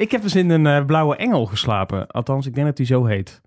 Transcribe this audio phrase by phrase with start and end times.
[0.00, 2.06] Ik heb dus in een eh, blauwe engel geslapen.
[2.06, 3.40] Althans, ik denk dat die zo heet.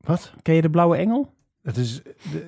[0.00, 0.32] Wat?
[0.42, 1.32] Ken je de blauwe engel?
[1.62, 2.02] Dat is,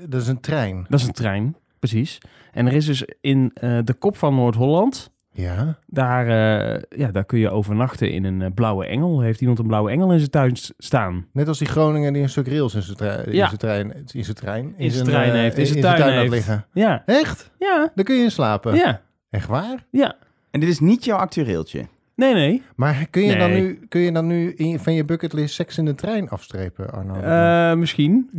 [0.08, 0.86] dat is een trein.
[0.88, 2.18] Dat is een trein, precies.
[2.52, 5.14] En er is dus in eh, de kop van Noord-Holland...
[5.32, 5.78] Ja.
[5.86, 9.20] Daar, eh, ja, daar kun je overnachten in een blauwe engel.
[9.20, 11.26] Heeft iemand een blauwe engel in zijn tuin staan?
[11.32, 13.46] Net als die Groningen die een stuk rails in zijn trein, in Ja.
[13.46, 16.30] zijn trein, in zijn trein, In zijn trein eh, heeft, in zijn tuin tuin heeft.
[16.30, 16.66] liggen.
[16.72, 17.50] Ja, Echt?
[17.58, 18.74] ja, Daar kun je in slapen.
[18.74, 19.00] ja,
[19.30, 19.86] Echt waar?
[19.90, 20.16] ja.
[20.50, 21.86] En dit is niet jouw actueeltje.
[22.16, 22.62] Nee, nee.
[22.76, 25.84] Maar kun je, dan, nu, kun je dan nu in, van je bucketlist seks in
[25.84, 27.14] de trein afstrepen, Arno?
[27.14, 28.30] Eh, misschien.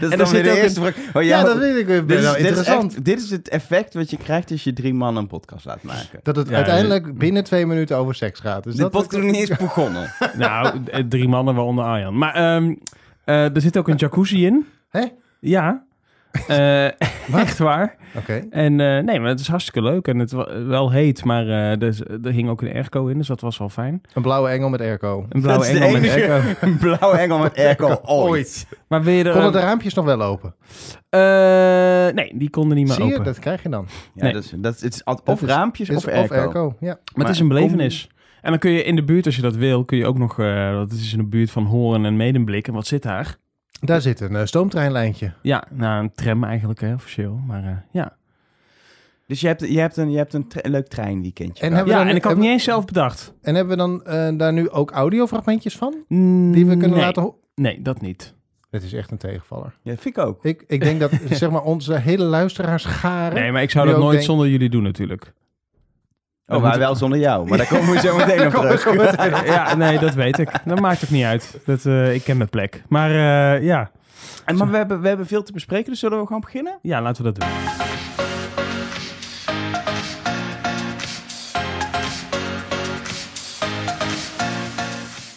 [0.00, 0.96] is er dan weer de eerste vraag.
[1.12, 1.86] Oh, ja, ja, dat weet ik.
[1.86, 2.94] dit Dit is, nou, dit, is interessant.
[2.94, 5.82] echt- dit is het effect wat je krijgt als je drie mannen een podcast laat
[5.82, 6.20] maken.
[6.22, 8.64] dat het Ja, uiteindelijk binnen twee minuten over seks gaat.
[8.64, 10.12] Dus De dat podcast is nog niet eens begonnen.
[10.36, 12.18] nou, eh, drie mannen waaronder Arjan.
[12.18, 12.74] Maar ehm,
[13.24, 14.66] eh, er zit ook een jacuzzi in.
[14.90, 15.04] Hè?
[15.40, 15.84] Ja.
[16.48, 16.84] Eh,
[17.42, 17.96] echt waar.
[18.16, 18.44] Oké.
[18.50, 20.08] En eh, nee, maar het is hartstikke leuk.
[20.08, 20.32] En het
[20.66, 23.68] wel heet, maar eh, er, er hing ook een airco in, dus dat was wel
[23.68, 24.00] fijn.
[24.14, 25.26] Een blauwe engel met airco.
[25.28, 26.48] Een blauwe engel met airco.
[26.66, 28.66] Een blauwe engel met airco ooit.
[28.88, 29.32] Maar er...
[29.32, 30.54] Konden de raampjes nog wel open?
[31.08, 31.20] eh,
[32.14, 33.24] nee, die konden niet meer Zie je, open.
[33.24, 33.86] dat krijg je dan.
[34.14, 34.32] Ja, Nee.
[34.32, 36.76] dat is, dat is, het is al- Dat of is- raampjes Is of airco.
[36.80, 36.98] ja.
[37.14, 38.08] Maar, het is een belevenis.
[38.42, 40.38] En dan kun je in de buurt, als je dat wil, kun je ook nog...
[40.38, 42.68] eh dat is in de buurt van Horen en Medemblik.
[42.68, 43.36] En wat zit daar?
[43.84, 45.32] Daar zit een eh, stoomtreinlijntje.
[45.42, 47.40] Ja, nou, een tram eigenlijk, hè, officieel.
[47.46, 48.16] Maar eh, ja.
[49.26, 51.62] Dus je hebt, je hebt een, je hebt een, tre- leuk treinweekendje.
[51.62, 51.74] En gehad.
[51.76, 53.34] hebben we Ja, dan- en ik had het niet eens zelf bedacht.
[53.42, 55.94] En hebben we dan eh, daar nu ook audiofragmentjes van?
[56.08, 57.00] Mm, Die we kunnen nee.
[57.00, 57.38] laten horen?
[57.54, 58.34] Nee, dat niet.
[58.70, 59.74] Dit is echt een tegenvaller.
[59.82, 60.44] Ja, vind ik ook.
[60.44, 63.40] Ik, ik denk dat zeg maar onze hele luisteraars garen.
[63.40, 65.32] Nee, maar ik zou dat nooit denk- zonder jullie doen natuurlijk.
[66.52, 67.48] Oh, maar wel zonder jou.
[67.48, 69.44] Maar daar komen we zo meteen op terug.
[69.46, 70.50] ja, nee, dat weet ik.
[70.64, 71.58] Dat maakt ook niet uit.
[71.66, 72.82] Dat, eh, ik ken mijn plek.
[72.88, 73.90] Maar eh, ja.
[74.44, 76.78] En, maar we hebben, we hebben veel te bespreken, dus zullen we gewoon beginnen?
[76.82, 77.50] ja, laten we dat doen.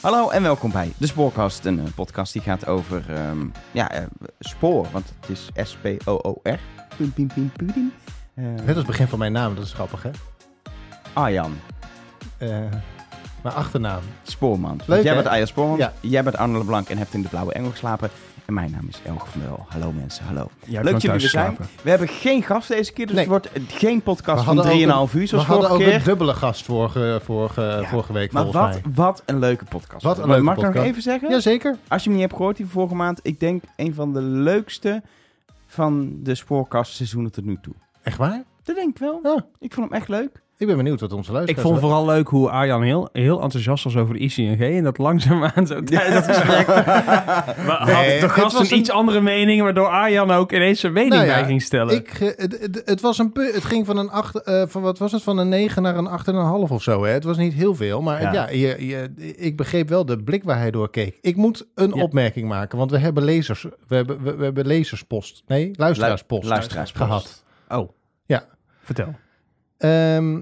[0.02, 3.92] Hallo en welkom bij De Spoorkast, een eh, podcast die gaat over ehm, ja,
[4.40, 6.60] spoor, want het is S-P-O-O-R.
[6.98, 7.92] Pim, pim, pim.
[8.36, 10.10] Eh, Net als het begin van mijn naam, dat is grappig hè.
[11.16, 11.54] Arjan,
[12.38, 12.48] Eh,
[13.44, 14.02] mijn achternaam.
[14.24, 14.80] Spoorman.
[14.86, 15.18] Leuk, jij hè?
[15.22, 15.94] bent Arjan Spoorman, Ja.
[16.00, 18.10] jij bent Arno Leblanc en hebt in de Blauwe Engel geslapen.
[18.46, 19.66] En mijn naam is Elge van der Wel.
[19.70, 20.48] Hallo mensen, hallo.
[20.66, 21.58] Jij Leuk dat jullie er zijn.
[21.82, 23.24] We hebben geen gast deze keer, dus Nee.
[23.24, 25.90] het wordt geen podcast We van hadden ook 3,5 uur We zoals hadden vorige ook
[25.90, 26.00] keer.
[26.00, 28.94] een dubbele gast vorige, vorige, vorige week Maar volgens wat, mij.
[28.96, 30.04] wat een leuke podcast.
[30.04, 31.30] Wat een leuke Mag ik nog even zeggen?
[31.30, 31.76] Jazeker.
[31.88, 35.02] Als je hem niet hebt gehoord die vorige maand, ik denk een van de leukste
[35.68, 37.74] van de spoorkastseizoenen tot nu toe.
[38.02, 38.44] Echt waar?
[38.64, 39.20] Dat denk ik wel.
[39.24, 39.46] Ja.
[39.60, 40.44] Ik vond hem echt leuk.
[40.58, 41.68] Ik ben benieuwd wat onze Ik luisteraars...
[41.68, 44.60] vond vooral leuk hoe Arjan heel, heel enthousiast was over de ICNG.
[44.78, 46.68] En dat langzaamaan zo tijdens dat gesprek...
[47.86, 51.26] Nee, de gast was een iets andere mening, waardoor Arjan ook ineens zijn mening Nou
[51.26, 51.96] ja, bij ging stellen.
[51.96, 55.12] Ik, het, het, het was een het ging van een 8, eh van wat was
[55.12, 56.10] het, van een 9 naar een
[56.68, 57.04] 8,5 of zo.
[57.04, 57.12] Hè?
[57.12, 58.32] Het was niet heel veel, maar Ja.
[58.34, 61.18] ja, je, je, ik begreep wel de blik waar hij door keek.
[61.22, 62.02] Ik moet een Ja.
[62.02, 66.50] opmerking maken, want we hebben lezers, we hebben, we, we hebben lezerspost, nee, luisteraarspost, Lu-
[66.50, 67.04] luisteraarspost.
[67.06, 67.44] gehad.
[67.70, 67.90] Oh.
[68.26, 68.46] Ja.
[68.82, 69.16] Vertel.
[69.78, 70.42] Ehm,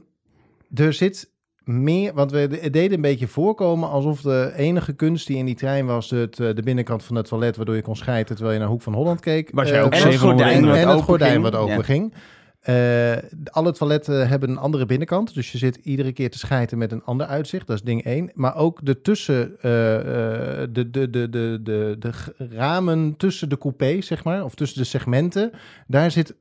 [0.75, 1.31] er zit
[1.63, 5.55] meer, want we de- deden een beetje voorkomen alsof de enige kunst die in die
[5.55, 8.61] trein was het, eh, de binnenkant van het toilet, waardoor je kon schijten terwijl je
[8.61, 9.49] naar Hoek van Holland keek.
[9.53, 11.43] Was jij Eh, ook En het 700 gordijn en, wat en het open gordijn ging.
[11.43, 11.81] wat open Ja.
[11.83, 12.13] ging.
[12.59, 13.13] Eh,
[13.51, 15.33] alle toiletten hebben een andere binnenkant.
[15.33, 17.67] Dus je zit iedere keer te schijten met een ander uitzicht.
[17.67, 18.31] Dat is ding één.
[18.33, 19.55] Maar ook de tussen...
[19.61, 24.43] de, de, de, de, de, de ramen tussen de coupés, zeg maar.
[24.43, 25.51] Of tussen de segmenten.
[25.87, 26.35] Daar zit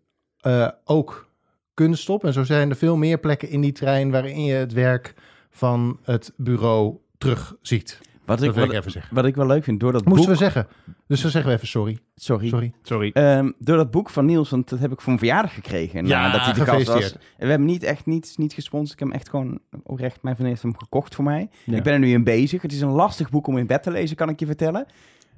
[0.85, 1.29] ook
[1.75, 2.25] kunst op.
[2.25, 4.10] En zo zijn er veel meer plekken in die trein...
[4.10, 5.15] waarin je het werk
[5.50, 8.00] van het bureau terugziet.
[8.25, 9.15] Wat ik, Dat wil ik even zeggen.
[9.15, 10.38] wat ik wel leuk vind, door dat Moesten boek...
[10.38, 10.66] we zeggen.
[11.06, 11.99] Dus dan zeggen we even sorry.
[12.15, 12.49] Sorry.
[12.49, 12.72] Sorry.
[12.82, 13.11] Sorry.
[13.12, 16.06] Ehm, door dat boek van Niels, want dat heb ik voor mijn verjaardag gekregen.
[16.06, 17.12] Ja, nadat hij de gast was.
[17.12, 18.93] En we hebben niet echt niet, niet gesponsord.
[18.93, 21.49] Ik heb hem echt gewoon oprecht, mijn vriendin heeft hem gekocht voor mij.
[21.65, 21.77] Ja.
[21.77, 22.62] Ik ben er nu in bezig.
[22.62, 24.87] Het is een lastig boek om in bed te lezen, kan ik je vertellen.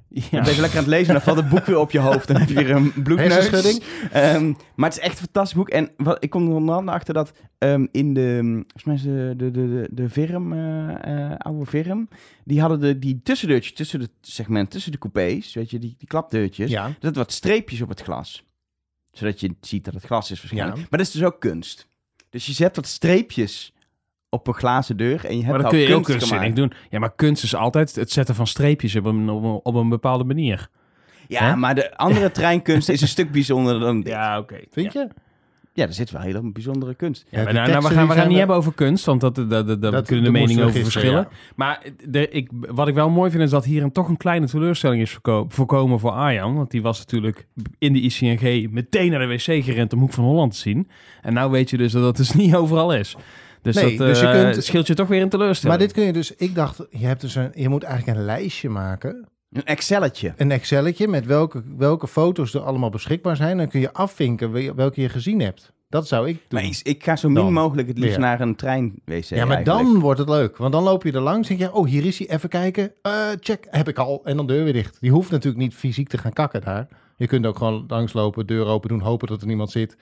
[0.09, 0.21] Ja.
[0.29, 2.27] Je bent lekker aan het lezen en dan valt het boek weer op je hoofd.
[2.27, 3.79] Dan heb je weer een bloedneus.
[4.11, 5.69] Ehm, maar het is echt een fantastisch boek.
[5.69, 9.51] En wat, ik kom er onder andere achter dat ehm, in de, de, de, de,
[9.51, 12.07] de, de Virm, eh, eh, oude Virm,
[12.43, 16.07] die hadden de, die tussendeurtjes tussen de segment, tussen de coupés, weet je, die, die
[16.07, 16.87] klapdeurtjes, Ja.
[16.87, 18.43] zitten wat streepjes op het glas.
[19.11, 20.77] Zodat je ziet dat het glas is waarschijnlijk.
[20.77, 20.87] Ja.
[20.89, 21.87] Maar dat is dus ook kunst.
[22.29, 23.73] Dus je zet wat streepjes
[24.35, 26.71] op een glazen deur en je hebt Maar dat al kun je heel kunstzinnig doen.
[26.89, 29.89] Ja, maar kunst is altijd het zetten van streepjes op een, op een, op een
[29.89, 30.67] bepaalde manier.
[31.27, 34.07] Ja, maar de andere treinkunst is een stuk bijzonderder dan dit.
[34.07, 34.55] Ja, oké.
[34.71, 35.07] Vind je?
[35.73, 37.25] Ja, er zit wel hele bijzondere kunst.
[37.29, 39.67] Ja, nou, nou, we gaan, we gaan niet hebben over kunst, want dat, dat, dat,
[39.67, 41.27] dat- Dat- kunnen de meningen over gisteren, verschillen.
[41.55, 44.47] Maar de, ik, wat ik wel mooi vind is dat hier een, toch een kleine
[44.47, 46.55] teleurstelling is voorko- voorkomen voor Arjan.
[46.55, 47.47] Want die was natuurlijk
[47.77, 50.89] in de ICNG meteen naar de wc gerend om Hoek van Holland te zien.
[51.21, 53.15] En nou weet je dus dat dat dus niet overal is.
[53.65, 55.77] Dus Nee, dat dus je eh, kunt- scheelt je toch weer in teleurstelling.
[55.77, 58.25] Maar dit kun je dus, ik dacht, je, hebt dus een, je moet eigenlijk een
[58.25, 59.27] lijstje maken.
[59.51, 60.33] Een Excelletje.
[60.37, 63.57] Een Excelletje met welke, welke foto's er allemaal beschikbaar zijn.
[63.57, 65.73] Dan kun je afvinken wel- welke je gezien hebt.
[65.89, 66.59] Dat zou ik doen.
[66.61, 67.53] Maar ik, ik ga zo min Dan.
[67.53, 69.65] mogelijk het liefst naar een trein-wc ja, maar eigenlijk.
[69.65, 70.57] dan wordt het leuk.
[70.57, 72.29] Want dan loop je er langs en denk je, oh, hier is hij.
[72.29, 72.91] Even kijken.
[73.01, 74.21] Eh, check, heb ik al.
[74.23, 74.97] En dan deur weer dicht.
[74.99, 76.87] Je hoeft natuurlijk niet fysiek te gaan kakken daar.
[77.17, 79.97] Je kunt ook gewoon langslopen, deur open doen, hopen dat er niemand zit.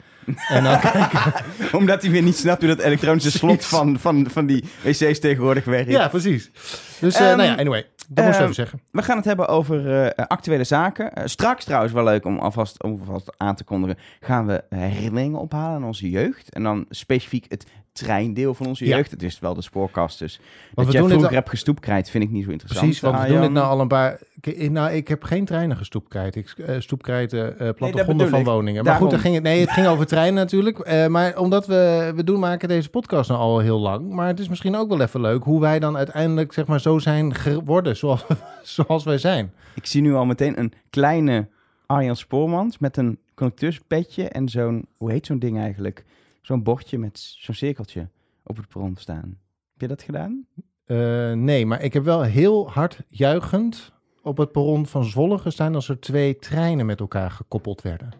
[0.47, 1.33] En dan kijken.
[1.79, 5.65] Omdat hij weer niet snapt hoe dat elektronische slot van, van, van die wc's tegenwoordig
[5.65, 5.89] werkt.
[5.89, 6.51] Ja, precies.
[6.99, 7.85] Dus, eh, nou ja, anyway.
[8.07, 8.81] Dat moest ik ehm, even zeggen.
[8.91, 11.13] We gaan het hebben over eh, actuele zaken.
[11.13, 13.97] Eh, straks trouwens wel leuk om alvast, om alvast aan te kondigen.
[14.19, 16.49] Gaan we herinneringen ophalen aan onze jeugd.
[16.49, 18.95] En dan specifiek het treindeel van onze Ja.
[18.95, 19.11] jeugd.
[19.11, 20.19] Het is wel de spoorkast.
[20.19, 22.85] Dus Want dat we jij vroeger al- hebt gestoepkrijt vind ik niet zo interessant.
[22.85, 23.35] Precies, want we Arjan.
[23.35, 24.19] doen dit nou al een paar...
[24.69, 26.35] Nou, ik heb geen treinen gestoepkrijt.
[26.35, 28.45] Ik uh, stoepkrijt eh plattegronden bedoel van ik.
[28.45, 28.73] woningen.
[28.73, 29.03] Maar Daarom.
[29.03, 30.79] goed, er ging het, nee, het ging over treinen natuurlijk.
[30.79, 34.09] Eh, maar omdat we, we doen maken deze podcast nou al heel lang.
[34.09, 36.99] Maar het is misschien ook wel even leuk hoe wij dan uiteindelijk zeg maar zo
[36.99, 38.25] zijn geworden zoals,
[38.63, 39.53] zoals wij zijn.
[39.75, 41.47] Ik zie nu al meteen een kleine
[41.85, 46.03] Arjan Spoormans met een conducteurspetje en zo'n, hoe heet zo'n ding eigenlijk?
[46.43, 48.09] Zo'n bordje met zo'n cirkeltje
[48.43, 49.39] op het perron staan.
[49.71, 50.45] Heb je dat gedaan?
[50.85, 53.91] Eh, nee, maar ik heb wel heel hard juichend
[54.21, 58.13] op het perron van Zwolle gestaan als er twee treinen met elkaar gekoppeld werden.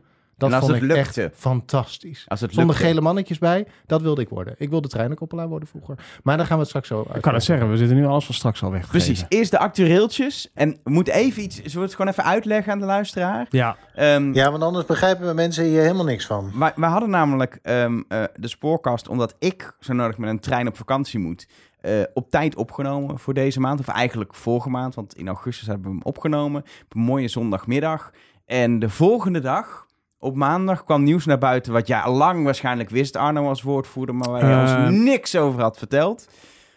[0.43, 1.21] Dat En als vond het ik lukte?
[1.23, 2.25] echt fantastisch.
[2.27, 2.87] Als het Zonder lukte.
[2.89, 4.55] gele mannetjes bij, dat wilde ik worden.
[4.57, 5.95] Ik wilde treinenkoppelaar worden vroeger.
[6.23, 7.15] Maar daar gaan we het straks zo uit.
[7.15, 8.87] Ik kan het zeggen, we zitten nu alles van straks al weg.
[8.87, 10.51] Precies, eerst de actueeltjes.
[10.53, 13.45] En we moeten even iets, zullen we het gewoon even uitleggen aan de luisteraar?
[13.49, 16.51] Ja, Ehm, Ja, want anders begrijpen mensen hier helemaal niks van.
[16.59, 20.67] wij, wij hadden namelijk ehm, eh, de spoorkast, omdat ik zo nodig met een trein
[20.67, 21.47] op vakantie moet,
[21.81, 23.79] eh, op tijd opgenomen voor deze maand.
[23.79, 26.61] Of eigenlijk vorige maand, want in augustus hebben we hem opgenomen.
[26.61, 28.11] Op een mooie zondagmiddag.
[28.45, 29.85] En de volgende dag,
[30.23, 34.15] op maandag, kwam nieuws naar buiten wat jij al lang waarschijnlijk wist, Arno als woordvoerder,
[34.15, 36.27] maar waar je Eh, ons niks over had verteld.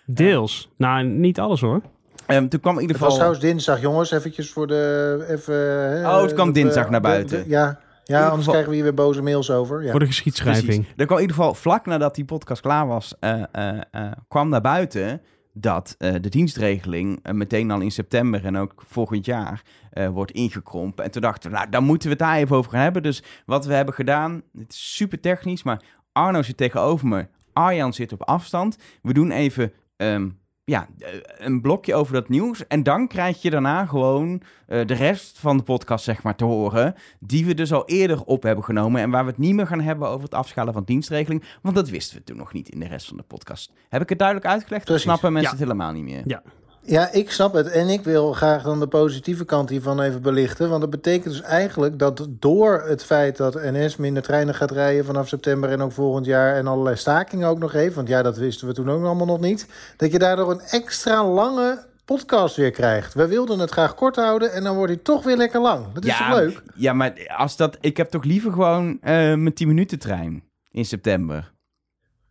[0.07, 0.71] deels.
[0.77, 1.81] Nou, niet alles hoor.
[2.27, 3.15] Ehm, toen kwam in ieder Het was geval...
[3.15, 4.11] trouwens dinsdag, jongens.
[4.11, 5.25] Eventjes voor de...
[5.29, 5.55] Even,
[5.99, 7.43] hè, Oh, het kwam dinsdag naar buiten.
[7.43, 9.83] de- ja, ja anders geval- krijgen we hier weer boze mails over.
[9.85, 9.91] Ja.
[9.91, 10.67] Voor de geschiedschrijving.
[10.67, 10.93] Precies.
[10.97, 14.49] Er kwam in ieder geval vlak nadat die podcast klaar was, eh, eh, eh, kwam
[14.49, 15.21] naar buiten
[15.59, 20.31] dat eh, de dienstregeling eh, meteen al in september en ook volgend jaar eh, wordt
[20.31, 21.05] ingekrompen.
[21.05, 23.03] En toen dachten we, nou, dan moeten we het daar even over gaan hebben.
[23.03, 25.83] Dus wat we hebben gedaan, het is super technisch, maar
[26.13, 28.79] Arno zit tegenover me, Arjan zit op afstand.
[29.03, 30.29] We doen even ehm,
[30.67, 31.09] ja, eh,
[31.39, 32.67] een blokje over dat nieuws.
[32.67, 36.45] En dan krijg je daarna gewoon eh, de rest van de podcast zeg maar te
[36.45, 36.95] horen.
[37.21, 39.01] Die we dus al eerder op hebben genomen.
[39.01, 41.45] En waar we het niet meer gaan hebben over het afschalen van dienstregeling.
[41.63, 43.73] Want dat wisten we toen nog niet in de rest van de podcast.
[43.89, 44.85] Heb ik het duidelijk uitgelegd?
[44.85, 45.03] Precies.
[45.05, 45.59] snappen mensen Ja.
[45.59, 46.23] het helemaal niet meer?
[46.27, 46.43] Ja.
[46.87, 47.69] Ja, ik snap het.
[47.69, 50.69] En ik wil graag dan de positieve kant hiervan even belichten.
[50.69, 55.05] Want dat betekent dus eigenlijk dat door het feit dat NS minder treinen gaat rijden
[55.05, 56.57] vanaf september en ook volgend jaar.
[56.57, 57.95] En allerlei stakingen ook nog heeft.
[57.95, 59.69] Want ja, dat wisten we toen ook allemaal nog niet.
[59.97, 63.15] Dat je daardoor een extra lange podcast weer krijgt.
[63.15, 65.93] We wilden het graag kort houden en dan wordt hij toch weer lekker lang.
[65.93, 66.63] Dat is toch leuk?
[66.75, 70.85] Ja, maar als dat, ik heb toch liever gewoon eh, mijn 10 minuten trein in
[70.85, 71.55] september.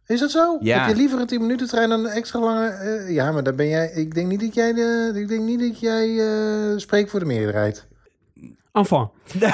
[0.07, 0.57] Is dat zo?
[0.61, 0.79] Ja.
[0.79, 2.67] Heb je liever een 10 minuten trein dan een extra lange...
[2.67, 3.91] eh, ja, maar dan ben jij...
[3.91, 7.25] Ik denk niet dat jij, de, ik denk niet dat jij eh, spreekt voor de
[7.25, 7.87] meerderheid.
[8.75, 9.09] Enfin.
[9.39, 9.49] Eh,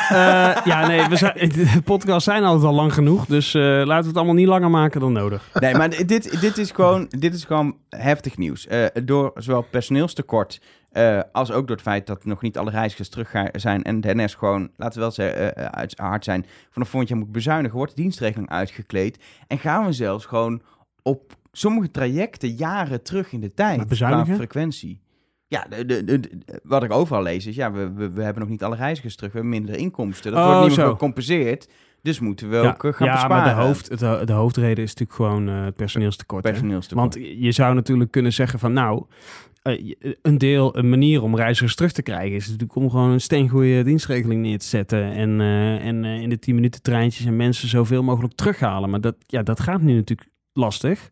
[0.65, 3.25] ja, nee, we zijn, de podcasts zijn altijd al lang genoeg.
[3.25, 5.49] Dus eh, laten we het allemaal niet langer maken dan nodig.
[5.59, 8.67] Nee, maar dit, dit, is gewoon, dit is gewoon heftig nieuws.
[8.67, 13.09] Eh, door zowel personeelstekort eh, als ook door het feit dat nog niet alle reizigers
[13.09, 16.89] terug zijn en de NS gewoon, laten we wel zeggen, eh, uit, hard zijn, vanaf
[16.89, 19.23] volgend jaar moet bezuinigen, wordt de dienstregeling uitgekleed.
[19.47, 20.61] En gaan we zelfs gewoon
[21.01, 25.01] op sommige trajecten jaren terug in de tijd qua frequentie.
[25.47, 28.41] Ja, de, de, de- de- wat ik overal lees is, ja, we, we, we hebben
[28.41, 30.31] nog niet alle reizigers terug, we hebben minder inkomsten.
[30.31, 31.67] Dat Oh, wordt niet meer gecompenseerd,
[32.01, 33.43] dus moeten we ook eh, gaan ja besparen.
[33.45, 36.43] maar de, hoofd, ho- de hoofdreden is natuurlijk gewoon eh, het personeelstekort.
[36.43, 36.51] hè?
[36.51, 37.13] Personeelstekort.
[37.15, 39.05] Want je zou natuurlijk kunnen zeggen van nou,
[39.61, 43.09] eh, je- een deel, een manier om reizigers terug te krijgen is natuurlijk om gewoon
[43.09, 45.11] een steengoede dienstregeling neer te zetten.
[45.11, 48.89] En, eh, en eh, in de 10 minuten treintjes en mensen zoveel mogelijk terughalen.
[48.89, 51.09] Maar dat, ja, dat gaat nu natuurlijk lastig.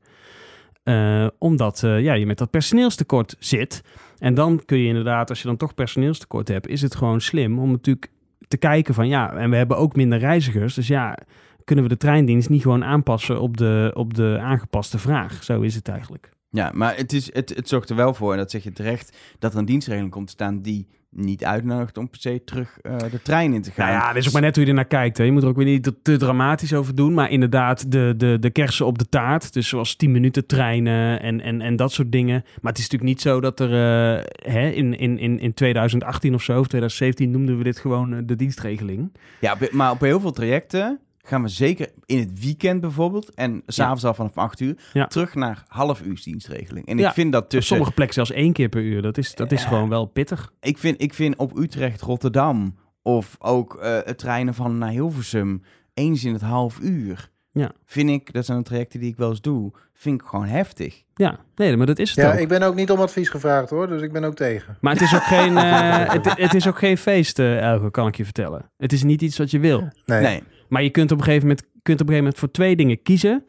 [0.83, 3.81] Eh, omdat eh, ja, je met dat personeelstekort zit.
[4.17, 7.59] En dan kun je inderdaad, als je dan toch personeelstekort hebt, is het gewoon slim
[7.59, 8.11] om natuurlijk
[8.47, 10.73] te kijken van ja, en we hebben ook minder reizigers.
[10.73, 11.17] Dus ja,
[11.63, 15.43] kunnen we de treindienst niet gewoon aanpassen op de, op de aangepaste vraag?
[15.43, 16.29] Zo is het eigenlijk.
[16.51, 19.17] Ja, maar het, is, het, het zorgt er wel voor, en dat zeg je terecht,
[19.39, 22.97] dat er een dienstregeling komt te staan die niet uitnodigt om per se terug eh,
[22.97, 23.87] de trein in te gaan.
[23.87, 25.17] Nou ja, dit is ook maar net hoe je er naar kijkt.
[25.17, 25.23] Hè.
[25.23, 27.13] Je moet er ook weer niet te, te dramatisch over doen.
[27.13, 29.53] Maar inderdaad, de, de, de kersen op de taart.
[29.53, 32.43] Dus zoals 10 minuten treinen en, en, en dat soort dingen.
[32.61, 36.33] Maar het is natuurlijk niet zo dat er eh, hè, in, in, in, in 2018
[36.33, 39.11] of zo, of 2017 noemden we dit gewoon eh, de dienstregeling.
[39.39, 43.33] Ja, maar op heel veel trajecten gaan we zeker in het weekend bijvoorbeeld...
[43.33, 44.75] en s'avonds al vanaf 8 uur...
[44.93, 45.07] Ja.
[45.07, 46.85] terug naar half uur dienstregeling.
[46.87, 47.67] En Ja, ik vind dat Op tussen...
[47.67, 49.01] sommige plekken zelfs één keer per uur.
[49.01, 49.67] Dat is, dat is Ja.
[49.67, 50.51] gewoon wel pittig.
[50.59, 52.75] Ik vind, ik vind op Utrecht, Rotterdam...
[53.01, 55.61] of ook eh, het treinen van naar Hilversum...
[55.93, 57.29] eens in het half uur...
[57.51, 57.71] Ja.
[57.85, 59.71] vind ik, dat zijn trajecten die ik wel eens doe...
[59.93, 61.03] vind ik gewoon heftig.
[61.15, 62.39] Ja, nee, maar dat is het Ja, ook.
[62.39, 64.77] ik ben ook niet om advies gevraagd hoor, dus ik ben ook tegen.
[64.81, 68.07] Maar het is ook geen, eh, het, het is ook geen feest, eh, Elge, kan
[68.07, 68.71] ik je vertellen.
[68.77, 69.87] Het is niet iets wat je wil.
[70.05, 70.21] Nee.
[70.21, 70.43] Nee.
[70.69, 73.01] Maar je kunt op een gegeven moment, kunt op een gegeven moment voor twee dingen
[73.01, 73.43] kiezen.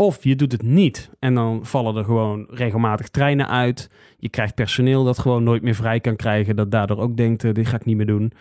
[0.00, 3.90] Of je doet het niet en dan vallen er gewoon regelmatig treinen uit.
[4.18, 6.56] Je krijgt personeel dat gewoon nooit meer vrij kan krijgen.
[6.56, 8.32] Dat daardoor ook denkt, eh, dit ga ik niet meer doen.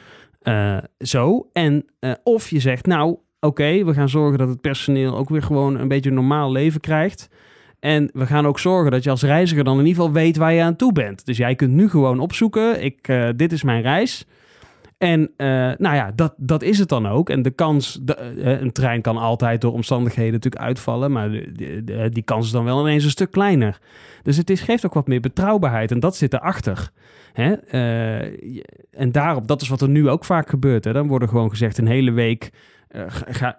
[0.41, 1.50] Eh, zo.
[1.53, 5.43] En eh, of je zegt, nou oké, we gaan zorgen dat het personeel ook weer
[5.43, 7.29] gewoon een beetje een normaal leven krijgt.
[7.79, 10.53] En we gaan ook zorgen dat je als reiziger dan in ieder geval weet waar
[10.53, 11.25] je aan toe bent.
[11.25, 14.25] Dus jij kunt nu gewoon opzoeken, ik, dit is mijn reis.
[14.98, 17.30] En eh, nou ja, dat, dat is het dan ook.
[17.30, 21.30] En de kans, de, eh, een trein kan altijd door omstandigheden natuurlijk uitvallen, maar
[22.10, 23.80] die kans is dan wel ineens een stuk kleiner.
[24.24, 26.92] Dus het is, geeft ook wat meer betrouwbaarheid en dat zit erachter.
[27.34, 27.54] Hè?
[27.54, 28.62] Eh,
[28.92, 30.84] en daarop, dat is wat er nu ook vaak gebeurt.
[30.84, 30.94] Hè?
[30.94, 32.51] Dan worden gewoon gezegd, een hele week
[32.88, 33.04] eh,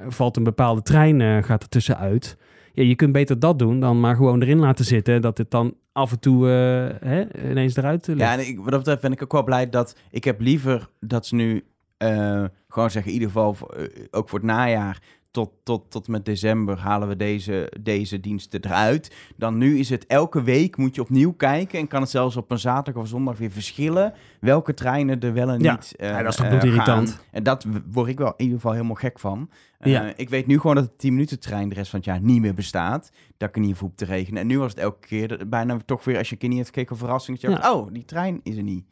[0.09, 2.37] valt een bepaalde trein eh, gaat er tussenuit.
[2.73, 5.21] Ja, je kunt beter dat doen dan maar gewoon erin laten zitten.
[5.21, 8.29] Dat het dan af en toe eh, hè, ineens eruit eh, ligt.
[8.29, 9.97] Ja, en ik, wat dat betreft ben ik ook wel blij dat...
[10.11, 11.65] Ik heb liever dat ze nu
[11.97, 13.13] eh, gewoon zeggen...
[13.13, 15.03] in ieder geval eh, ook voor het najaar...
[15.31, 19.15] Tot, tot, tot met december halen we deze, deze diensten eruit.
[19.37, 21.79] Dan nu is het elke week moet je opnieuw kijken...
[21.79, 24.13] en kan het zelfs op een zaterdag of zondag weer verschillen...
[24.41, 25.73] welke treinen er wel en Ja.
[25.73, 27.11] niet eh, Ja, dat is toch eh, bloedirritant?
[27.11, 27.21] gaan.
[27.31, 29.51] En dat word ik wel in ieder geval helemaal gek van.
[29.79, 30.13] Eh, Ja.
[30.17, 32.41] Ik weet nu gewoon dat de 10 minuten trein de rest van het jaar niet
[32.41, 33.11] meer bestaat.
[33.37, 34.41] Dat ik er niet hoef te regenen.
[34.41, 36.19] En nu was het elke keer dat- bijna toch weer...
[36.19, 37.41] als je een keer niet hebt gekeken, een verrassing.
[37.41, 37.63] Dat je Ja.
[37.63, 38.85] dacht, oh, die trein is er niet.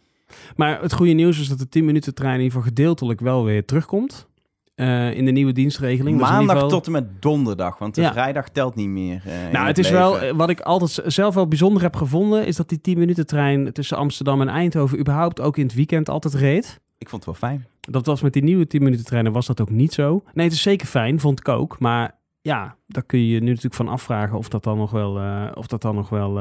[0.56, 3.44] Maar het goede nieuws is dat de 10 minuten trein in ieder geval gedeeltelijk wel
[3.44, 4.28] weer terugkomt.
[4.76, 6.18] Eh, in de nieuwe dienstregeling.
[6.18, 8.12] Dus Maandag geval- tot en met donderdag, want de Ja.
[8.12, 9.22] vrijdag telt niet meer.
[9.26, 12.68] eh, Nou, het is wel, wat ik altijd zelf wel bijzonder heb gevonden, is dat
[12.68, 16.80] die 10 minuten trein tussen Amsterdam en Eindhoven überhaupt ook in het weekend altijd reed.
[16.98, 17.66] Ik vond het wel fijn.
[17.80, 20.22] Dat was met die nieuwe 10 minuten treinen was dat ook niet zo.
[20.34, 21.78] Nee, het is zeker fijn, vond ik ook.
[21.78, 25.18] Maar ja, daar kun je je nu natuurlijk van afvragen of dat dan nog wel,
[25.18, 26.40] eh, of dat dan nog wel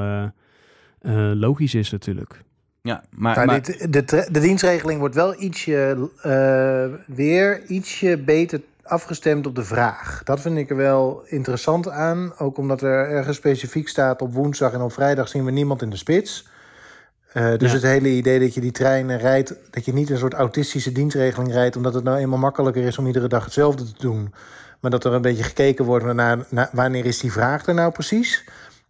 [1.35, 2.43] logisch is natuurlijk.
[2.85, 8.61] Ja, maar, Maar maar dit, de, de dienstregeling wordt wel ietsje, eh, weer ietsje beter
[8.83, 10.21] afgestemd op de vraag.
[10.23, 12.33] Dat vind ik er wel interessant aan.
[12.37, 15.89] Ook omdat er ergens specifiek staat op woensdag en op vrijdag zien we niemand in
[15.89, 16.47] de spits.
[17.33, 17.75] Eh, dus Ja.
[17.75, 21.51] het hele idee dat je die treinen rijdt, dat je niet een soort autistische dienstregeling
[21.53, 24.33] rijdt, omdat het nou eenmaal makkelijker is om iedere dag hetzelfde te doen.
[24.79, 27.91] Maar dat er een beetje gekeken wordt naar, naar wanneer is die vraag er nou
[27.91, 28.43] precies.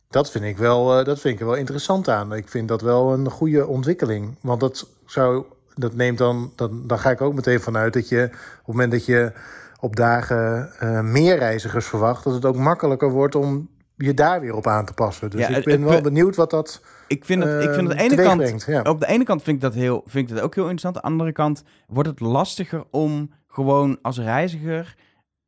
[0.10, 2.34] Dat vind ik wel, eh, dat vind ik er wel interessant aan.
[2.34, 4.36] Ik vind dat wel een goede ontwikkeling.
[4.42, 5.44] Want dat zou,
[5.76, 8.92] dat neemt dan, dan, dan ga ik ook meteen vanuit dat je op het moment
[8.92, 9.32] dat je
[9.80, 14.56] op dagen eh, meer reizigers verwacht, dat het ook makkelijker wordt om je daar weer
[14.56, 15.30] op aan te passen.
[15.30, 17.88] Dus Ja, ik ben het wel be- benieuwd wat dat ik vind het, ik vind
[17.88, 18.64] het eh, ene kant...
[18.68, 18.82] ja.
[18.82, 20.96] Op de ene kant vind ik, dat heel, vind ik dat ook heel interessant.
[20.96, 24.96] Aan de andere kant wordt het lastiger om gewoon als reiziger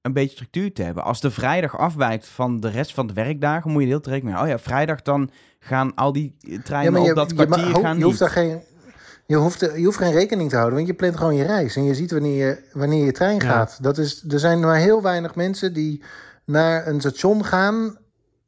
[0.01, 1.03] een beetje structuur te hebben.
[1.03, 4.41] Als de vrijdag afwijkt van de rest van de werkdagen, moet je heel rekenen mee.
[4.43, 8.03] Oh ja, vrijdag dan gaan al die treinen op dat je, kwartier ho- gaan je
[8.03, 8.61] hoeft daar geen.
[9.25, 11.75] Je hoeft, je hoeft geen rekening te houden, want je plant gewoon je reis.
[11.75, 13.41] En je ziet wanneer je, wanneer je trein Ja.
[13.41, 13.77] gaat.
[13.81, 16.03] Dat is, er zijn maar heel weinig mensen die
[16.45, 17.97] naar een station gaan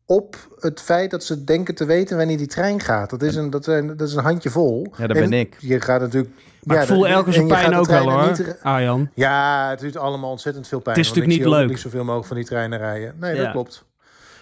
[0.09, 3.09] op het feit dat ze denken te weten wanneer die trein gaat.
[3.09, 4.87] Dat is een, dat zijn, dat is een handje vol.
[4.97, 5.55] Ja, dat En ben ik.
[5.59, 6.33] Je gaat natuurlijk...
[6.63, 9.09] Maar ja, ik voel elke zijn pijn ook wel hoor, niet Arjan.
[9.13, 10.95] Ja, het doet allemaal ontzettend veel pijn.
[10.97, 11.69] Het is natuurlijk ik niet leuk.
[11.69, 13.13] niet zoveel mogelijk van die treinen rijden.
[13.19, 13.41] Nee, Ja.
[13.43, 13.85] dat klopt.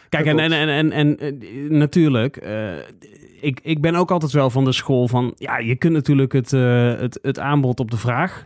[0.10, 0.70] Kijk, Dat en, en, klopt.
[0.70, 2.76] en, en, en eh, natuurlijk, eh,
[3.42, 6.54] ik, ik ben ook altijd wel van de school van, ja, je kunt natuurlijk het,
[6.54, 8.46] eh, het, het aanbod op de vraag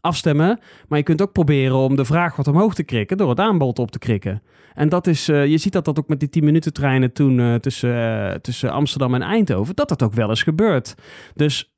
[0.00, 3.40] afstemmen, maar je kunt ook proberen om de vraag wat omhoog te krikken door het
[3.40, 4.42] aanbod op te krikken.
[4.74, 7.40] En dat is, eh, je ziet dat dat ook met die 10 minuten treinen toen
[7.40, 10.94] eh, tussen, eh, tussen Amsterdam en Eindhoven, dat dat ook wel eens gebeurt.
[11.34, 11.74] Dus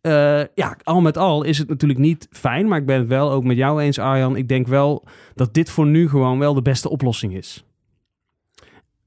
[0.55, 3.45] ja, al met al is het natuurlijk niet fijn, maar ik ben het wel ook
[3.45, 4.37] met jou eens, Arjan.
[4.37, 7.65] Ik denk wel dat dit voor nu gewoon wel de beste oplossing is.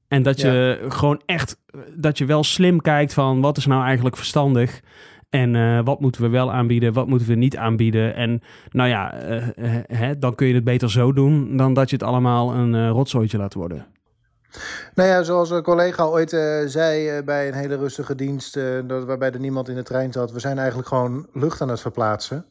[0.08, 1.56] En dat je gewoon echt,
[1.94, 4.80] dat je wel slim kijkt van wat is nou eigenlijk verstandig.
[5.30, 8.14] En eh, wat moeten we wel aanbieden, wat moeten we niet aanbieden.
[8.14, 11.90] En nou ja, eh, eh, hè, dan kun je het beter zo doen dan dat
[11.90, 13.86] je het allemaal een eh, rotzooitje laat worden.
[14.94, 16.30] Nou ja, zoals een collega ooit
[16.66, 18.54] zei bij een hele rustige dienst,
[18.86, 21.80] dat, waarbij er niemand in de trein zat, we zijn eigenlijk gewoon lucht aan het
[21.80, 22.46] verplaatsen.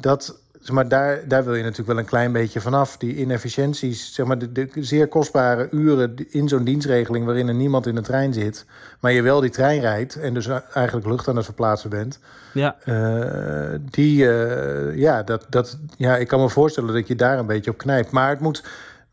[0.00, 2.96] Dat zeg maar, daar, daar wil je natuurlijk wel een klein beetje vanaf.
[2.96, 7.86] Die inefficiënties, zeg maar, de, de zeer kostbare uren in zo'n dienstregeling waarin er niemand
[7.86, 8.64] in de trein zit,
[9.00, 12.18] maar je wel die trein rijdt en dus eigenlijk lucht aan het verplaatsen bent.
[12.52, 12.76] Ja.
[12.84, 17.46] Eh, die, eh, ja, dat, dat, ja, ik kan me voorstellen dat je daar een
[17.46, 18.10] beetje op knijpt.
[18.10, 18.62] Maar het moet,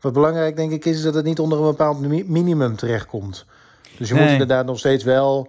[0.00, 3.44] wat belangrijk denk ik is, is dat het niet onder een bepaald mi- minimum terechtkomt.
[3.98, 4.22] Dus je Nee.
[4.22, 5.48] moet inderdaad nog steeds wel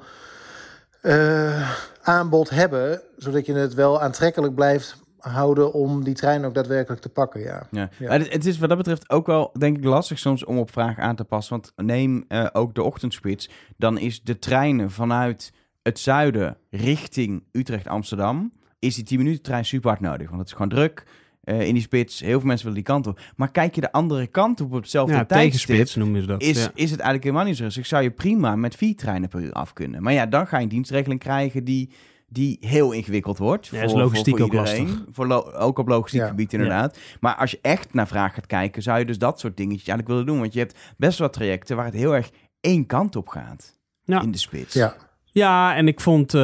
[1.02, 1.70] eh,
[2.02, 7.10] aanbod hebben, zodat je het wel aantrekkelijk blijft houden om die trein ook daadwerkelijk te
[7.10, 7.42] pakken.
[7.42, 7.68] Ja.
[7.72, 7.90] Ja.
[7.98, 8.08] Ja.
[8.08, 10.72] Maar het, het is wat dat betreft ook wel, denk ik, lastig soms om op
[10.72, 11.54] vraag aan te passen.
[11.54, 13.50] Want neem eh, ook de ochtendspits.
[13.78, 18.52] Dan is de treinen vanuit het zuiden richting Utrecht-Amsterdam...
[18.80, 20.28] is die 10 minuten trein super hard nodig.
[20.28, 21.06] Want het is gewoon druk
[21.44, 22.20] eh, in die spits.
[22.20, 23.20] Heel veel mensen willen die kant op.
[23.36, 25.52] Maar kijk je de andere kant op op hetzelfde Ja, tijdstip...
[25.52, 26.42] tegenspits noemen ze dat.
[26.42, 26.72] Is, ja.
[26.74, 27.86] is het eigenlijk helemaal niet zo rustig.
[27.86, 30.04] Zou je prima met vier treinen per uur af kunnen.
[30.04, 31.90] Maar ja, dan ga je een dienstregeling krijgen die,
[32.30, 33.68] die heel ingewikkeld wordt.
[33.68, 35.04] Ja, is logistiek ook lastig.
[35.12, 36.28] Voor lo- ook op logistiek Ja.
[36.28, 36.98] gebied inderdaad.
[37.20, 40.08] Maar als je echt naar vraag gaat kijken, zou je dus dat soort dingetjes eigenlijk
[40.08, 40.40] willen doen.
[40.40, 42.30] Want je hebt best wel trajecten waar het heel erg
[42.62, 43.78] één kant op gaat.
[44.04, 44.22] Ja.
[44.22, 44.74] In de spits.
[44.74, 44.96] Ja.
[45.32, 46.42] Ja, en ik vond, eh,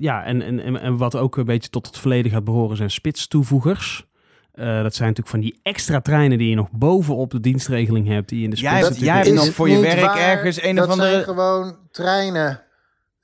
[0.00, 4.06] ja, en, en, en, wat ook een beetje tot het verleden gaat behoren zijn spitstoevoegers.
[4.52, 8.28] Eh, dat zijn natuurlijk van die extra treinen die je nog bovenop de dienstregeling hebt,
[8.28, 10.16] die je in de spits Jij jij hebt nog voor je werk waar.
[10.18, 12.62] ergens een dat of andere- zijn gewoon treinen.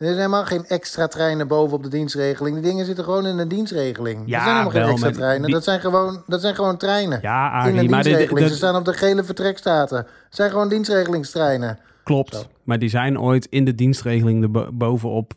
[0.00, 2.54] Er zijn helemaal geen extra treinen bovenop de dienstregeling.
[2.54, 4.22] Die dingen zitten gewoon in de dienstregeling.
[4.26, 5.42] Ja, dat zijn helemaal geen extra treinen.
[5.44, 7.18] die- Dat, zijn gewoon, dat zijn gewoon treinen.
[7.22, 8.38] Ja, in de maar de- de- dienstregeling.
[8.46, 9.96] de- Ze staan op de gele vertrekstaten.
[9.98, 11.78] Het zijn gewoon dienstregelingstreinen.
[12.04, 12.34] klopt.
[12.34, 12.42] Zo.
[12.64, 15.32] Maar die zijn ooit in de dienstregeling er bo- bovenop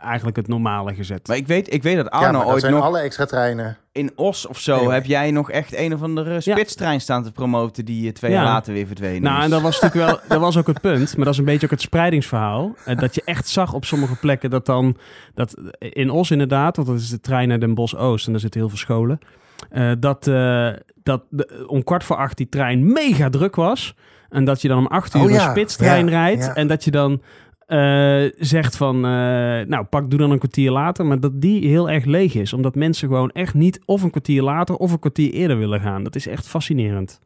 [0.00, 1.26] eigenlijk het normale gezet.
[1.28, 3.24] Maar ik weet, ik weet dat ja, Arno maar dat ooit zijn nog alle extra
[3.24, 3.76] treinen.
[3.92, 4.90] in Os of zo...
[4.90, 7.84] Heb jij nog echt een of andere spitstrein staan te promoten...
[7.84, 8.36] die twee Ja.
[8.36, 9.44] jaar later weer verdwenen Nou, is.
[9.44, 11.16] en dat was natuurlijk wel, dat was ook het punt.
[11.16, 12.74] Maar dat is een beetje ook het spreidingsverhaal.
[12.84, 14.96] Eh, dat je echt zag op sommige plekken dat dan,
[15.34, 18.40] dat in Os inderdaad, want dat is de trein naar Den Bosch Oost en daar
[18.40, 19.18] zitten heel veel scholen.
[19.70, 20.70] eh, dat eh,
[21.02, 23.94] dat de- om kwart voor acht die trein mega druk was.
[24.28, 26.44] En dat je dan om acht uur Oh een ja, spitstrein ja, rijdt.
[26.44, 26.54] ja.
[26.54, 27.22] En dat je dan
[27.72, 29.00] eh, zegt van, eh,
[29.66, 31.06] nou pak, doe dan een kwartier later.
[31.06, 32.52] Maar dat die heel erg leeg is.
[32.52, 36.04] Omdat mensen gewoon echt niet of een kwartier later of een kwartier eerder willen gaan.
[36.04, 37.20] Dat is echt fascinerend.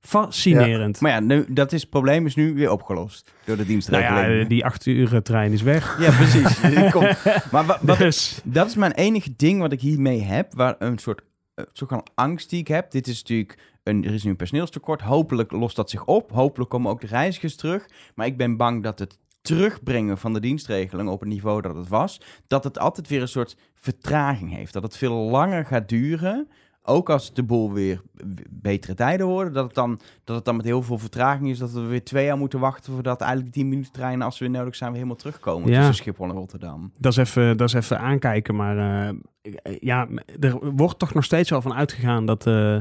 [0.00, 1.00] Fascinerend.
[1.00, 4.42] Maar ja, nu, dat is, het probleem is nu weer opgelost door de Nou dienstregeling.
[4.42, 5.96] ja, die acht uur trein is weg.
[6.00, 6.60] Ja, precies.
[7.52, 10.98] Maar wa- wat, Dus, dat is mijn enige ding wat ik hiermee heb, waar een
[10.98, 11.20] soort,
[11.54, 12.90] eh, soort van angst die ik heb.
[12.90, 15.00] Dit is natuurlijk, een, er is nu een personeelstekort.
[15.00, 16.30] Hopelijk lost dat zich op.
[16.30, 17.86] Hopelijk komen ook de reizigers terug.
[18.14, 21.88] Maar ik ben bang dat het terugbrengen van de dienstregeling op het niveau dat het
[21.88, 24.72] was, dat het altijd weer een soort vertraging heeft.
[24.72, 26.48] Dat het veel langer gaat duren.
[26.82, 28.02] Ook als de boel weer
[28.50, 31.72] betere tijden worden, dat het, dan, dat het dan met heel veel vertraging is dat
[31.72, 34.58] we weer twee jaar moeten wachten voordat eigenlijk die 10 minuten treinen, als we weer
[34.58, 35.76] nodig zijn, weer helemaal terugkomen Ja.
[35.76, 36.92] tussen Schiphol en Rotterdam.
[36.98, 38.56] dat, is even, dat is even aankijken.
[38.56, 39.14] Maar eh,
[39.80, 40.08] ja,
[40.40, 42.76] er wordt toch nog steeds wel van uitgegaan dat, eh,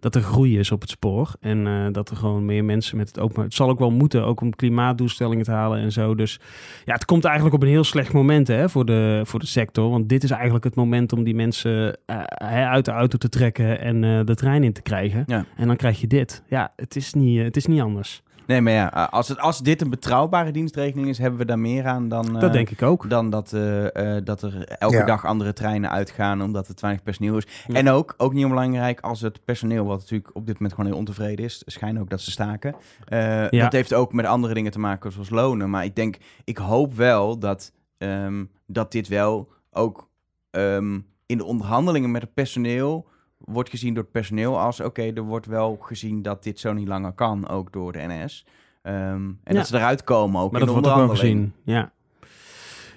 [0.00, 1.34] dat er groei is op het spoor.
[1.40, 3.44] En eh, dat er gewoon meer mensen met het openbaar...
[3.44, 6.14] Het zal ook wel moeten, ook om klimaatdoelstellingen te halen en zo.
[6.14, 6.40] Dus
[6.84, 9.90] ja, het komt eigenlijk op een heel slecht moment hè, voor, de, voor de sector.
[9.90, 11.98] Want dit is eigenlijk het moment om die mensen
[12.40, 15.24] eh, uit de auto te trekken en eh, de trein in te krijgen.
[15.26, 15.44] Ja.
[15.56, 16.42] En dan krijg je dit.
[16.48, 18.22] Ja, het is niet, eh, het is niet anders.
[18.50, 21.86] Nee, maar ja, als, het, als dit een betrouwbare dienstregeling is, hebben we daar meer
[21.86, 23.10] aan dan, eh, dat denk ik ook.
[23.10, 25.04] dan dat, eh, eh, dat er elke Ja.
[25.04, 27.46] dag andere treinen uitgaan omdat er te weinig personeel is.
[27.66, 27.74] Ja.
[27.74, 30.98] En ook, ook niet onbelangrijk, als het personeel, wat natuurlijk op dit moment gewoon heel
[30.98, 32.74] ontevreden is, schijnen ook dat ze staken.
[33.04, 33.62] Eh, Ja.
[33.62, 35.70] Dat heeft ook met andere dingen te maken, zoals lonen.
[35.70, 40.08] Maar ik denk, ik hoop wel dat, ehm, dat dit wel ook
[40.50, 43.06] ehm, in de onderhandelingen met het personeel
[43.52, 46.88] wordt gezien door het personeel als oké, er wordt wel gezien dat dit zo niet
[46.88, 48.46] langer kan, ook door de NS.
[48.82, 49.52] Ehm, en Ja.
[49.54, 51.52] dat ze eruit komen ook Maar in dat wordt ook wel gezien.
[51.64, 51.92] Ja,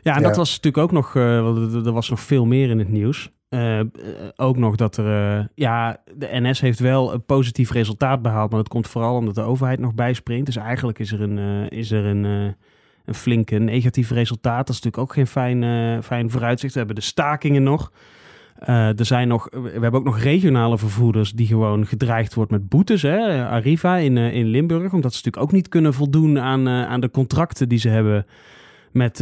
[0.02, 0.28] ja en Ja.
[0.28, 1.38] dat was natuurlijk ook nog, eh,
[1.86, 3.32] er- was nog veel meer in het nieuws.
[3.50, 3.88] Eh, eh,
[4.36, 8.60] ook nog dat er, eh, ja, de NS heeft wel een positief resultaat behaald, maar
[8.60, 10.46] dat komt vooral omdat de overheid nog bijspringt.
[10.46, 12.54] Dus eigenlijk is er een, is er een, eh,
[13.06, 14.68] een flinke negatief resultaat.
[14.68, 16.72] Dat is natuurlijk ook geen fijn, fijn vooruitzicht.
[16.74, 17.92] We hebben de stakingen nog.
[18.63, 22.69] Eh, er zijn nog, we hebben ook nog regionale vervoerders die gewoon gedreigd wordt met
[22.69, 23.02] boetes.
[23.02, 23.45] Hè?
[23.47, 26.99] Arriva in, eh, in Limburg, omdat ze natuurlijk ook niet kunnen voldoen aan, eh, aan
[26.99, 28.26] de contracten die ze hebben
[28.91, 29.19] met,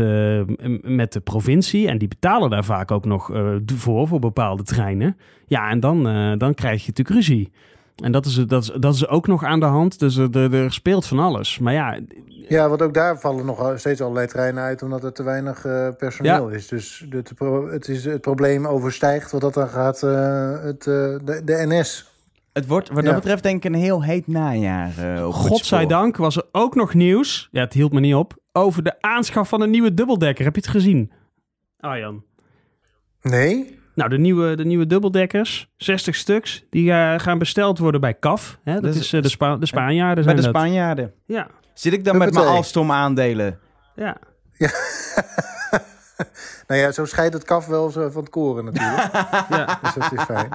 [0.81, 1.87] met de provincie.
[1.87, 3.31] En die betalen daar vaak ook nog
[3.65, 5.17] voor, voor bepaalde treinen.
[5.45, 6.03] Ja, en dan,
[6.37, 7.51] dan krijg je natuurlijk ruzie.
[7.95, 9.99] En dat is, dat, is, dat is ook nog aan de hand.
[9.99, 11.59] Dus er, er, er speelt van alles.
[11.59, 11.99] Maar ja,
[12.47, 14.83] Ja, want ook daar vallen nog steeds allerlei treinen uit...
[14.83, 16.67] omdat er te weinig eh, personeel is.
[16.67, 17.31] Dus het,
[17.71, 22.09] het, is, het probleem overstijgt wat dat dan gaat eh, het, eh, de, de NS.
[22.53, 23.03] Het wordt wat Ja.
[23.03, 24.91] dat betreft denk ik een heel heet najaar.
[25.33, 27.47] godzijdank was er ook nog nieuws.
[27.51, 28.37] Ja, het hield me niet op.
[28.51, 30.45] Over de aanschaf van een nieuwe dubbeldekker.
[30.45, 31.11] Heb je het gezien?
[31.79, 32.23] Arjan.
[33.21, 33.79] Nee?
[33.95, 38.59] Nou, de nieuwe, de nieuwe dubbeldekkers, 60 stuks, die eh, gaan besteld worden bij CAF.
[38.63, 38.79] Hè?
[38.79, 40.49] Dat, is, eh, de, Spa de Spanjaarden Bij de dat.
[40.49, 41.13] Spanjaarden.
[41.25, 42.45] Ja, Zit ik dan met mijn.
[42.45, 43.59] Alstom aandelen?
[43.95, 44.17] ja.
[46.67, 49.11] Nou ja, zo scheidt het kaf wel van het koren natuurlijk.
[49.49, 49.79] ja.
[49.81, 50.49] dus dat is fijn.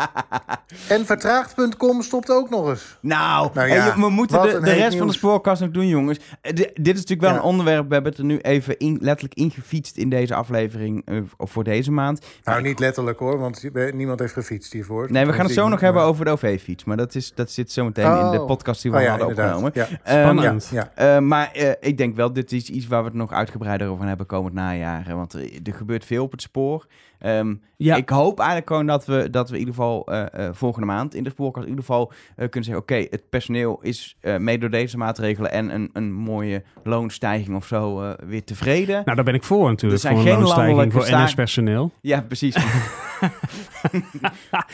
[0.89, 2.99] En vertraagd.com stopt ook nog eens.
[3.01, 6.19] Nou, Nou hey, ja, we moeten de, de rest van de spoorkast nog doen, jongens.
[6.41, 7.37] Eh, di- dit is natuurlijk wel Ja.
[7.37, 7.89] een onderwerp.
[7.89, 11.65] We hebben het er nu even in, letterlijk ingefietst in deze aflevering eh, of voor
[11.65, 12.27] deze maand.
[12.45, 15.13] Nou, niet letterlijk hoor, want niemand heeft gefietst hiervoor.
[15.13, 16.85] Nee, we gaan het zo nog Maar- hebben over de OV-fiets.
[16.85, 18.47] Maar dat, is, dat zit zo meteen in de Oh.
[18.47, 19.63] podcast die we Oh hadden inderdaad.
[19.63, 20.01] opgenomen.
[20.05, 20.73] Ehm, Spannend.
[20.95, 24.07] Eh, maar eh, ik denk wel, dit is iets waar we het nog uitgebreider over
[24.07, 25.05] hebben komend najaar.
[25.17, 26.87] Want er, er gebeurt veel op het spoor.
[27.19, 27.97] Ehm, Ja.
[27.97, 31.15] Ik hoop eigenlijk gewoon dat we, dat we in ieder geval eh, eh, volgende maand
[31.15, 32.83] in de spoorkast in ieder geval eh, kunnen zeggen...
[32.83, 37.67] oké, het personeel is eh mee door deze maatregelen en een, een mooie loonstijging of
[37.67, 39.03] zo eh, weer tevreden.
[39.05, 40.03] Nou, daar ben ik voor natuurlijk.
[40.03, 41.91] Er zijn voor een geen loonstijging voor NS-personeel.
[42.01, 42.57] Ja, precies.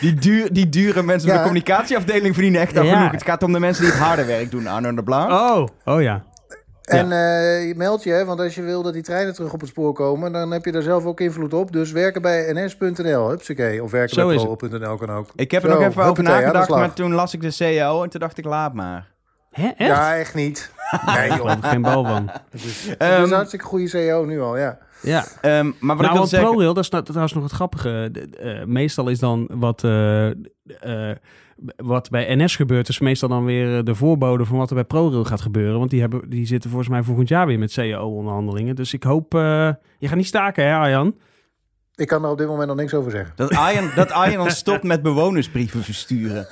[0.00, 1.44] die, duur, die dure mensen van Ja.
[1.44, 2.96] de communicatieafdeling verdienen echt al Ja.
[2.96, 3.10] genoeg.
[3.12, 5.30] Het gaat om de mensen die het harde werk doen, Arno de Blanc.
[5.30, 6.24] Oh, oh ja.
[6.98, 9.60] En eh, je meldt je, hè, want als je wil dat die treinen terug op
[9.60, 11.72] het spoor komen, dan heb je daar zelf ook invloed op.
[11.72, 13.82] Dus werken bij ns.nl, hupsakee.
[13.82, 15.28] Of werken Zo bij is pro.nl kan ook.
[15.34, 18.10] Ik heb er Zo, nog even over nagedacht, maar toen las ik de CEO en
[18.10, 19.10] toen dacht ik, laat maar.
[19.50, 19.90] Hè, echt?
[19.90, 20.70] Ja, echt niet.
[21.16, 21.52] Nee joh.
[21.60, 22.30] geen bal van.
[22.50, 24.78] Het is, het Ehm, is een hartstikke goede CEO nu al, ja.
[25.02, 25.24] Ja.
[25.40, 26.48] Ehm, maar wat nou, ik wil want zeggen...
[26.48, 28.08] ProRail, dat is nou, trouwens nog het grappige.
[28.12, 31.16] De- eh, meestal is dan wat, eh, eh,
[31.76, 34.84] wat bij NS gebeurt, is meestal dan weer eh, de voorbode van wat er bij
[34.84, 35.78] ProRail gaat gebeuren.
[35.78, 38.74] Want die, hebben, die zitten volgens mij volgend jaar weer met CAO-onderhandelingen.
[38.76, 39.34] Dus ik hoop...
[39.34, 41.14] eh, je gaat niet staken, hè Arjan?
[41.94, 43.32] Ik kan er op dit moment nog niks over zeggen.
[43.36, 46.46] Dat Arjen, dat Arjen dan stopt met bewonersbrieven versturen.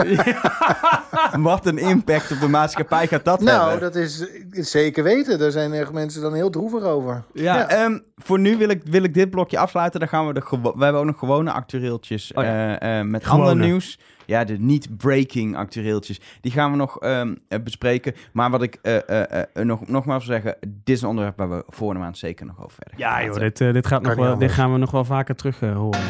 [1.38, 3.92] Wat een impact op de maatschappij gaat dat Nou, hebben.
[3.92, 5.38] dat is, zeker weten.
[5.38, 7.22] Daar zijn echt mensen dan heel droevig over.
[7.34, 10.00] Ja, ehm, voor nu wil ik, wil ik dit blokje afsluiten.
[10.00, 12.78] Dan gaan we de we hebben ook nog gewone actueeltjes Oh ja.
[12.78, 13.50] eh, eh, met Gewone.
[13.50, 13.98] ander nieuws.
[14.30, 16.20] Ja, de niet-breaking actueeltjes.
[16.40, 18.14] Die gaan we nog ehm, eh, bespreken.
[18.32, 21.50] Maar wat ik eh, eh, eh, nog, nogmaals wil zeggen, dit is een onderwerp waar
[21.50, 24.14] we voor de maand zeker nog over verder gaan Ja, joh, dit, dit, gaat nog
[24.14, 26.00] wel, dit gaan we nog wel vaker terug horen.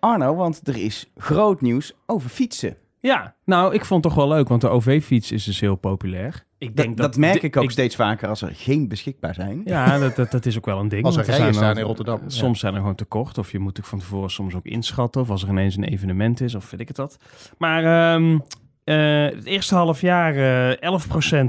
[0.00, 2.76] Arno, want er is groot nieuws over fietsen.
[2.98, 6.44] Ja, nou, ik vond het toch wel leuk, want de OV-fiets is dus heel populair.
[6.60, 9.62] Ik Dat, denk dat, merk di- ik ook steeds vaker als er geen beschikbaar zijn.
[9.64, 11.04] Ja, dat, dat, dat is ook wel een ding.
[11.04, 12.28] Als er rijen zijn in Rotterdam, ja.
[12.28, 13.38] Soms zijn er gewoon tekort.
[13.38, 15.20] Of je moet het van tevoren soms ook inschatten.
[15.20, 17.18] Of als er ineens een evenement is, of weet ik het wat.
[17.58, 18.38] Maar ehm,
[18.84, 20.36] eh, het eerste half jaar
[20.78, 20.90] eh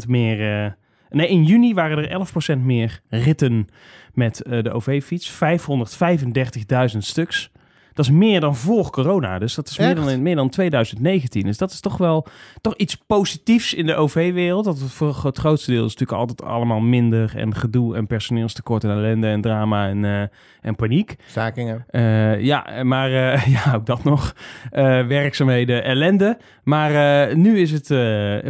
[0.03, 0.63] 11% meer...
[0.65, 0.71] eh,
[1.09, 3.67] nee, in juni waren er 11% meer ritten
[4.13, 5.31] met eh, de OV-fiets.
[6.91, 7.51] 535.000 stuks.
[7.93, 9.39] Dat is meer dan voor corona.
[9.39, 11.43] Dus dat is meer dan, in- meer dan 2019.
[11.43, 12.27] Dus dat is toch wel
[12.61, 14.65] toch iets positiefs in de OV-wereld.
[14.65, 17.33] Dat het voor het grootste deel is natuurlijk altijd allemaal minder.
[17.37, 20.21] En gedoe en personeelstekort en ellende en drama en, eh,
[20.61, 21.15] en paniek.
[21.27, 21.85] Stakingen.
[21.89, 24.35] Eh, ja, maar eh, ja, ook dat nog.
[25.07, 26.37] Werkzaamheden, ellende.
[26.63, 27.87] Maar nu is het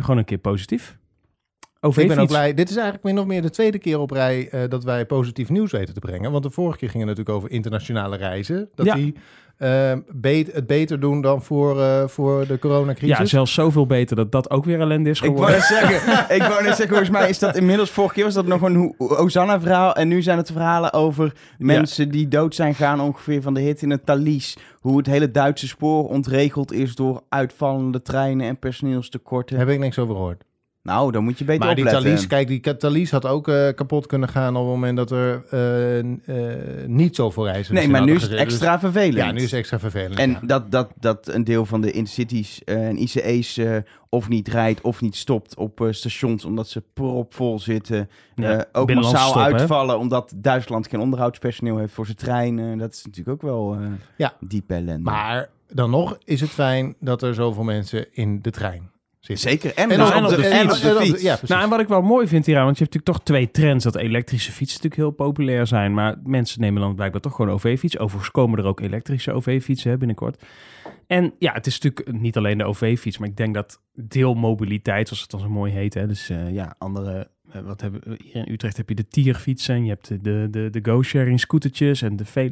[0.03, 0.99] gewoon een keer positief.
[1.81, 2.53] Ik ben ook blij.
[2.53, 5.49] Dit is eigenlijk min of meer de tweede keer op rij eh, dat wij positief
[5.49, 6.31] nieuws weten te brengen.
[6.31, 8.69] Want de vorige keer ging het natuurlijk over internationale reizen.
[8.75, 8.95] Dat Ja.
[8.95, 9.13] die
[9.57, 13.17] eh, bet- het beter doen dan voor, eh, voor de coronacrisis.
[13.17, 15.57] Ja, zelfs zoveel beter dat dat ook weer ellende is Ik wou geworden.
[15.59, 18.45] net zeggen, ik wou net zeggen, volgens mij is dat inmiddels, vorige keer was dat
[18.45, 19.95] nog een Ho- Hosanna-verhaal.
[19.95, 23.81] En nu zijn het verhalen over mensen die dood zijn gaan ongeveer van de hit
[23.81, 24.57] in het Thalys.
[24.79, 29.57] Hoe het hele Duitse spoor ontregeld is door uitvallende treinen en personeelstekorten.
[29.57, 30.43] Daar heb ik niks over gehoord.
[30.83, 32.09] Nou, dan moet je beter Maar die opletten.
[32.09, 35.43] Thalys, kijk, die Thalys had ook eh, kapot kunnen gaan op het moment dat er
[36.05, 36.35] n- eh,
[36.87, 39.13] niet zoveel reizen Nee, maar nu is het extra vervelend.
[39.15, 40.19] Ja, nu is het extra vervelend.
[40.19, 40.39] En ja.
[40.43, 43.59] dat, dat, dat een deel van de intercities en ICE's
[44.09, 48.09] of niet rijdt of niet stopt op stations omdat ze propvol zitten.
[48.35, 49.51] Ja, ook massaal stop, hè?
[49.53, 52.77] uitvallen omdat Duitsland geen onderhoudspersoneel heeft voor zijn treinen.
[52.77, 53.77] Dat is natuurlijk ook wel
[54.17, 54.33] Ja.
[54.39, 55.03] diep ellende.
[55.09, 58.90] Maar dan nog is het fijn dat er zoveel mensen in de trein
[59.21, 59.49] zitten.
[59.49, 59.73] Zeker.
[59.75, 60.57] En, En op de fiets.
[60.59, 60.85] fiets.
[60.85, 61.21] op de fiets.
[61.21, 61.39] Ja.
[61.47, 63.83] Nou, en wat ik wel mooi vind hieraan, want je hebt natuurlijk toch twee trends.
[63.83, 65.93] Dat elektrische fietsen natuurlijk heel populair zijn.
[65.93, 67.97] Maar mensen nemen dan blijkbaar toch gewoon OV-fiets.
[67.99, 70.43] Overigens komen er ook elektrische OV-fietsen binnenkort.
[71.07, 73.17] En ja, het is natuurlijk niet alleen de OV-fiets.
[73.17, 75.93] Maar ik denk dat deelmobiliteit, zoals het dan zo mooi heet.
[75.93, 77.27] Hè, dus eh, ja, andere...
[77.51, 78.17] eh, wat hebben we?
[78.23, 79.75] Hier in Utrecht heb je de tierfietsen.
[79.75, 82.49] en Je hebt de, de, de, de go-sharing scootertjes en de, Fel-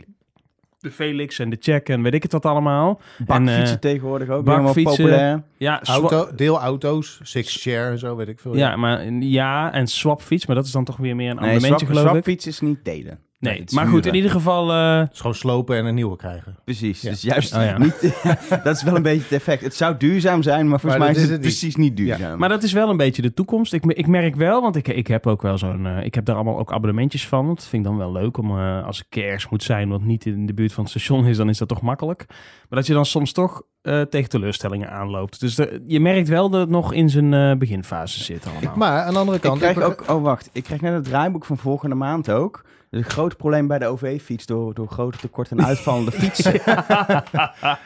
[0.80, 3.02] de Felix en de Check en weet ik het wat allemaal.
[3.26, 4.44] Bakfietsen En, eh, tegenwoordig ook.
[4.46, 4.82] bakfietsen.
[4.84, 5.44] Helemaal populair.
[5.58, 8.56] Ja, Auto, deelauto's, six share en zo, weet ik veel.
[8.56, 10.46] ja, maar ja, en swapfiets.
[10.46, 12.24] Maar dat is dan toch weer meer een Nee, abonnementje swap, geloof ik.
[12.24, 13.20] swapfiets is niet delen.
[13.40, 14.72] Nee, maar goed, in ieder geval...
[14.72, 16.56] eh, Het is gewoon slopen en een nieuwe krijgen.
[16.64, 17.10] Precies, Ja.
[17.10, 17.78] dus juist Oh ja.
[17.78, 18.22] niet...
[18.64, 19.64] dat is wel een beetje het effect.
[19.64, 21.50] Het zou duurzaam zijn, maar volgens Maar mij is het, het niet.
[21.50, 22.40] precies niet duurzaam.
[22.40, 23.74] Maar dat is wel een beetje de toekomst.
[23.74, 25.86] Ik, ik merk wel, want ik, ik heb ook wel zo'n.
[25.88, 27.48] eh, ik heb daar allemaal ook abonnementjes van.
[27.48, 30.26] Dat vind ik dan wel leuk om eh, als ik kerst moet zijn, wat niet
[30.26, 32.26] in de buurt van het station is, dan is dat toch makkelijk.
[32.28, 35.40] Maar dat je dan soms toch eh, tegen teleurstellingen aanloopt.
[35.40, 38.78] Dus de- je merkt wel dat het nog in zijn eh, beginfase zit allemaal.
[38.78, 39.58] Maar aan de andere ik kant...
[39.60, 40.04] krijg ik- ook...
[40.10, 40.50] Oh, wacht.
[40.54, 42.64] Ik krijg net het draaiboek van volgende maand ook.
[42.90, 46.54] Dus een groot probleem bij de OV-fiets door, door grote tekort en uitvallende fietsen.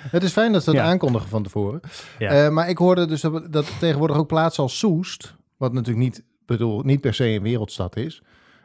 [0.10, 0.86] Het is fijn dat ze dat Ja.
[0.86, 1.80] aankondigen van tevoren.
[2.20, 2.30] Ja.
[2.46, 6.24] Eh, maar ik hoorde dus dat, dat tegenwoordig ook plaatsen als Soest, wat natuurlijk niet,
[6.46, 8.22] bedoel, niet per se een wereldstad is,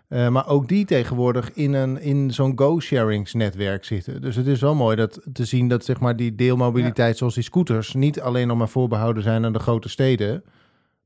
[0.08, 4.20] eh, maar ook die tegenwoordig in, een, in zo'n go-sharingsnetwerk zitten.
[4.20, 7.42] Dus het is wel mooi dat, te zien dat zeg maar, die deelmobiliteit zoals die
[7.42, 10.44] scooters niet alleen nog maar voorbehouden zijn aan de grote steden,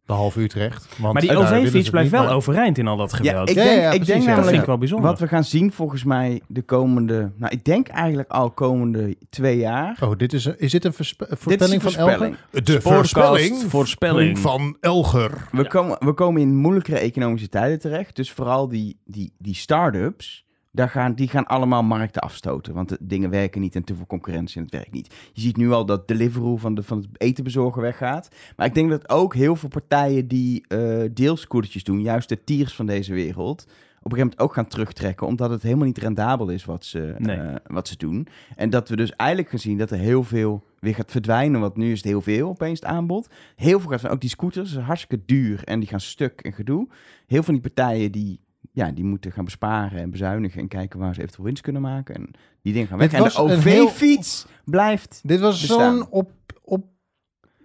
[0.06, 0.88] behalve Utrecht.
[0.98, 3.48] Want maar die OV-fiets blijft wel maar- overeind in al dat ja, geweld.
[3.50, 4.24] ik Ja, denk, ja, ik precies, denk ja.
[4.26, 5.10] dat vind namelijk ik wel bijzonder.
[5.10, 7.32] wat we gaan zien volgens mij de komende...
[7.36, 9.96] Nou, ik denk eigenlijk al komende twee jaar.
[10.00, 12.36] Oh, dit is, een- is dit een verspe- Dit is voorspelling een van voorspelling.
[12.52, 12.64] Elger?
[12.64, 14.38] De Podcast, voorspelling.
[14.38, 15.48] van Elger.
[15.50, 15.68] We, Ja.
[15.68, 18.16] komen, we komen in moeilijkere economische tijden terecht.
[18.16, 22.74] Dus vooral die, die, die start-ups, daar gaan, die gaan allemaal markten afstoten.
[22.74, 25.14] Want de dingen werken niet en te veel concurrentie en het werkt niet.
[25.32, 28.28] Je ziet nu al dat Deliveroo van, de, van het etenbezorger weggaat.
[28.56, 32.74] Maar ik denk dat ook heel veel partijen die eh deelscootertjes doen, juist de tiers
[32.74, 35.26] van deze wereld, op een gegeven moment ook gaan terugtrekken.
[35.26, 37.36] Omdat het helemaal niet rendabel is wat ze, Nee.
[37.36, 38.26] eh, wat ze doen.
[38.56, 41.60] En dat we dus eigenlijk gaan zien dat er heel veel weer gaat verdwijnen.
[41.60, 43.28] Want nu is het heel veel opeens het aanbod.
[43.56, 46.86] Heel veel gaat van ook die scooters, hartstikke duur en die gaan stuk en gedoe.
[46.88, 48.40] Heel veel van die partijen die,
[48.72, 52.14] ja, die moeten gaan besparen en bezuinigen en kijken waar ze eventueel winst kunnen maken.
[52.14, 52.30] En
[52.62, 53.10] die dingen gaan weg.
[53.10, 55.20] Het En de heel- OV-fiets blijft.
[55.22, 56.30] Dit was zo'n op,
[56.64, 56.84] op,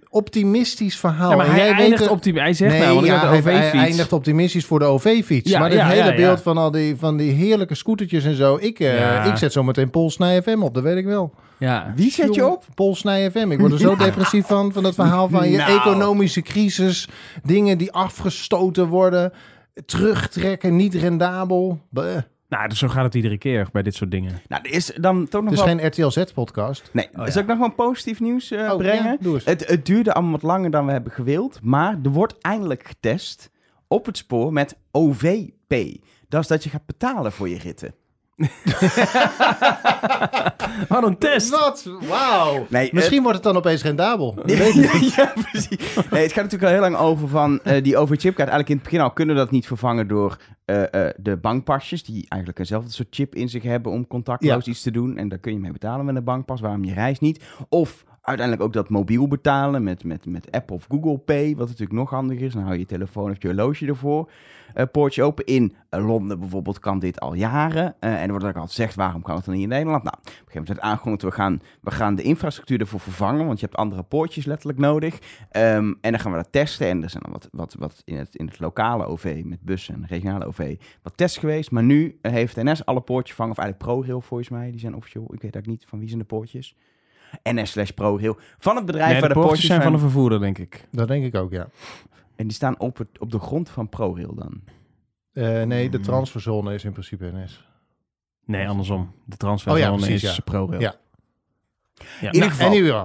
[0.09, 1.29] optimistisch verhaal.
[1.29, 4.13] Ja, maar En hij, jij weet eindigt het- optimi- hij zegt nee, ja, hij, eindigt
[4.13, 5.49] optimistisch voor de OV-fiets.
[5.51, 6.15] Ja, maar dit ja, hele ja, ja.
[6.15, 8.57] beeld van al die, van die heerlijke scootertjes en zo.
[8.61, 11.33] Ik, eh, ik zet zo meteen Polsnij FM op, dat weet ik wel.
[11.59, 11.93] Ja.
[11.95, 12.65] Wie zet je op?
[12.75, 13.51] Polsnij FM.
[13.51, 15.79] Ik word er zo depressief van, van dat verhaal van je Nou.
[15.79, 17.07] economische crisis.
[17.43, 19.31] Dingen die afgestoten worden.
[19.85, 21.81] Terugtrekken, niet rendabel.
[21.89, 22.21] Bleh.
[22.49, 24.41] Nou, dus zo gaat het iedere keer bij dit soort dingen.
[24.47, 25.75] Nou, er is dan toch nog Het is wel...
[25.77, 26.89] geen RTL Z-podcast.
[26.93, 27.31] Nee, Oh, ja.
[27.31, 29.03] zal ik nog wel positief nieuws eh, Oh, brengen?
[29.03, 29.45] ja, doe eens.
[29.45, 31.59] Het, het duurde allemaal wat langer dan we hebben gewild.
[31.61, 33.49] Maar er wordt eindelijk getest
[33.87, 35.97] op het spoor met OVP.
[36.27, 37.93] Dat is dat je gaat betalen voor je ritten.
[40.88, 41.50] Wat een test!
[41.50, 41.89] Wat?
[42.08, 42.65] Wauw.
[42.69, 44.36] Nee, Misschien wordt het dan opeens rendabel.
[44.45, 44.65] ja,
[45.15, 45.95] ja, precies.
[46.10, 48.50] Nee, het gaat natuurlijk al heel lang over van eh, die OV-chipkaart.
[48.50, 52.04] Eigenlijk in het begin al kunnen we dat niet vervangen door eh, eh, de bankpasjes.
[52.04, 55.17] Die eigenlijk eenzelfde soort chip in zich hebben om contactloos iets te doen.
[55.17, 56.62] En daar kun je mee betalen met een bankpas.
[56.62, 57.43] Waarom je reist niet.
[57.69, 61.56] Of uiteindelijk ook dat mobiel betalen met, met, met Apple of Google Pay.
[61.56, 62.54] Wat natuurlijk nog handiger is.
[62.54, 64.30] Dan hou je je telefoon of je horloge ervoor.
[64.73, 65.45] Eh, poortje open.
[65.45, 67.95] In Londen bijvoorbeeld kan dit al jaren.
[67.99, 70.03] Eh, en er wordt ook altijd gezegd, waarom kan het dan niet in Nederland?
[70.03, 73.45] Nou, op een gegeven moment werd aangekondigd, we gaan, we gaan de infrastructuur ervoor vervangen.
[73.45, 75.19] Want je hebt andere poortjes letterlijk nodig.
[75.49, 76.88] Ehm, en dan gaan we dat testen.
[76.88, 79.93] En er zijn dan wat, wat, wat in, het, in het lokale OV met bussen
[79.93, 81.71] en regionale OV wat tests geweest.
[81.71, 83.51] Maar nu eh, heeft NS alle poortjes vervangen.
[83.51, 84.71] Of eigenlijk ProRail volgens mij.
[84.71, 85.23] Die zijn officieel.
[85.23, 86.75] Ik weet eigenlijk niet van wie zijn de poortjes.
[87.43, 88.38] NS slash ProRail.
[88.58, 90.88] Van het bedrijf Nee, waar de de, poortjes zijn van de vervoerder, denk ik.
[90.91, 91.67] Dat denk ik ook, ja.
[92.38, 94.62] En die staan op, het, op de grond van ProRail dan.
[95.34, 96.04] Eh, nee, de Mm.
[96.04, 97.65] transferzone is in principe NS.
[98.45, 99.12] Nee, andersom.
[99.26, 100.41] De Oh transferzone ja, precies, is ja.
[100.43, 100.80] ProRail.
[100.82, 100.95] Ja.
[102.21, 102.28] Ja.
[102.28, 102.52] In ieder Nou,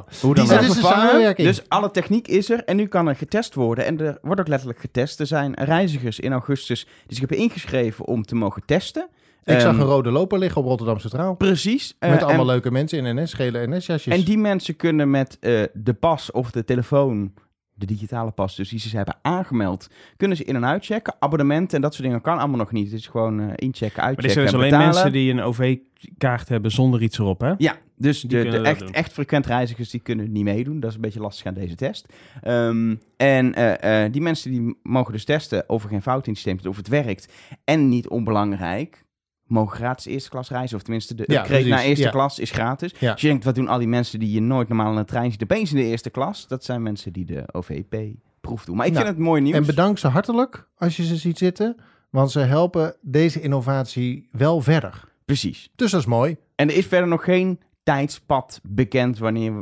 [0.06, 0.34] geval.
[0.34, 1.34] Die zijn dus vervangen.
[1.36, 3.84] Dus alle techniek is er en nu kan er getest worden.
[3.84, 5.20] En er wordt ook letterlijk getest.
[5.20, 9.08] Er zijn reizigers in augustus die zich hebben ingeschreven om te mogen testen.
[9.44, 11.34] Ik zag Ehm, een rode loper liggen op Rotterdam Centraal.
[11.34, 11.96] Precies.
[11.98, 14.14] eh, Met allemaal en, leuke mensen in NS, gele NS-jasjes.
[14.14, 17.32] en die mensen kunnen met eh, de pas of de telefoon,
[17.74, 21.14] de digitale pas, dus die ze hebben aangemeld, kunnen ze in- en uitchecken.
[21.18, 22.90] Abonnementen en dat soort dingen kan allemaal nog niet.
[22.90, 24.94] Het is gewoon eh, inchecken, Maar dit uitchecken zijn dus en alleen betalen.
[24.94, 27.52] mensen die een OV-kaart hebben zonder iets erop, hè?
[27.58, 28.92] Ja, dus Die de, echt, doen.
[28.92, 30.80] echt frequent reizigers die kunnen niet meedoen.
[30.80, 32.12] Dat is een beetje lastig aan deze test.
[32.42, 36.32] Ehm, en eh, eh, die mensen die mogen dus testen of er geen fout in
[36.32, 37.32] het systeem zit, of het werkt.
[37.64, 39.04] En niet onbelangrijk,
[39.52, 40.76] mogen gratis eerste klas reizen.
[40.76, 42.10] Of tenminste, de Ja, naar eerste ja.
[42.10, 42.94] klas is gratis.
[42.98, 43.12] Ja.
[43.12, 45.30] Dus je denkt, wat doen al die mensen die je nooit normaal in een trein
[45.30, 46.46] ziet, opeens in de eerste klas?
[46.48, 48.76] Dat zijn mensen die de OVP-proef doen.
[48.76, 49.56] Maar ik Nou, vind het mooi nieuws.
[49.56, 51.76] En bedank ze hartelijk als je ze ziet zitten.
[52.10, 55.04] Want ze helpen deze innovatie wel verder.
[55.24, 55.70] Precies.
[55.76, 56.36] Dus dat is mooi.
[56.54, 59.52] En er is verder nog geen tijdspad bekend wanneer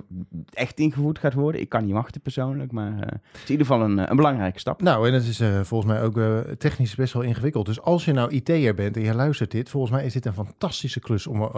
[0.45, 1.61] het echt ingevoerd gaat worden.
[1.61, 4.17] Ik kan niet wachten persoonlijk, maar eh, het is in ieder geval een, eh, een
[4.17, 4.83] belangrijke stap.
[4.83, 6.21] Nou, en het is eh, volgens mij ook
[6.59, 7.67] technisch best wel ingewikkeld.
[7.67, 10.33] Dus als je nou IT'er bent en je luistert dit, volgens mij is dit een
[10.33, 11.39] fantastische klus om,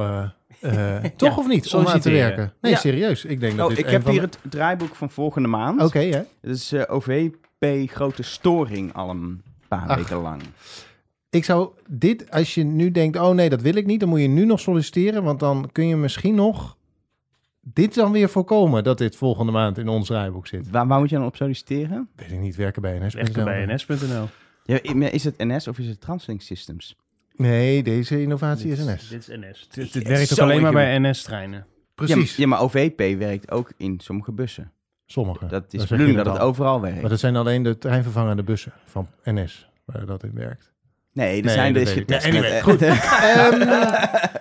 [1.16, 2.52] toch of niet, om aan te werken.
[2.60, 2.78] Nee, Ja.
[2.78, 3.24] serieus.
[3.24, 5.82] Ik denk dat Oh, dit ik heb van hier het draaiboek van volgende maand.
[5.82, 6.22] Oké, hè?
[6.40, 7.30] Het is OVP
[7.86, 9.96] grote storing al een paar Ach.
[9.96, 10.42] weken lang.
[11.32, 14.20] Ik zou dit, als je nu denkt, oh nee, dat wil ik niet, dan moet
[14.20, 16.76] je nu nog solliciteren, want dan kun je misschien nog
[17.60, 20.70] dit dan weer voorkomen dat dit volgende maand in ons rijboek zit.
[20.70, 22.08] Waar, waar moet je dan op solliciteren?
[22.16, 23.14] Weet ik niet, werken bij NS.
[23.14, 24.28] Werken bij ns.nl.
[24.64, 26.96] Ja, is het NS of is het Translink Systems?
[27.36, 29.08] Nee, deze innovatie is NS.
[29.08, 29.68] Dit is NS.
[29.68, 31.58] Dit, werkt ook alleen maar bij NS-treinen.
[31.58, 31.64] Ja,
[31.94, 32.16] Precies.
[32.30, 34.72] maar- Ja, maar OVP werkt ook in sommige bussen.
[35.06, 35.46] Sommige.
[35.46, 36.48] Dat is de bedoeling net dat het al.
[36.48, 37.00] overal werkt.
[37.00, 40.71] Maar dat zijn alleen de treinvervangende bussen van NS waar dat in werkt.
[41.12, 42.30] Nee, er Nee, zijn dus getest.
[42.30, 43.88] Nee, met, anyway, eh, Ehm,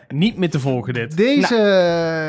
[0.20, 1.18] Niet meer te volgen dit.
[1.18, 1.56] deze...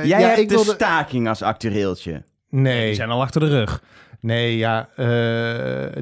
[0.05, 0.73] Jij ja, hebt ik de wilde...
[0.73, 2.23] staking als actueeltje.
[2.51, 2.87] Nee.
[2.87, 3.83] Die zijn al achter de rug.
[4.21, 4.89] Nee, ja.
[4.97, 5.05] eh,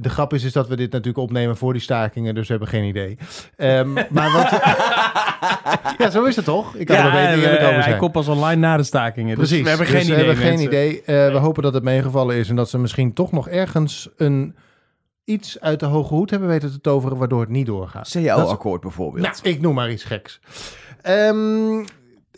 [0.00, 2.68] de grap is, is dat we dit natuurlijk opnemen voor die stakingen, dus we hebben
[2.68, 3.18] geen idee.
[3.57, 4.50] Ehm, maar wat...
[5.98, 6.74] ja, zo is het toch?
[6.74, 7.96] Ik kan er wel Ja, beter eh, eerlijk over hij zijn.
[7.98, 9.37] komt pas online na de stakingen.
[9.37, 9.53] Precies.
[9.57, 10.26] Dus we hebben Dus geen we idee.
[10.26, 11.03] hebben geen idee.
[11.03, 14.57] Eh, We hopen dat het meegevallen is en dat ze misschien toch nog ergens een
[15.30, 18.10] iets uit de hoge hoed hebben weten te toveren, waardoor het niet doorgaat.
[18.10, 19.24] CAO-akkoord bijvoorbeeld.
[19.24, 20.40] Nou, ik noem maar iets geks.
[21.02, 21.84] Ehm,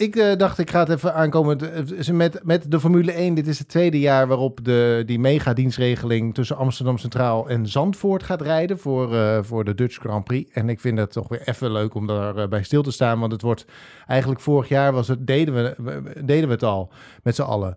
[0.03, 3.35] ik eh, dacht, ik ga het even aankomen eh, met, met de Formule 1.
[3.35, 8.41] Dit is het tweede jaar waarop de, die megadienstregeling tussen Amsterdam Centraal en Zandvoort gaat
[8.41, 10.53] rijden voor, eh, voor de Dutch Grand Prix.
[10.53, 13.33] En ik vind het toch weer even leuk om daarbij bij stil te staan, want
[13.33, 13.65] het wordt
[14.07, 16.91] eigenlijk vorig jaar was het, deden, we, deden we het al
[17.23, 17.77] met z'n allen.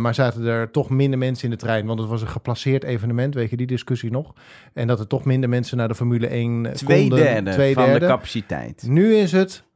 [0.00, 3.34] Maar zaten er toch minder mensen in de trein, want het was een geplaceerd evenement,
[3.34, 4.32] weet je die discussie nog?
[4.72, 7.18] En dat er toch minder mensen naar de Formule 1 Twee konden.
[7.18, 8.00] derde Twee van derde.
[8.00, 8.84] de capaciteit.
[8.86, 9.66] Nu is het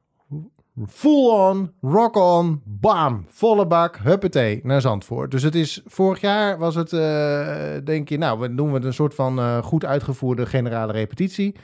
[0.88, 5.30] full on, rock on, bam, volle bak, huppatee, naar Zandvoort.
[5.30, 8.94] Dus het is, vorig jaar was het, eh, denk je, nou, we doen we een
[8.94, 11.56] soort van eh, goed uitgevoerde generale repetitie.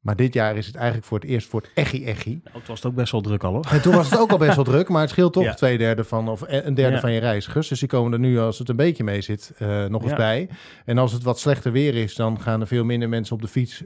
[0.00, 2.40] Maar dit jaar is het eigenlijk voor het eerst voor het echi echi.
[2.44, 3.66] Nou, het was ook best wel druk al hoor.
[3.70, 5.54] En toen was het ook al best wel druk, maar het scheelt toch Ja.
[5.54, 7.00] twee derde van, of een derde Ja.
[7.00, 7.68] van je reizigers.
[7.68, 10.48] Dus die komen er nu, als het een beetje mee zit, eh, nog eens bij.
[10.84, 13.48] En als het wat slechter weer is, dan gaan er veel minder mensen op de
[13.48, 13.84] fiets.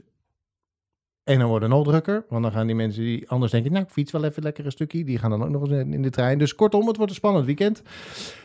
[1.23, 3.83] En dan wordt het nog drukker, want dan gaan die mensen die anders denken, nou,
[3.83, 6.09] ik fiets wel even lekker een stukje, die gaan dan ook nog eens in de
[6.09, 6.37] trein.
[6.37, 7.81] Dus kortom, het wordt een spannend weekend.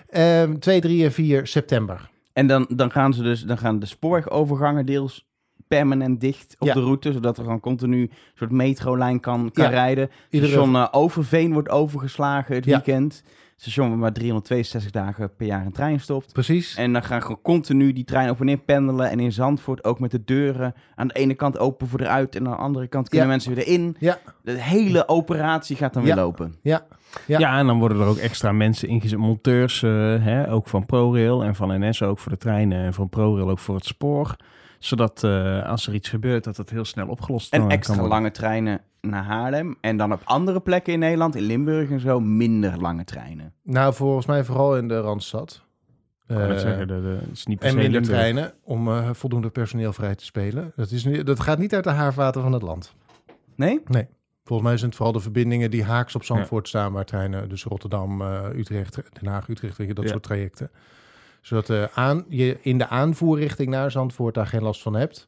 [0.08, 2.10] Ehm 2, 3 en 4 september.
[2.32, 5.26] En dan, dan gaan ze dus, dan gaan de spoorwegovergangen deels
[5.68, 6.74] permanent dicht op Ja.
[6.74, 9.70] de route, zodat er gewoon continu een soort metrolijn kan, kan Ja.
[9.70, 10.10] rijden.
[10.30, 12.70] Iedere- Station eh, Overveen wordt overgeslagen het Ja.
[12.72, 13.22] weekend.
[13.60, 16.32] Station waar maar 362 dagen per jaar een trein stopt.
[16.32, 16.74] Precies.
[16.76, 19.10] En dan gaan gewoon continu die trein op en neer pendelen.
[19.10, 22.34] En in Zandvoort ook met de deuren aan de ene kant open voor eruit.
[22.36, 23.32] En aan de andere kant kunnen Ja.
[23.32, 23.96] mensen weer erin.
[23.98, 24.18] Ja.
[24.42, 26.14] De hele operatie gaat dan Ja.
[26.14, 26.54] weer lopen.
[26.62, 26.86] Ja.
[27.26, 27.38] Ja.
[27.38, 27.58] Ja.
[27.58, 29.18] en dan worden er ook extra mensen ingezet.
[29.18, 29.90] Monteurs, eh,
[30.24, 32.84] hè, ook van ProRail en van NS ook voor de treinen.
[32.84, 34.36] En van ProRail ook voor het spoor.
[34.78, 38.12] Zodat eh, als er iets gebeurt, dat het heel snel opgelost En kan extra worden.
[38.12, 39.76] lange treinen naar Haarlem.
[39.80, 43.52] En dan op andere plekken in Nederland, in Limburg en zo, minder lange treinen.
[43.62, 45.66] Nou, volgens mij vooral in de Randstad.
[46.26, 48.16] Eh, zeggen, de, de, is niet per En minder Limburg.
[48.18, 50.72] treinen om eh, voldoende personeel vrij te spelen.
[50.76, 52.94] Dat, is nu, dat gaat niet uit de haarvaten van het land.
[53.56, 53.80] Nee?
[54.44, 57.64] Volgens mij zijn het vooral de verbindingen die haaks op Zandvoort staan, waar treinen, dus
[57.64, 60.10] Rotterdam, eh, Utrecht, Den Haag, Utrecht, weet je, dat Ja.
[60.10, 60.70] soort trajecten.
[61.40, 65.26] Zodat eh, aan, je in de aanvoerrichting naar Zandvoort daar geen last van hebt.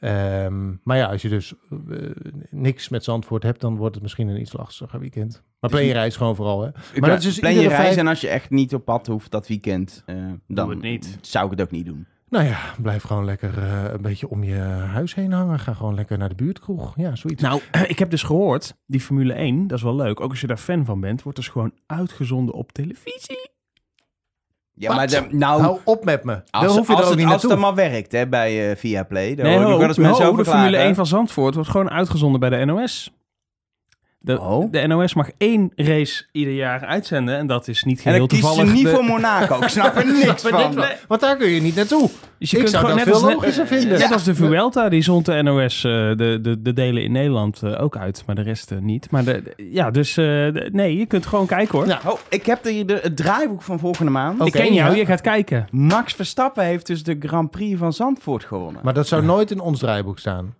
[0.00, 2.10] Ehm, maar ja, als je dus eh,
[2.50, 5.42] niks met Zandvoort hebt, dan wordt het misschien een iets lastiger weekend.
[5.60, 6.70] Maar plan je reis gewoon vooral, hè?
[7.00, 9.06] Maar dat is dus plan je reis vijf- en als je echt niet op pad
[9.06, 11.18] hoeft dat weekend, eh, dan het niet.
[11.20, 12.06] zou ik het ook niet doen.
[12.28, 14.56] Nou ja, blijf gewoon lekker eh, een beetje om je
[14.92, 15.58] huis heen hangen.
[15.58, 16.92] Ga gewoon lekker naar de buurtkroeg.
[16.96, 17.42] Ja, zoiets.
[17.42, 20.20] Nou, ik heb dus gehoord, die Formule 1, dat is wel leuk.
[20.20, 23.50] Ook als je daar fan van bent, wordt dus gewoon uitgezonden op televisie.
[24.80, 24.96] Ja, Wat?
[24.96, 26.40] maar de, nou, Hou op met me.
[26.50, 27.66] als, Dan hoef je als er ook het, niet als het naartoe.
[27.74, 29.34] maar werkt hè, bij eh Viaplay.
[29.34, 30.86] Daar Nee, hoor ik ho, nog wel eens mensen ho, over de Formule klagen.
[30.86, 33.10] 1 van Zandvoort wordt gewoon uitgezonden bij de NOS.
[34.22, 34.72] De, Oh.
[34.72, 38.26] de NOS mag één race ieder jaar uitzenden en dat is niet En geheel dan
[38.28, 38.72] kiest ze toevallig.
[38.72, 39.60] niet de- voor Monaco.
[39.62, 40.74] Ik snap er niks van.
[40.74, 42.08] dit- Want daar kun je niet naartoe.
[42.38, 43.98] Dus je Ik kunt zou gewoon dat net veel logischer net, vinden.
[43.98, 47.62] net als de Vuelta, die zond de NOS eh, de, de, de delen in Nederland
[47.62, 49.10] eh, ook uit, maar de rest eh, niet.
[49.10, 51.98] Maar de, de- ja, dus eh, de- nee, je kunt gewoon kijken hoor.
[52.06, 54.34] Oh, ik heb hier de, het draaiboek van volgende maand.
[54.40, 54.96] Oké, ik ken jou, ja.
[54.96, 55.66] je gaat kijken.
[55.70, 58.80] Max Verstappen heeft dus de Grand Prix van Zandvoort gewonnen.
[58.84, 60.54] Maar dat zou nooit in ons draaiboek staan.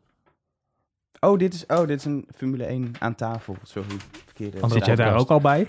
[1.21, 3.57] Oh, dit is, oh, dit is een Formule 1 aan tafel.
[3.63, 3.89] Sorry,
[4.25, 4.61] verkeerde.
[4.61, 5.67] Andere Zit jij daar ook al bij?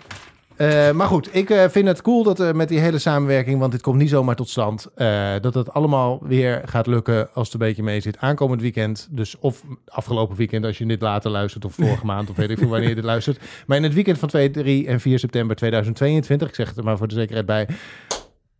[0.55, 3.71] Eh, maar goed, ik eh, vind het cool dat eh, met die hele samenwerking, want
[3.71, 7.61] dit komt niet zomaar tot stand, eh, dat het allemaal weer gaat lukken als het
[7.61, 8.17] een beetje mee zit.
[8.17, 12.35] Aankomend weekend, dus of afgelopen weekend als je dit later luistert, of vorige maand, of
[12.35, 13.39] weet ik veel wanneer je dit luistert.
[13.67, 16.83] Maar in het weekend van 2, 3 en 4 september 2022, ik zeg het er
[16.83, 17.67] maar voor de zekerheid bij,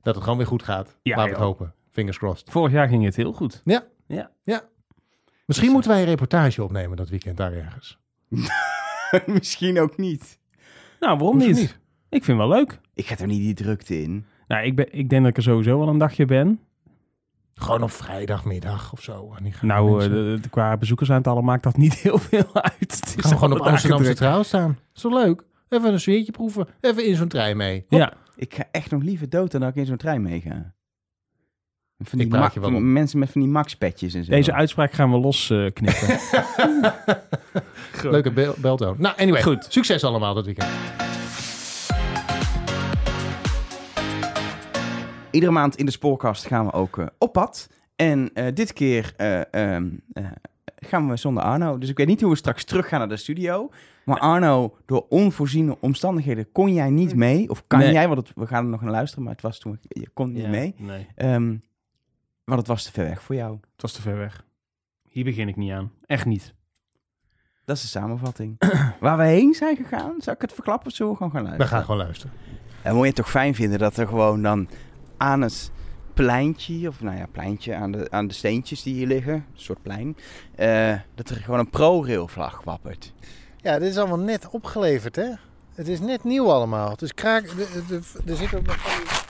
[0.02, 0.98] dat het gewoon weer goed gaat.
[1.02, 1.74] Ja, Laten we het hopen.
[1.92, 2.50] Fingers crossed.
[2.50, 3.62] Vorig jaar ging het heel goed.
[5.52, 8.00] Misschien moeten wij een reportage opnemen dat weekend daar ergens.
[9.26, 10.40] Misschien ook niet.
[11.00, 11.80] Nou, waarom niet?
[12.10, 12.80] Ik vind het wel leuk.
[12.94, 14.26] Ik ga er niet die drukte in.
[14.48, 16.60] Nou, ik, ben, ik denk dat ik er sowieso wel een dagje ben.
[17.56, 19.36] Gewoon op vrijdagmiddag of zo.
[19.62, 22.74] Nou, mensen- eh, de- de- qua bezoekersaantallen maakt dat niet heel veel uit.
[22.80, 24.18] Het is gaan we gewoon op Amsterdam druk.
[24.18, 24.80] Centraal staan.
[24.96, 25.44] Is toch leuk?
[25.70, 26.68] Even een sfeertje proeven.
[26.82, 27.86] Even in zo'n trein mee.
[27.90, 28.00] Hop.
[28.00, 30.74] Ja, Ik ga echt nog liever dood dan dat ik in zo'n trein meega.
[32.04, 34.32] Van Ik die ma- wel van mensen met van die max-petjes en zo.
[34.32, 36.20] deze uitspraak gaan we losknippen.
[38.12, 38.96] Leuke bel beltoon.
[38.98, 39.42] Nou, anyway.
[39.44, 39.66] Goed.
[39.70, 40.70] Succes allemaal dat weekend.
[45.32, 47.70] Iedere maand in de spoorkast gaan we ook eh, op pad.
[47.96, 50.26] En eh, dit keer eh, ehm, eh,
[50.76, 51.78] gaan we zonder Arno.
[51.78, 53.70] Dus ik weet niet hoe we straks terug gaan naar de studio.
[54.06, 57.50] Maar Arno, door onvoorziene omstandigheden kon jij niet mee.
[57.50, 57.92] Of kan Nee.
[57.92, 59.24] jij, want het- we gaan er nog naar luisteren.
[59.24, 60.76] Maar het was toen, je kon niet Ja, mee.
[60.78, 61.56] Nee, Ehm,
[62.56, 63.58] want het was te ver weg voor jou.
[63.72, 64.44] het was te ver weg.
[65.10, 65.92] Hier begin ik niet aan.
[66.06, 66.54] Echt niet.
[67.66, 68.56] Dat is de samenvatting.
[69.00, 71.48] Waar we heen zijn gegaan, zou ik het verklappen of zullen we gewoon gaan We
[71.48, 71.76] luisteren?
[71.78, 72.36] gaan gewoon luisteren.
[72.82, 74.70] En moet je het toch fijn vinden dat er gewoon dan
[75.18, 75.72] aan het
[76.14, 79.82] pleintje, of nou ja, pleintje aan de, aan de steentjes die hier liggen, een soort
[79.82, 80.18] plein,
[80.56, 83.14] eh, dat er gewoon een ProRail vlag wappert.
[83.58, 85.30] Ja, dit is allemaal net opgeleverd, hè?
[85.74, 86.96] Het is net nieuw allemaal.
[86.96, 87.44] Dus kraak,
[88.26, 89.21] er zit ook nog van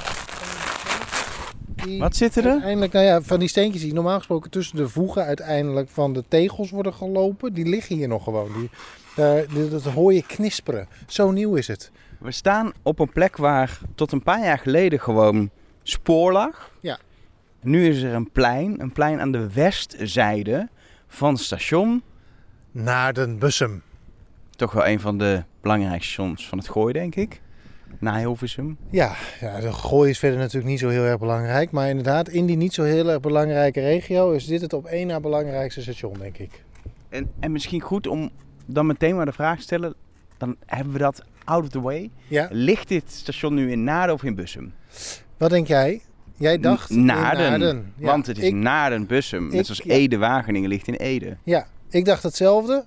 [1.86, 2.50] die, Wat zit er?
[2.50, 6.24] Uiteindelijk, nou ja, van die steentjes die normaal gesproken tussen de voegen uiteindelijk van de
[6.28, 8.70] tegels worden gelopen, die liggen hier nog gewoon.
[9.16, 10.88] Die, dat hoor je knisperen.
[11.08, 11.92] Zo nieuw is het.
[12.20, 15.50] We staan op een plek waar tot een paar jaar geleden gewoon
[15.84, 16.72] spoor lag.
[16.80, 17.00] Ja.
[17.62, 20.70] Nu is er een plein, een plein aan de westzijde
[21.08, 22.04] van het station.
[22.72, 23.84] Naar den Bussum.
[24.50, 27.41] Toch wel een van de belangrijkste stations van het Gooi, denk ik.
[28.00, 28.78] Na Hilversum.
[28.90, 31.72] Ja, ja, de gooi is verder natuurlijk niet zo heel erg belangrijk.
[31.72, 35.08] Maar inderdaad, in die niet zo heel erg belangrijke regio is dit het op één
[35.08, 36.64] na belangrijkste station, denk ik.
[37.10, 38.30] En, en misschien goed om
[38.66, 39.94] dan meteen maar de vraag te stellen.
[40.38, 42.10] Dan hebben we dat out of the way.
[42.28, 44.74] Ja, Ligt dit station nu in Naarden of in Bussum?
[45.38, 46.02] wat denk jij?
[46.38, 47.94] Jij dacht N- in Naarden.
[47.98, 49.50] Ja, Want het is ik, Naarden, Bussum.
[49.50, 49.84] Net zoals.
[49.86, 51.38] Ede-Wageningen ligt in Ede.
[51.44, 52.86] Ja, ik dacht hetzelfde.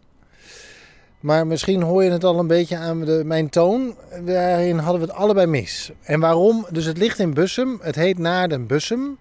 [1.25, 3.97] Maar misschien hoor je het al een beetje aan de, mijn toon.
[4.25, 5.93] Daarin hadden we het allebei mis.
[6.03, 6.66] En waarom?
[6.70, 7.79] Dus het ligt in Bussum.
[7.83, 9.18] Het heet Naarden Bussum.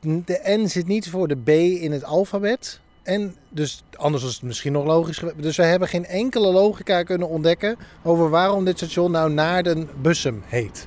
[0.00, 1.48] De N zit niet voor de B
[1.82, 2.80] in het alfabet.
[3.02, 5.22] En dus anders was het misschien nog logisch.
[5.36, 10.42] Dus we hebben geen enkele logica kunnen ontdekken over waarom dit station nou Naarden Bussum
[10.46, 10.86] heet.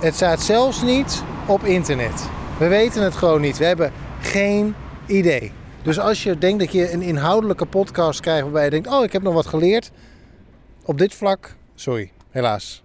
[0.00, 2.28] Het staat zelfs niet op internet.
[2.58, 3.58] We weten het gewoon niet.
[3.58, 4.74] We hebben geen
[5.06, 5.52] idee.
[5.84, 9.12] Dus als je denkt dat je een inhoudelijke podcast krijgt waarbij je denkt: Oh, ik
[9.12, 9.90] heb nog wat geleerd.
[10.84, 12.83] Op dit vlak, sorry, helaas.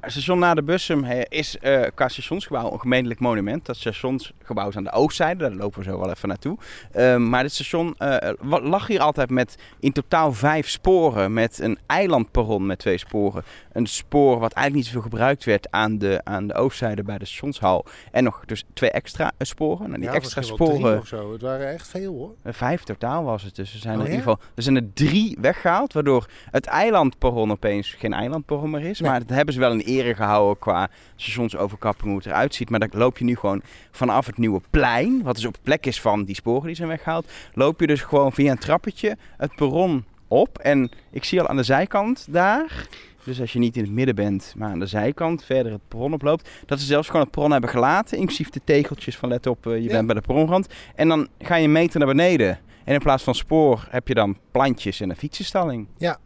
[0.00, 3.66] Nou, station Naarden Bussum hè, is eh, qua stationsgebouw een gemeentelijk monument.
[3.66, 6.58] Dat stationsgebouw is aan de oostzijde, daar lopen we zo wel even naartoe.
[6.92, 8.32] Ehm, maar dit station eh,
[8.62, 11.32] lag hier altijd met in totaal vijf sporen.
[11.32, 13.44] Met een eilandperron met twee sporen.
[13.72, 17.24] Een spoor wat eigenlijk niet zoveel gebruikt werd aan de, aan de oostzijde bij de
[17.24, 17.84] stationshal.
[18.10, 19.88] En nog dus twee extra eh, sporen.
[19.88, 20.98] Nou, die extra sporen...
[20.98, 21.32] of zo.
[21.32, 22.54] Het waren echt veel hoor.
[22.54, 23.56] Vijf totaal was het.
[23.56, 24.18] Dus er zijn Oh, er in ja?
[24.18, 25.92] ieder geval er zijn er drie weggehaald.
[25.92, 29.00] Waardoor het eilandperron opeens geen eilandperron meer is.
[29.00, 29.10] Nee.
[29.10, 32.70] Maar dat hebben ze wel in ere gehouden qua stationsoverkapping hoe het eruit ziet.
[32.70, 35.22] Maar dan loop je nu gewoon vanaf het nieuwe plein.
[35.22, 37.30] Wat dus op plek is van die sporen die zijn weggehaald.
[37.54, 40.58] Loop je dus gewoon via een trappetje het perron op.
[40.58, 42.86] En ik zie al aan de zijkant daar.
[43.24, 46.12] Dus als je niet in het midden bent, maar aan de zijkant verder het perron
[46.12, 46.48] oploopt.
[46.66, 48.18] Dat ze zelfs gewoon het perron hebben gelaten.
[48.18, 49.88] Inclusief de tegeltjes van let op, eh, je Ja.
[49.90, 50.68] bent bij de perronrand.
[50.94, 52.58] En dan ga je een meter naar beneden.
[52.84, 55.86] En in plaats van spoor heb je dan plantjes en een fietsenstalling.
[55.98, 56.18] Ja.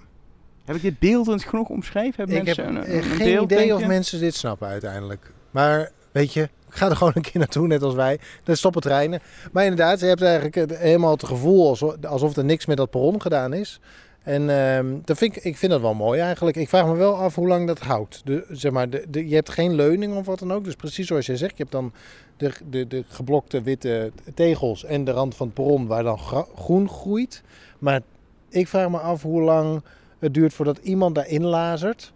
[0.69, 2.15] Heb ik dit beeldend genoeg omschreven?
[2.17, 3.87] Hebben Ik heb mensen een, eh, een geen beeld, idee of je?
[3.87, 5.33] mensen dit snappen uiteindelijk.
[5.51, 8.19] Maar weet je, ik ga er gewoon een keer naartoe, net als wij.
[8.45, 9.21] Dan stoppen treinen.
[9.53, 13.23] Maar inderdaad, je hebt eigenlijk helemaal het gevoel alsof, alsof er niks met dat perron
[13.23, 13.81] gedaan is.
[14.23, 16.57] En ehm, dat vind ik, ik vind dat wel mooi eigenlijk.
[16.57, 18.21] Ik vraag me wel af hoe lang dat houdt.
[18.25, 20.65] De, zeg maar, de, de- je hebt geen leuning of wat dan ook.
[20.65, 21.93] Dus precies zoals jij zegt, je hebt dan
[22.37, 26.19] de, de, de geblokte witte tegels en de rand van het perron waar dan
[26.57, 27.43] groen groeit.
[27.79, 28.01] Maar
[28.49, 29.83] ik vraag me af hoe lang
[30.19, 32.13] het duurt voordat iemand daarin lazert.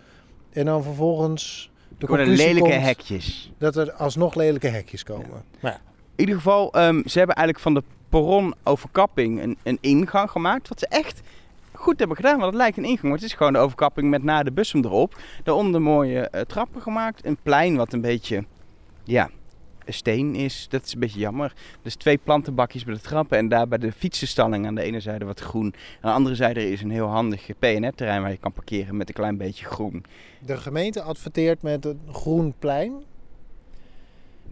[0.53, 3.53] En dan vervolgens de lelijke komt hekjes.
[3.59, 5.31] dat er alsnog lelijke hekjes komen.
[5.61, 5.81] Maar ja,
[6.15, 10.69] In ieder geval, ehm, ze hebben eigenlijk van de perron-overkapping een, een ingang gemaakt.
[10.69, 11.21] Wat ze echt
[11.73, 13.03] goed hebben gedaan, want het lijkt een ingang.
[13.03, 15.21] Maar het is gewoon de overkapping met na de bussum erop.
[15.45, 17.27] Daaronder mooie eh, trappen gemaakt.
[17.27, 18.45] Een plein wat een beetje,
[19.05, 19.31] ja,
[19.87, 20.67] steen is.
[20.71, 21.53] Dat is een beetje jammer.
[21.83, 23.39] Dus twee plantenbakjes bij de trappen.
[23.39, 25.65] En daar bij de fietsenstalling aan de ene zijde wat groen.
[25.65, 29.15] Aan de andere zijde is een heel handig PNR-terrein waar je kan parkeren met een
[29.15, 30.05] klein beetje groen.
[30.39, 32.93] de gemeente adverteert met een groen plein.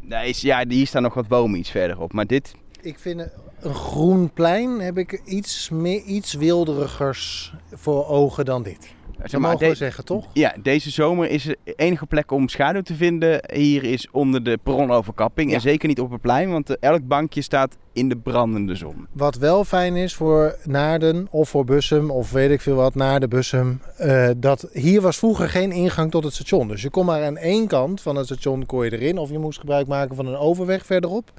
[0.02, 2.12] Daar is, ja, hier staan nog wat bomen iets verderop.
[2.12, 3.20] Maar dit, Ik vind
[3.60, 8.94] een groen plein heb ik iets, meer, iets wilderigers voor ogen dan dit.
[9.20, 10.26] Zeg Dat maar, mogen we zeggen, toch?
[10.32, 13.40] Ja, deze zomer is de enige plek om schaduw te vinden.
[13.52, 15.48] Hier is onder de perronoverkapping.
[15.48, 15.54] Ja.
[15.54, 19.06] En zeker niet op het plein, want eh, elk bankje staat in de brandende zon.
[19.12, 23.20] Wat wel fijn is voor Naarden of voor Bussum of weet ik veel wat, naar
[23.20, 23.80] de Bussum.
[23.96, 26.68] eh, dat hier was vroeger geen ingang tot het station.
[26.68, 29.18] Dus je kon maar aan één kant van het station kon je erin.
[29.18, 31.32] Of je moest gebruik maken van een overweg verderop.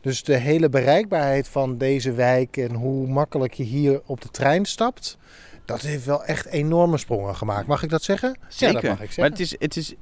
[0.00, 4.64] Dus de hele bereikbaarheid van deze wijk en hoe makkelijk je hier op de trein
[4.64, 5.18] stapt.
[5.66, 7.66] Dat heeft wel echt enorme sprongen gemaakt.
[7.66, 8.38] Mag ik dat zeggen?
[8.48, 8.74] Zeker.
[8.74, 9.32] Ja, dat mag ik maar zeggen.
[9.32, 9.94] het is, het is,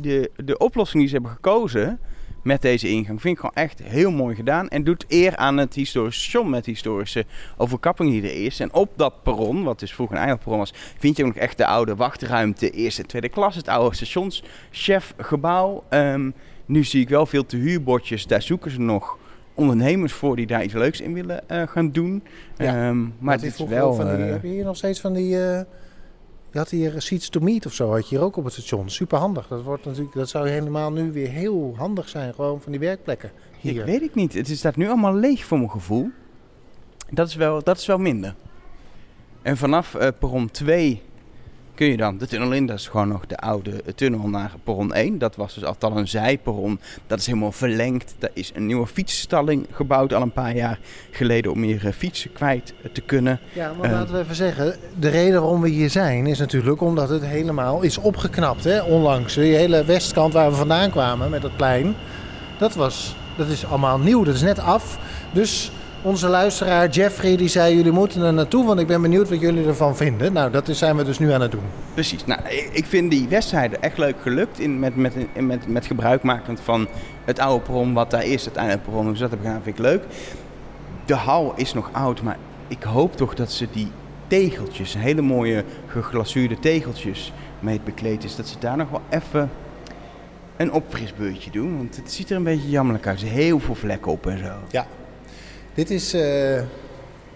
[0.00, 2.00] de, de oplossing die ze hebben gekozen
[2.42, 4.68] met deze ingang vind ik gewoon echt heel mooi gedaan.
[4.68, 8.60] En doet eer aan het historische station met historische overkapping die er is.
[8.60, 11.56] En op dat perron, wat dus vroeger een eilandperron was, vind je ook nog echt
[11.56, 12.70] de oude wachtruimte.
[12.70, 15.84] Eerste en tweede klas, het oude stationschefgebouw.
[15.88, 16.30] Ehm,
[16.66, 18.26] nu zie ik wel veel te huurbordjes.
[18.26, 19.18] Daar zoeken ze nog
[19.58, 22.22] ondernemers voor die daar iets leuks in willen eh, gaan doen.
[22.56, 23.94] Ja, Ehm, maar het is wel...
[23.94, 25.34] van die, eh, heb je hier nog steeds van die...
[25.34, 25.60] eh,
[26.50, 28.90] je had hier Seats to Meet of zo, had je hier ook op het station.
[28.90, 29.48] Super handig.
[29.48, 32.34] Dat, wordt natuurlijk, dat zou helemaal nu weer heel handig zijn.
[32.34, 33.30] Gewoon van die werkplekken
[33.60, 33.78] hier.
[33.80, 34.34] Ik weet het niet.
[34.34, 36.10] Het is staat nu allemaal leeg voor mijn gevoel.
[37.10, 38.34] Dat is wel, dat is wel minder.
[39.42, 41.02] En vanaf eh, perron 2
[41.78, 42.66] kun je dan de tunnel in.
[42.66, 45.18] Dat is gewoon nog de oude tunnel naar perron 1.
[45.18, 46.80] Dat was dus altijd al een zijperron.
[47.06, 48.14] Dat is helemaal verlengd.
[48.18, 50.78] Daar is een nieuwe fietsstalling gebouwd al een paar jaar
[51.10, 53.40] geleden om meer eh, fietsen kwijt eh, te kunnen.
[53.52, 53.96] Ja, maar Eh.
[53.96, 57.82] laten we even zeggen, de reden waarom we hier zijn is natuurlijk omdat het helemaal
[57.82, 58.64] is opgeknapt.
[58.64, 58.82] Hè?
[58.82, 61.94] Onlangs, die hele westkant waar we vandaan kwamen met het plein,
[62.58, 64.98] dat, was, dat is allemaal nieuw, dat is net af.
[65.32, 65.70] Dus
[66.02, 69.66] onze luisteraar Jeffrey die zei, jullie moeten er naartoe, want ik ben benieuwd wat jullie
[69.66, 70.32] ervan vinden.
[70.32, 71.62] Nou, dat is, zijn we dus nu aan het doen.
[71.94, 72.24] Precies.
[72.24, 72.40] Nou,
[72.72, 74.58] ik vind die wedstrijde echt leuk gelukt.
[74.58, 76.88] In, met, met, in- met, met gebruikmakend van
[77.24, 78.44] het oude perron wat daar is.
[78.44, 79.08] Het eindelijk perron.
[79.10, 80.02] Dus dat heb ik gedaan, vind ik leuk.
[81.04, 82.36] De hal is nog oud, maar
[82.68, 83.90] ik hoop toch dat ze die
[84.26, 88.36] tegeltjes, hele mooie geglazuurde tegeltjes mee het bekleed is.
[88.36, 89.50] Dat ze daar nog wel even
[90.56, 91.76] een opfrisbeurtje doen.
[91.76, 93.20] Want het ziet er een beetje jammerlijk uit.
[93.20, 94.52] Er zijn heel veel vlekken op en zo.
[95.78, 96.60] Dit is eh,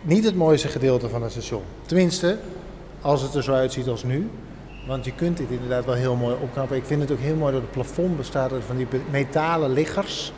[0.00, 1.62] niet het mooiste gedeelte van het station.
[1.86, 2.38] Tenminste,
[3.00, 4.30] als het er zo uitziet als nu.
[4.86, 6.76] Want je kunt dit inderdaad wel heel mooi opknappen.
[6.76, 10.32] Ik vind het ook heel mooi dat het plafond bestaat uit van die metalen liggers.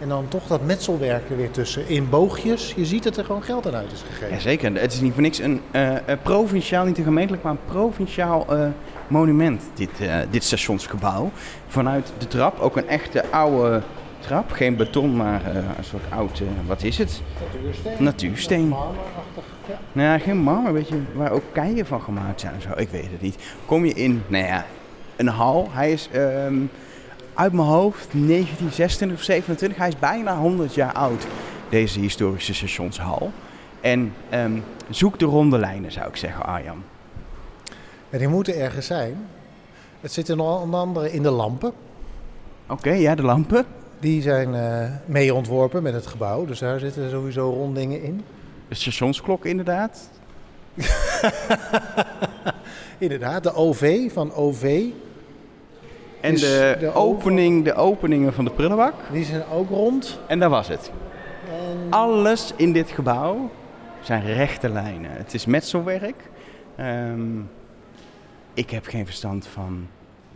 [0.00, 1.88] En dan toch dat metselwerk er weer tussen.
[1.88, 2.72] In boogjes.
[2.76, 4.34] Je ziet dat er gewoon geld aan uit is gegeven.
[4.34, 4.74] Jazeker.
[4.74, 8.68] Het is niet voor niks een eh, provinciaal, niet een gemeentelijk, maar een provinciaal eh,
[9.08, 9.90] monument, dit,
[10.30, 11.30] dit stationsgebouw.
[11.66, 13.82] Vanuit de trap, ook een echte oude
[14.20, 14.50] trap.
[14.50, 17.22] Geen beton, maar eh, een soort oud, eh, wat is het?
[17.40, 18.04] Natuursteen.
[18.04, 18.68] Natuursteen.
[18.68, 19.44] Marmerachtig.
[19.66, 19.78] Ja.
[19.92, 22.68] Nou ja, geen marmer, weet je, waar ook keien van gemaakt zijn en zo.
[22.76, 23.36] Ik weet het niet.
[23.66, 24.66] Kom je in, nou ja,
[25.16, 25.68] een hal.
[25.70, 26.56] Hij is ehm,
[27.34, 29.78] uit mijn hoofd 1926 of 27.
[29.78, 31.26] Hij is bijna 100 jaar oud,
[31.68, 33.32] deze historische stationshal.
[33.80, 34.58] En ehm,
[34.90, 36.82] zoek de ronde lijnen, zou ik zeggen, Arjan.
[38.10, 39.28] En die moeten ergens zijn.
[40.00, 41.72] Het zit er onder andere in de lampen.
[42.66, 43.66] Oké, ja, de lampen.
[44.00, 46.44] Die zijn eh, mee ontworpen met het gebouw.
[46.44, 48.24] Dus daar zitten sowieso rondingen in.
[48.68, 50.10] De stationsklok inderdaad.
[52.98, 54.84] Inderdaad, de OV van OV.
[56.20, 58.94] En Dus de, de opening, de openingen van de prullenbak.
[59.12, 60.18] Die zijn ook rond.
[60.26, 60.90] En dat was het.
[61.50, 63.50] En Alles in dit gebouw
[64.00, 65.10] zijn rechte lijnen.
[65.10, 66.30] Het is metselwerk.
[66.76, 67.40] Ehm,
[68.54, 69.86] ik heb geen verstand van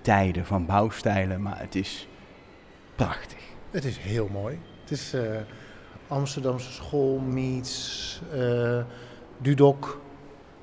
[0.01, 2.09] tijden, van bouwstijlen, maar het is
[2.97, 3.42] prachtig.
[3.73, 4.59] Het is heel mooi.
[4.81, 5.23] Het is eh,
[6.09, 8.79] Amsterdamse school meets eh,
[9.39, 10.01] Dudok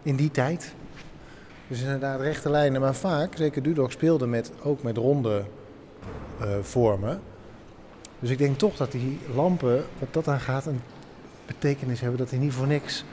[0.02, 0.74] in die tijd.
[1.68, 2.82] Dus inderdaad rechte lijnen.
[2.82, 5.44] Maar vaak, zeker Dudok speelde met, ook met ronde
[6.40, 7.22] eh, vormen.
[8.20, 10.82] Dus ik denk toch dat die lampen, wat dat aan gaat, een
[11.46, 12.18] betekenis hebben.
[12.20, 13.04] Dat die niet voor niks...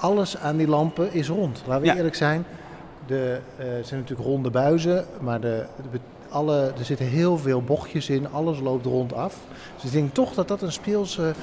[0.00, 1.62] Alles aan die lampen is rond.
[1.66, 1.96] Laten we Ja.
[1.96, 2.44] eerlijk zijn.
[3.06, 5.98] De, het zijn natuurlijk ronde buizen, maar de, de
[6.30, 8.30] alle, er zitten heel veel bochtjes in.
[8.32, 9.36] Alles loopt rondaf.
[9.74, 11.34] Dus ik denk toch dat dat een speelse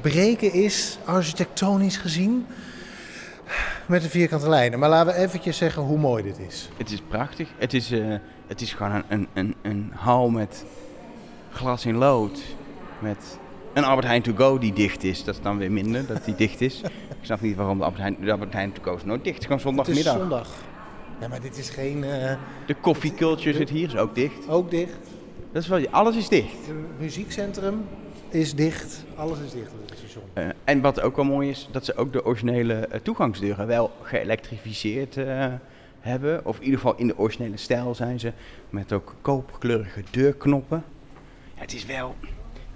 [0.00, 2.46] breken is, architectonisch gezien.
[3.86, 4.78] Met de vierkante lijnen.
[4.78, 6.68] Maar laten we eventjes zeggen hoe mooi dit is.
[6.76, 7.48] Het is prachtig.
[7.58, 8.14] Het is, eh,
[8.46, 10.64] het is gewoon een, een, een, een hal met
[11.50, 12.40] glas in lood.
[12.98, 13.38] Met
[13.74, 15.24] een Albert Heijn to go die dicht is.
[15.24, 16.80] Dat is dan weer minder, dat die dicht is.
[17.20, 19.42] Ik snap niet waarom de Albert Heijn, de Albert Heijn to go is nooit dicht.
[19.42, 20.28] Het is gewoon Het is zondagmiddag.
[20.28, 20.48] zondag.
[21.20, 22.04] Ja, maar dit is geen...
[22.04, 22.36] eh,
[22.66, 24.48] De koffieculture zit hier, is ook dicht.
[24.48, 24.98] ook dicht.
[25.52, 26.66] Dat is wel, alles is dicht.
[26.66, 27.84] Het muziekcentrum
[28.28, 29.04] is dicht.
[29.14, 30.24] Alles is dicht op het station.
[30.32, 33.90] Eh, en wat ook wel mooi is, dat ze ook de originele eh, toegangsdeuren wel
[34.02, 35.16] geëlektrificeerd
[36.00, 36.44] hebben.
[36.44, 38.32] Of in ieder geval in de originele stijl zijn ze.
[38.70, 40.84] Met ook koopkleurige deurknoppen.
[41.54, 42.14] Ja, het is wel...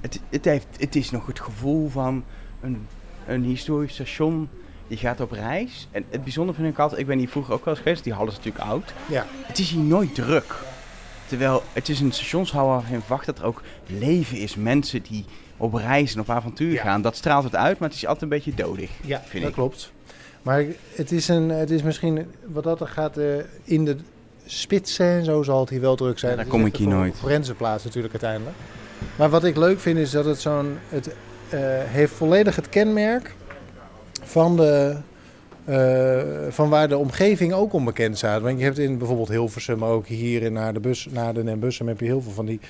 [0.01, 2.25] Het, het, heeft, het is nog het gevoel van
[2.61, 2.87] een,
[3.27, 4.49] een historisch station
[4.91, 5.89] Je gaat op reis.
[5.91, 8.13] En het bijzondere vind ik altijd, ik ben hier vroeger ook wel eens geweest, die
[8.13, 8.93] hal is natuurlijk oud.
[9.09, 9.27] Ja.
[9.43, 10.55] Het is hier nooit druk.
[11.27, 14.57] Terwijl het is een stationshal waarvan je verwacht dat er ook leven is.
[14.57, 15.25] Mensen die
[15.57, 16.83] op reis en op avontuur Ja.
[16.83, 17.03] gaan.
[17.03, 18.91] Dat straalt het uit, maar het is altijd een beetje dodig.
[19.05, 19.57] Ja, vind dat ik.
[19.57, 19.93] klopt.
[20.43, 20.65] Maar
[20.95, 23.25] het is, een, het is misschien, wat dat er gaat, eh,
[23.65, 23.97] in de
[24.47, 26.31] spitsen en zo zal het hier wel druk zijn.
[26.33, 27.17] Ja, daar kom ik hier nooit.
[27.17, 28.57] forense plaats natuurlijk uiteindelijk.
[29.17, 31.07] Maar wat ik leuk vind is dat het zo'n, het
[31.49, 33.35] eh, heeft volledig het kenmerk
[34.31, 34.97] van de...
[35.65, 38.43] eh, van waar de omgeving ook onbekend staat.
[38.43, 41.43] Want je hebt in bijvoorbeeld Hilversum, maar ook hier in naar de bus, naar de
[41.87, 42.61] heb je heel veel van die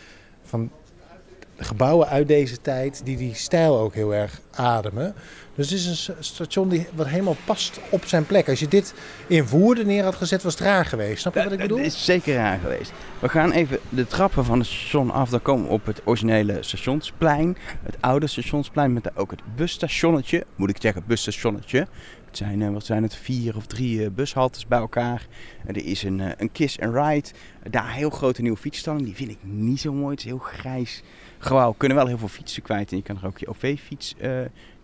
[0.43, 0.71] van
[1.61, 5.15] gebouwen uit deze tijd die die stijl ook heel erg ademen.
[5.55, 8.49] Dus het is een station die wat helemaal past op zijn plek.
[8.49, 8.95] Als je dit
[9.27, 11.21] in Woerden neer had gezet, was het raar geweest.
[11.21, 11.85] Snap je wat ik Dat bedoel?
[11.85, 12.93] is zeker raar geweest.
[13.19, 15.31] We gaan even de trappen van het station af.
[15.31, 17.57] Dan komen we op het originele stationsplein.
[17.83, 20.45] Het oude stationsplein met daar ook het busstationnetje.
[20.57, 21.79] Moet ik zeggen, busstationnetje.
[22.27, 25.27] Het zijn, eh, wat zijn het, vier of drie eh, bushaltes bij elkaar.
[25.67, 27.29] Er is een, eh, een kiss and ride.
[27.71, 29.05] Daar een heel grote nieuwe fietsstalling.
[29.05, 30.11] Die vind ik niet zo mooi.
[30.11, 31.03] Het is heel grijs
[31.41, 31.75] gebouw.
[31.77, 32.91] Kunnen wel heel veel fietsen kwijt.
[32.91, 34.31] En je kan er ook je OV-fiets eh,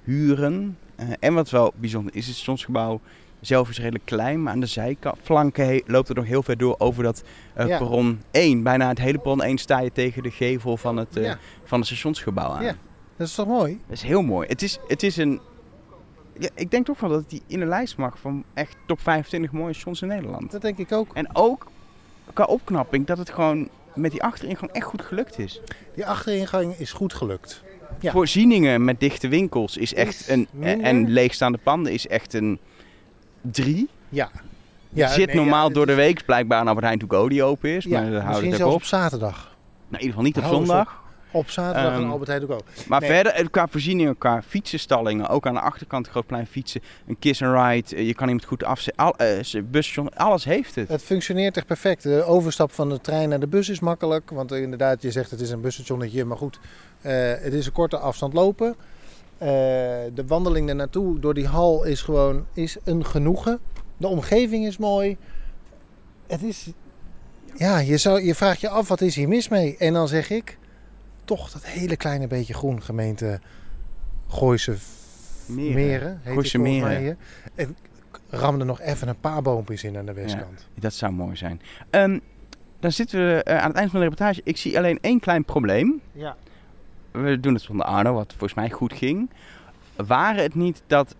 [0.05, 0.79] huren.
[0.97, 3.01] Eh, en wat wel bijzonder is, het stationsgebouw
[3.41, 4.43] zelf is redelijk klein.
[4.43, 7.23] Maar aan de zijflanken loopt er nog heel ver door over dat
[7.55, 7.79] eh, Ja.
[7.79, 8.63] perron 1.
[8.63, 11.39] Bijna het hele perron 1 sta je tegen de gevel van het, Ja.
[11.65, 12.65] van het stationsgebouw aan.
[12.65, 12.75] Ja.
[13.17, 13.81] Dat is toch mooi?
[13.87, 14.49] Dat is heel mooi.
[14.49, 15.41] Het is, het is een...
[16.39, 19.53] Ja, ik denk toch wel dat die in de lijst mag van echt top 25
[19.53, 20.51] mooie stations in Nederland.
[20.51, 21.15] Dat denk ik ook.
[21.15, 21.67] En ook
[22.33, 25.61] qua opknapping dat het gewoon met die achterin echt goed gelukt is.
[25.95, 27.63] Die achteringang is goed gelukt.
[28.01, 28.13] Ja.
[28.13, 30.49] Voorzieningen met dichte winkels is echt Is een...
[30.51, 30.87] minder.
[30.87, 32.59] En leegstaande panden is echt een
[33.41, 33.89] 3.
[34.09, 34.31] Ja.
[34.89, 37.43] Je zit nee, normaal ja, door de week blijkbaar een Albert Heijn to go die
[37.43, 37.85] open is.
[37.85, 38.85] Ja, maar houden het op op.
[38.85, 39.37] zaterdag.
[39.89, 41.05] Nou, in ieder geval niet op zondag.
[41.31, 42.63] Op zaterdag Ehm, en Albert Heijn ook ook.
[42.89, 43.11] Maar Nee.
[43.11, 47.55] verder, eh, qua voorzieningen, qua fietsenstallingen, ook aan de achterkant Grootplein fietsen, een kiss and
[47.55, 50.89] ride, eh, je kan iemand goed afzetten, al, eh, busstation, alles heeft het.
[50.89, 52.03] Het functioneert echt perfect.
[52.03, 54.31] De overstap van de trein naar de bus is makkelijk.
[54.31, 56.25] Want inderdaad, je zegt het is een busstationnetje.
[56.25, 56.59] Maar goed,
[57.01, 58.77] het is een korte afstand lopen.
[59.39, 63.59] De wandeling er naartoe door die hal is gewoon is een genoegen.
[63.97, 65.17] De omgeving is mooi.
[66.27, 66.67] Het is...
[67.55, 69.77] Ja, je, zou, je vraagt je af, wat is hier mis mee?
[69.77, 70.59] En dan zeg ik,
[71.27, 73.41] toch dat hele kleine beetje groen gemeente
[74.29, 74.77] Gooise
[75.47, 75.75] Meren.
[75.75, 76.21] Meren.
[76.23, 77.19] heet Gooise Meren.
[77.55, 77.77] En
[78.31, 80.67] ramde nog even een paar boompjes in aan de westkant.
[80.75, 81.61] Dat zou mooi zijn.
[81.91, 82.19] Ehm,
[82.81, 84.41] dan zitten we eh, aan het eind van de reportage.
[84.45, 86.01] Ik zie alleen één klein probleem.
[86.13, 86.37] Ja.
[87.11, 89.31] We doen het zonder Arno, wat volgens mij goed ging.
[89.97, 91.15] Waren het niet dat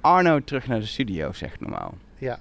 [0.00, 1.94] Arno terug naar de studio zegt normaal?
[2.18, 2.38] Ja.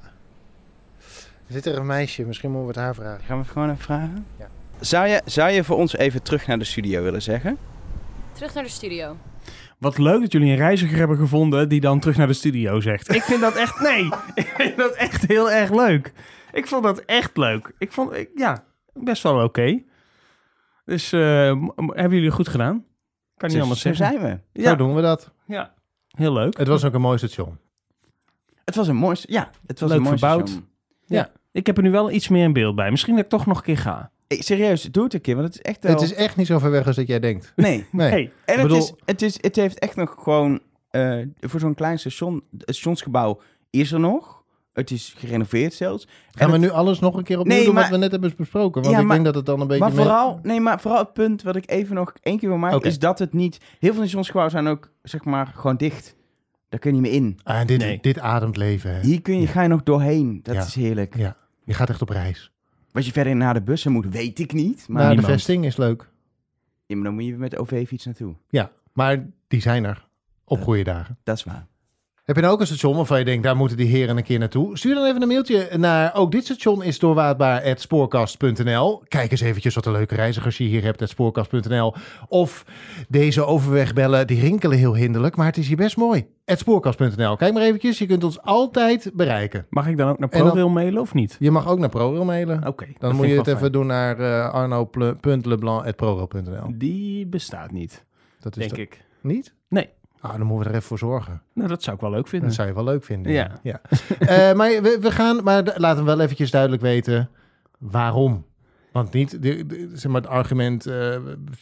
[1.47, 2.23] Zit er een meisje?
[2.25, 3.25] Misschien moeten we het haar vragen.
[3.25, 4.25] Gaan we het gewoon even vragen?
[4.37, 4.49] Ja.
[4.79, 7.57] Zou je, zou je voor ons even terug naar de studio willen zeggen?
[8.31, 9.17] Terug naar de studio.
[9.77, 13.13] Wat leuk dat jullie een reiziger hebben gevonden die dan terug naar de studio zegt.
[13.15, 14.05] Ik vind dat echt, nee,
[14.43, 16.13] ik vind dat echt heel erg leuk.
[16.51, 17.71] Ik vond dat echt leuk.
[17.77, 18.63] Ik vond, ik, ja,
[18.93, 19.83] best wel oké.
[20.85, 21.19] Dus eh,
[21.75, 22.85] hebben jullie goed gedaan?
[23.37, 24.19] Kan niet Zo- anders zo zeggen.
[24.19, 24.61] zijn we.
[24.63, 25.33] Zo doen we dat.
[25.47, 25.73] Ja,
[26.07, 26.57] heel leuk.
[26.57, 27.57] Het was ook een mooi station.
[28.65, 30.49] Het was een mooi, ja, het was Leuk een mooi verbouwd.
[30.49, 30.67] station.
[31.51, 32.91] Ik heb er nu wel iets meer in beeld bij.
[32.91, 34.11] Misschien dat ik toch nog een keer ga.
[34.37, 35.91] Serieus, doe het een keer, want het is echt wel...
[35.91, 37.53] Het is echt niet zo ver weg als dat jij denkt.
[37.55, 37.85] Nee.
[37.91, 38.09] Nee.
[38.15, 40.59] Hey, En het, bedoel- is, het, is, het heeft echt nog gewoon...
[40.89, 44.37] eh, voor zo'n klein station, het stationsgebouw is er nog.
[44.73, 46.07] Het is gerenoveerd zelfs.
[46.31, 48.11] Gaan we het- nu alles nog een keer opnieuw Nee, doen maar- wat we net
[48.11, 48.81] hebben besproken?
[48.81, 49.83] Want Ja, ik maar- denk dat het dan een beetje...
[49.83, 52.57] Maar meer- vooral, nee, maar vooral het punt wat ik even nog één keer wil
[52.57, 52.81] maken...
[52.81, 53.57] Is dat het niet...
[53.79, 56.15] Heel veel stationsgebouwen zijn ook, zeg maar, gewoon dicht.
[56.69, 57.39] Daar kun je niet meer in.
[57.43, 57.97] Ah, dit, Nee.
[58.01, 58.93] dit ademt leven.
[58.95, 59.01] Hè?
[59.01, 59.47] Hier kun je, Ja.
[59.47, 60.39] ga je nog doorheen.
[60.43, 60.61] Dat Ja.
[60.61, 61.17] is heerlijk.
[61.17, 61.35] Ja.
[61.63, 62.51] Je gaat echt op reis.
[62.91, 64.87] Wat je verder naar de bussen moet, weet ik niet.
[64.87, 65.27] Maar, de niemand.
[65.33, 66.09] vesting is leuk.
[66.85, 68.35] Ja, maar dan moet je met de OV-fiets naartoe.
[68.49, 70.07] Ja, maar die zijn er
[70.43, 71.17] op goede dagen.
[71.23, 71.67] Dat is waar.
[72.29, 74.39] Heb je nou ook een station waarvan je denkt, daar moeten die heren een keer
[74.39, 74.77] naartoe?
[74.77, 79.03] Stuur dan even een mailtje naar ook dit station is doorwaadbaar spoorkast.nl.
[79.07, 81.93] Kijk eens eventjes wat een leuke reizigers je hier hebt, spoorkast.nl.
[82.27, 82.65] Of
[83.07, 86.27] deze overweg bellen, die rinkelen heel hinderlijk, maar het is hier best mooi.
[86.45, 87.35] spoorkast.nl.
[87.35, 89.65] Kijk maar eventjes, je kunt ons altijd bereiken.
[89.69, 91.35] mag ik dan ook naar dan- ProRail mailen of niet?
[91.39, 92.67] Je mag ook naar ProRail mailen.
[92.67, 92.85] Oké.
[92.97, 96.73] Dan moet je het even doen naar uh, arno.leblanc.prorail.nl.
[96.77, 98.05] Die bestaat niet,
[98.39, 99.01] Dat is denk ik.
[99.21, 99.53] niet?
[99.69, 99.89] Nee.
[100.21, 101.41] Ah, dan moeten we er even voor zorgen.
[101.53, 102.47] Nou, dat zou ik wel leuk vinden.
[102.47, 103.31] Dat zou je wel leuk vinden.
[103.31, 103.59] Ja.
[103.63, 103.81] ja.
[104.19, 107.29] Eh, maar we, we gaan, maar laten we wel eventjes duidelijk weten
[107.77, 108.45] waarom.
[108.91, 111.15] Want niet, de, de- zeg maar het argument, eh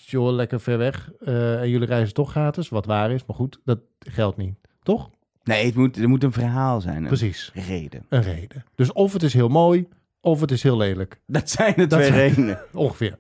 [0.05, 3.60] joh, lekker ver weg eh, en jullie reizen toch gratis, wat waar is, maar goed,
[3.66, 5.10] dat geldt niet, toch?
[5.43, 6.97] Nee, het moet, er moet een verhaal zijn.
[6.97, 8.05] Een Precies, reden.
[8.10, 8.64] een reden.
[8.76, 9.88] Dus of het is heel mooi,
[10.22, 12.60] of het is heel lelijk, Dat zijn de Dat twee zijn- redenen.
[12.74, 13.16] ongeveer.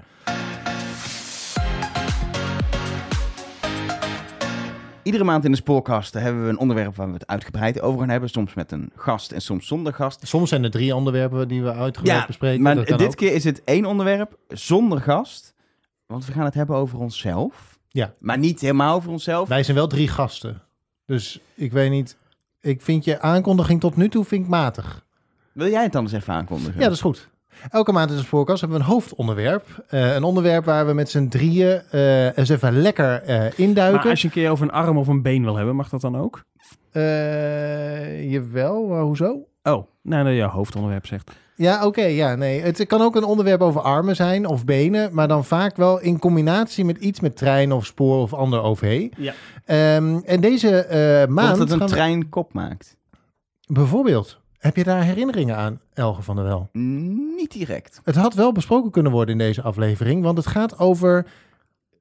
[5.07, 8.09] Iedere maand in de spoorkasten hebben we een onderwerp waar we het uitgebreid over gaan
[8.09, 8.29] hebben.
[8.29, 10.27] Soms met een gast en soms zonder gast.
[10.27, 12.61] Soms zijn er drie onderwerpen die we uitgebreid bespreken.
[12.61, 13.15] maar dit ook.
[13.15, 15.53] keer is het één onderwerp zonder gast.
[16.05, 17.79] Want we gaan het hebben over onszelf.
[17.87, 18.13] Ja.
[18.19, 19.47] Maar niet helemaal over onszelf.
[19.47, 20.61] Wij zijn wel drie gasten.
[21.05, 22.17] Dus ik weet niet...
[22.61, 25.05] Ik vind je aankondiging tot nu toe vind ik matig.
[25.53, 26.73] Wil jij het dan eens even aankondigen?
[26.73, 27.29] Ja, dat is goed.
[27.69, 29.83] Elke maand in de spoorkast hebben we een hoofdonderwerp.
[29.87, 33.99] Eh, een onderwerp waar we met z'n drieën eh, eens even lekker eh, induiken.
[34.01, 36.01] Maar als je een keer over een arm of een been wil hebben, mag dat
[36.01, 36.43] dan ook?
[36.91, 39.31] Eh, jawel, maar hoezo?
[39.63, 41.31] Oh, nou, nou ja, hoofdonderwerp zegt.
[41.55, 42.61] Ja, oké, ja, nee.
[42.61, 46.19] Het kan ook een onderwerp over armen zijn of benen, maar dan vaak wel in
[46.19, 49.07] combinatie met iets met trein of spoor of ander OV.
[49.17, 49.33] Ja.
[49.65, 52.97] Ehm, en deze eh, maand Dat het een we- trein kop maakt.
[53.67, 56.69] bijvoorbeeld, heb je daar herinneringen aan, Elge van der Wel?
[57.37, 58.01] Niet direct.
[58.03, 61.25] Het had wel besproken kunnen worden in deze aflevering, want het gaat over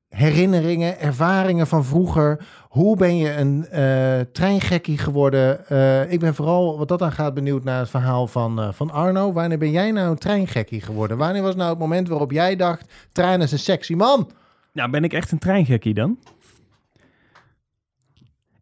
[0.08, 2.46] herinneringen, ervaringen van vroeger.
[2.68, 5.68] Hoe ben je een eh, treingekkie geworden?
[5.68, 8.90] Eh, ik ben vooral, wat dat aan gaat, benieuwd naar het verhaal van, eh, van
[8.90, 9.32] Arno.
[9.32, 11.16] Wanneer ben jij nou een treingekkie geworden?
[11.16, 14.30] Wanneer was nou het moment waarop jij dacht, trein is een sexy man?
[14.72, 16.18] Nou, ben ik echt een treingekkie dan?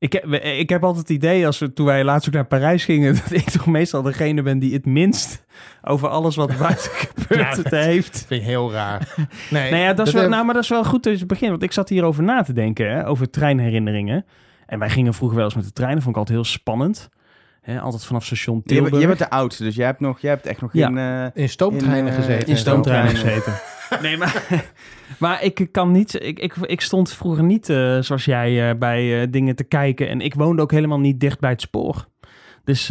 [0.04, 2.84] Ik heb, ik heb altijd het idee, als we, toen wij laatst ook naar Parijs
[2.84, 5.44] gingen, dat ik toch meestal degene ben die het minst
[5.82, 8.12] over alles wat buiten gebeurt het heeft.
[8.12, 9.14] Dat vind ik heel raar.
[9.50, 11.50] Nee, Nou ja, dat is wel, nou, maar dat is wel goed dat je begint.
[11.50, 14.24] Want ik zat hierover na te denken, hè, over treinherinneringen.
[14.66, 15.92] En wij gingen vroeger wel eens met de trein.
[15.94, 17.08] Dat vond ik altijd heel spannend.
[17.62, 19.00] Hè, altijd vanaf station Tilburg.
[19.00, 20.88] je bent de oudste, dus jij hebt, nog, jij hebt echt nog Ja.
[20.88, 20.98] in...
[20.98, 22.48] eh, in stoomtreinen in, eh, gezeten.
[22.48, 23.32] in stoomtreinen Treinen.
[23.42, 23.60] gezeten.
[24.02, 24.64] Nee, maar,
[25.18, 26.14] maar ik kan niet.
[26.22, 30.08] Ik, ik, ik stond vroeger niet eh, zoals jij eh, bij eh, dingen te kijken.
[30.08, 32.06] En ik woonde ook helemaal niet dicht bij het spoor.
[32.64, 32.88] Dus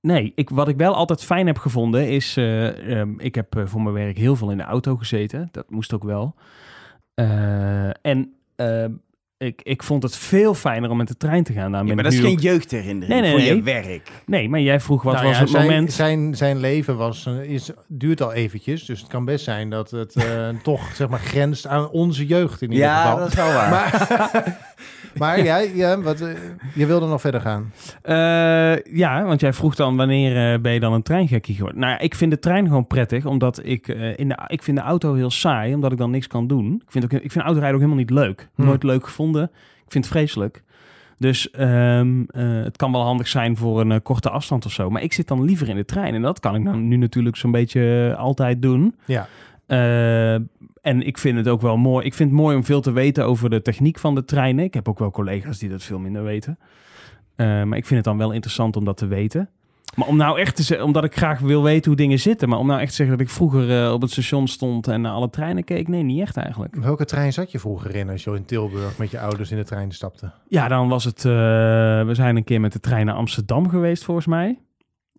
[0.00, 2.36] nee, ik, wat ik wel altijd fijn heb gevonden is.
[2.36, 5.48] eh, ehm, ik heb voor mijn werk heel veel in de auto gezeten.
[5.50, 6.34] Dat moest ook wel.
[8.02, 8.84] En eh,
[9.42, 11.70] ik, ik vond het veel fijner om met de trein te gaan.
[11.70, 14.10] Nou, ja, maar dat is geen ook- jeugdherinnering Nee, nee, voor je werk.
[14.26, 15.92] Nee, maar jij vroeg wat Nou was ja, het zijn, moment.
[15.92, 19.90] Zijn, zijn leven was, eh, is, duurt al eventjes, dus het kan best zijn dat
[19.90, 23.18] het eh, toch zeg maar grenst aan onze jeugd in ieder Ja, geval.
[23.18, 23.70] dat is wel waar.
[23.70, 24.00] Maar,
[25.18, 26.28] maar jij, ja, wat, eh,
[26.74, 27.72] je wilde nog verder gaan.
[28.02, 31.80] Eh, ja, want jij vroeg dan wanneer eh, ben je dan een treingekkie geworden?
[31.80, 34.82] Nou, ja, ik vind de trein gewoon prettig, omdat ik in de ik vind de
[34.82, 36.82] auto heel saai, omdat ik dan niks kan doen.
[36.84, 38.48] Ik vind, ook, ik vind autorijden ook helemaal niet leuk.
[38.54, 38.64] Hm.
[38.64, 39.42] Nooit leuk gevonden.
[39.84, 40.62] Ik vind het vreselijk.
[41.22, 44.90] Dus ehm, eh, het kan wel handig zijn voor een korte afstand of zo.
[44.90, 46.14] Maar ik zit dan liever in de trein.
[46.14, 48.94] En dat kan ik nou nu natuurlijk zo'n beetje altijd doen.
[49.04, 49.28] Ja.
[49.66, 50.34] Eh,
[50.80, 52.06] en ik vind het ook wel mooi.
[52.06, 54.64] Ik vind het mooi om veel te weten over de techniek van de treinen.
[54.64, 56.58] Ik heb ook wel collega's die dat veel minder weten.
[57.34, 59.50] Eh, maar ik vind het dan wel interessant om dat te weten.
[59.96, 62.48] Maar om nou echt te zeggen, omdat ik graag wil weten hoe dingen zitten.
[62.48, 65.00] Maar om nou echt te zeggen dat ik vroeger eh, op het station stond en
[65.00, 65.88] naar alle treinen keek.
[65.88, 66.76] Nee, niet echt eigenlijk.
[66.76, 69.64] Welke trein zat je vroeger in als je in Tilburg met je ouders in de
[69.64, 70.30] trein stapte?
[70.48, 71.22] Ja, dan was het.
[71.22, 74.58] we zijn een keer met de trein naar Amsterdam geweest, volgens mij.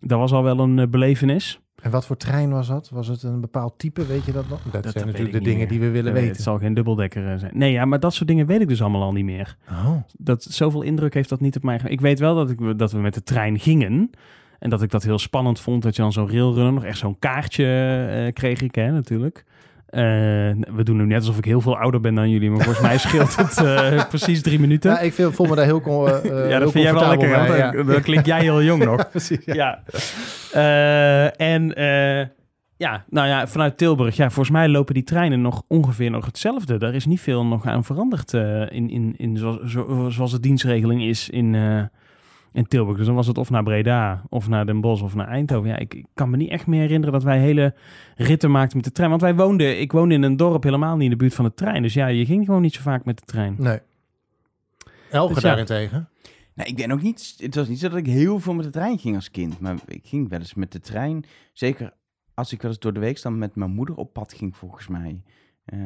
[0.04, 1.60] Dat was al wel een eh, belevenis.
[1.84, 2.90] En wat voor trein was dat?
[2.90, 4.62] Was het een bepaald type, weet je dat nog?
[4.70, 6.42] Dat, dat zijn natuurlijk de dingen die we willen Eh, Het weten.
[6.42, 7.52] zal geen dubbeldekker eh, zijn.
[7.54, 9.56] Nee, ja, maar dat soort dingen weet ik dus allemaal al niet meer.
[9.70, 9.96] Oh.
[10.18, 11.80] dat, zoveel indruk heeft dat niet op mij.
[11.84, 14.10] Ik weet wel dat, ik, dat we met de trein gingen.
[14.58, 15.82] En dat ik dat heel spannend vond.
[15.82, 17.66] Dat je dan zo'n railrunner, nog echt zo'n kaartje
[18.26, 19.44] eh, kreeg ik, hè, natuurlijk.
[19.94, 20.00] Eh,
[20.76, 22.50] we doen nu net alsof ik heel veel ouder ben dan jullie.
[22.50, 24.90] Maar volgens mij scheelt het eh, precies drie minuten.
[24.90, 27.18] Ja, ik vind, voel me daar heel, con, eh, ja, dat vind jij wel comfortabel
[27.18, 27.28] lekker.
[27.28, 27.70] bij, want ja.
[27.70, 29.08] dan, dan klink jij heel jong nog.
[29.10, 29.82] Precies, ja.
[30.52, 31.30] ja.
[31.30, 31.72] En
[32.76, 36.78] ja, nou ja, vanuit Tilburg, ja, volgens mij lopen die treinen nog ongeveer nog hetzelfde.
[36.78, 41.02] Daar is niet veel nog aan veranderd in, in, in zoals, zo- zoals de dienstregeling
[41.02, 41.54] is in,
[42.54, 42.96] in Tilburg.
[42.96, 45.68] Dus dan was het of naar Breda, of naar Den Bosch, of naar Eindhoven.
[45.68, 47.74] Ja, ik, ik kan me niet echt meer herinneren dat wij hele
[48.16, 49.10] ritten maakten met de trein.
[49.10, 51.54] Want wij woonden, ik woonde in een dorp helemaal niet in de buurt van de
[51.54, 51.82] trein.
[51.82, 53.54] Dus ja, je ging gewoon niet zo vaak met de trein.
[53.58, 53.78] Nee.
[55.10, 55.48] Elge Dus ja.
[55.48, 56.08] daarentegen.
[56.54, 57.34] Nee, ik ben ook niet...
[57.38, 59.60] Het was niet zo dat ik heel veel met de trein ging als kind.
[59.60, 61.24] Maar ik ging wel eens met de trein.
[61.52, 61.92] Zeker
[62.34, 64.88] als ik wel eens door de week dan met mijn moeder op pad ging, volgens
[64.88, 65.22] mij.
[65.64, 65.78] Eh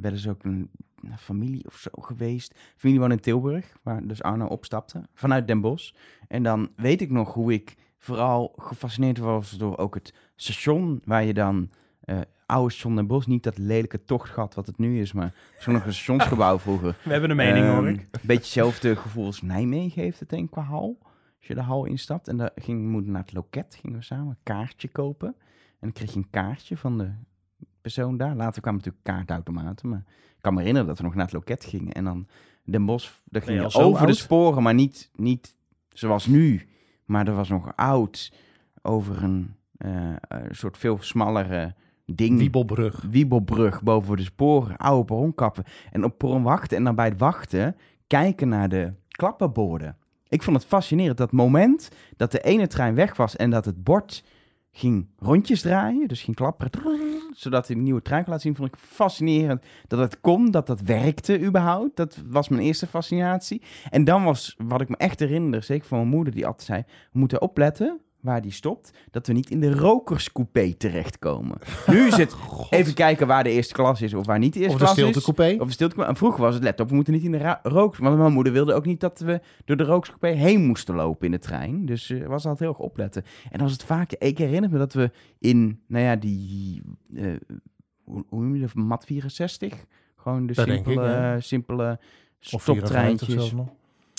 [0.00, 0.70] wel eens ook een,
[1.02, 2.54] een familie of zo geweest.
[2.76, 5.02] Familie woont in Tilburg, waar dus Arno opstapte.
[5.14, 5.92] Vanuit Den Bosch.
[6.28, 11.00] En dan weet ik nog hoe ik vooral gefascineerd was door ook het station...
[11.04, 11.70] waar je dan...
[12.00, 15.72] eh oude station Den Bosch, niet dat lelijke tochtgat wat het nu is, maar zo'n
[15.74, 16.96] nog een stationsgebouw vroeger.
[17.04, 17.98] We hebben een mening, Ehm, hoor ik.
[18.00, 20.98] Een beetje hetzelfde gevoel als Nijmegen heeft het denk ik qua hal.
[21.38, 24.26] Als je de hal instapt en dan ging moeder naar het loket, gingen we samen
[24.28, 25.28] een kaartje kopen.
[25.28, 27.10] En dan kreeg je een kaartje van de
[27.94, 28.34] persoon daar.
[28.34, 31.64] Later kwamen natuurlijk kaartautomaten, maar ik kan me herinneren dat we nog naar het loket
[31.64, 31.92] gingen.
[31.92, 32.26] En dan
[32.64, 35.54] Den Bosch, daar ging je over de sporen, maar niet, niet
[35.88, 36.68] zoals nu.
[37.04, 38.32] Maar er was nog oud
[38.82, 41.74] over een eh, een soort veel smallere
[42.06, 42.38] ding.
[42.38, 43.04] Wiebelbrug.
[43.10, 45.64] Wiebelbrug boven de sporen, oude perronkappen.
[45.90, 47.76] En op perron wachten en dan bij het wachten
[48.06, 49.96] kijken naar de klapperborden.
[50.28, 51.18] Ik vond het fascinerend.
[51.18, 54.24] Dat moment dat de ene trein weg was en dat het bord
[54.78, 56.08] ging rondjes draaien.
[56.08, 56.70] Dus ging klapperen.
[57.32, 58.56] Zodat hij een nieuwe kon laten zien.
[58.56, 60.50] Vond ik fascinerend dat het kon.
[60.50, 61.96] Dat dat werkte überhaupt.
[61.96, 63.62] Dat was mijn eerste fascinatie.
[63.90, 65.62] En dan was wat ik me echt herinner.
[65.62, 66.82] Zeker van mijn moeder die altijd zei.
[67.12, 68.90] We moeten opletten waar die stopt.
[69.10, 71.58] Dat we niet in de rokerscoupé terechtkomen.
[71.86, 72.36] Nu is het
[72.70, 74.14] even kijken waar de eerste klas is.
[74.14, 75.58] Of waar niet de eerste Of de klas is.
[75.58, 76.04] Of de stilte.
[76.04, 77.96] En vroeger was het let op, we moeten niet in de rook.
[77.96, 81.32] Want mijn moeder wilde ook niet dat we door de rookscoupé heen moesten lopen in
[81.32, 81.86] de trein.
[81.86, 83.24] Dus eh was altijd heel erg opletten.
[83.50, 86.82] En was het vaak, ik herinner me dat we in, nou ja, die,
[87.14, 87.24] eh,
[88.04, 89.84] hoe, hoe noem je dat, mat 64?
[90.16, 91.98] Gewoon de Dat simpele, ik, simpele
[92.50, 93.34] Of 54 stoptreintjes.
[93.34, 93.68] zelfs nog.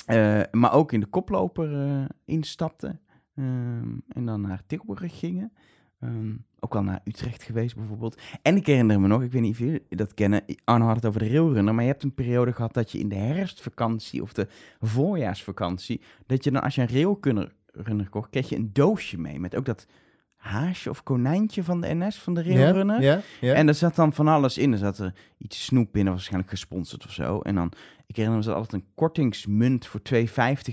[0.06, 3.00] Eh, maar ook in de koploper eh, instapten.
[3.40, 5.52] Ehm, en dan naar Tilburg gingen.
[6.00, 8.22] Ehm, ook wel naar Utrecht geweest bijvoorbeeld.
[8.42, 10.44] En ik herinner me nog, ik weet niet of jullie dat kennen.
[10.64, 11.74] Arno had het over de railrunner.
[11.74, 14.48] Maar je hebt een periode gehad dat je in de herfstvakantie of de
[14.80, 16.02] voorjaarsvakantie.
[16.26, 19.40] dat je dan als je een railrunner runner kocht, kreeg je een doosje mee.
[19.40, 19.86] Met ook dat
[20.36, 23.02] haasje of konijntje van de NS, van de railrunner.
[23.02, 23.22] Ja.
[23.42, 24.72] En er zat dan van alles in.
[24.72, 27.40] Er zat er iets snoep in, waarschijnlijk gesponsord of zo.
[27.40, 27.72] En dan,
[28.06, 30.26] ik herinner me, er zat altijd een kortingsmunt voor 2,50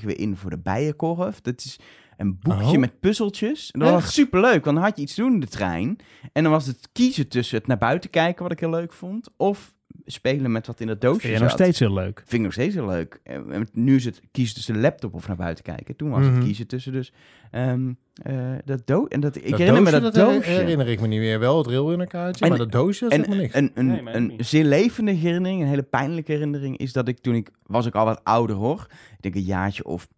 [0.03, 1.41] weer in voor de bijenkorf.
[1.41, 1.79] Dat is
[2.17, 2.77] een boekje Oh.
[2.79, 3.71] met puzzeltjes.
[3.71, 4.13] En dat was Echt?
[4.13, 5.97] superleuk, want dan had je iets te doen in de trein.
[6.33, 9.29] En dan was het kiezen tussen het naar buiten kijken, wat ik heel leuk vond,
[9.37, 9.75] of
[10.09, 12.19] spelen met wat in dat doosje Vind je nog steeds heel leuk.
[12.19, 13.21] Vind ik nog steeds heel leuk.
[13.25, 15.97] En nu is het kiezen tussen de laptop of naar buiten kijken.
[15.97, 16.35] Toen was Mhm.
[16.35, 17.13] het kiezen tussen dus
[17.51, 17.93] ehm,
[18.23, 19.09] eh, dat doosje.
[19.09, 20.51] En dat, ik Dat herinner me dat doosje.
[20.51, 21.39] herinner ik me niet meer.
[21.39, 23.55] Wel het railrunnerkaartje, En- maar dat doosje En zegt me niks.
[23.55, 27.87] een, een, Nee, een herinnering, een hele pijnlijke herinnering, is dat ik toen ik, was
[27.87, 28.87] ik al wat ouder hoor,
[29.17, 30.09] ik denk een jaartje of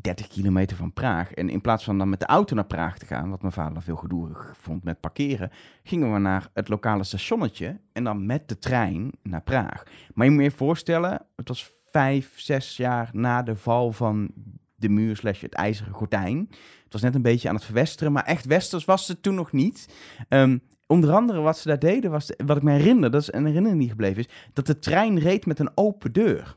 [0.00, 1.32] 30 kilometer van Praag.
[1.32, 3.82] En in plaats van dan met de auto naar Praag te gaan, wat mijn vader
[3.82, 5.50] veel gedoe vond met parkeren,
[5.82, 9.82] gingen we naar het lokale stationnetje en dan met de trein naar Praag.
[10.14, 14.30] Maar je moet je voorstellen, het was vijf, zes jaar na de val van
[14.76, 16.46] de muur slash het ijzeren gordijn.
[16.84, 19.52] Het was net een beetje aan het verwesteren, maar echt westers was het toen nog
[19.52, 19.88] niet.
[20.28, 23.46] Ehm, onder andere wat ze daar deden, was wat ik me herinner, dat is een
[23.46, 26.56] herinnering die gebleven is, dat de trein reed met een open deur.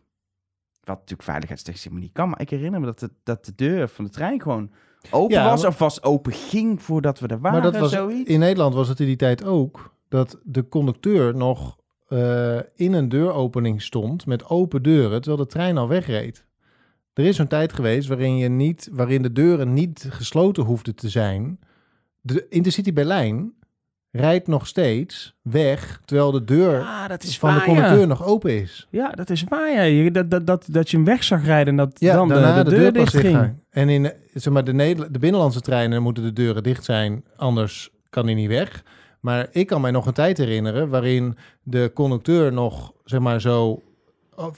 [0.88, 3.88] Wat natuurlijk veiligheidstechnisch helemaal niet kan, maar ik herinner me dat de, dat de deur
[3.88, 4.72] van de trein gewoon
[5.12, 7.92] open Ja, was, maar- of was open ging voordat we er waren, maar dat was,
[7.92, 8.30] zoiets.
[8.30, 11.78] in Nederland was het in die tijd ook dat de conducteur nog
[12.08, 16.46] eh, in een deuropening stond met open deuren, terwijl de trein al wegreed.
[17.14, 21.10] Er is zo'n tijd geweest waarin, je niet, waarin de deuren niet gesloten hoefden te
[21.10, 21.60] zijn.
[22.22, 23.54] De Intercity Berlijn
[24.12, 28.06] rijdt nog steeds weg, terwijl de deur Ah, dat is van de conducteur ja.
[28.06, 28.88] nog open is.
[28.90, 29.82] Ja, dat is waar, ja.
[29.82, 32.34] Je- Dat, dat, dat, dat je hem weg zag rijden en dat Ja, dan de,
[32.34, 33.54] daarna de, de, deur dicht ging.
[33.70, 34.74] En in zeg maar, de,
[35.12, 38.84] de binnenlandse treinen moeten de deuren dicht zijn, anders kan hij niet weg.
[39.20, 43.84] Maar ik kan mij nog een tijd herinneren waarin de conducteur nog, zeg maar zo,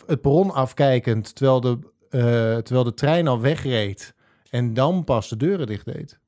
[0.06, 1.78] het perron afkijkend, terwijl de,
[2.10, 2.20] eh,
[2.58, 4.14] terwijl de trein al wegreed.
[4.50, 6.20] En dan pas de deuren dicht deed.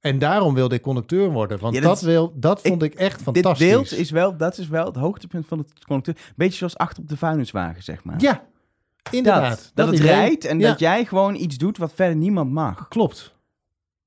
[0.00, 1.58] En daarom wilde ik conducteur worden.
[1.58, 3.68] Want Ja, dat, wil, dat vond ik echt Dit fantastisch.
[3.68, 6.32] beeld is wel, dat is wel het hoogtepunt van het conducteur.
[6.36, 8.20] Beetje zoals achter op de vuilniswagen, zeg maar.
[8.20, 8.44] Ja,
[9.10, 9.70] inderdaad.
[9.74, 12.88] Dat, dat, het rijdt en Ja, dat jij gewoon iets doet wat verder niemand mag.
[12.88, 13.36] Klopt.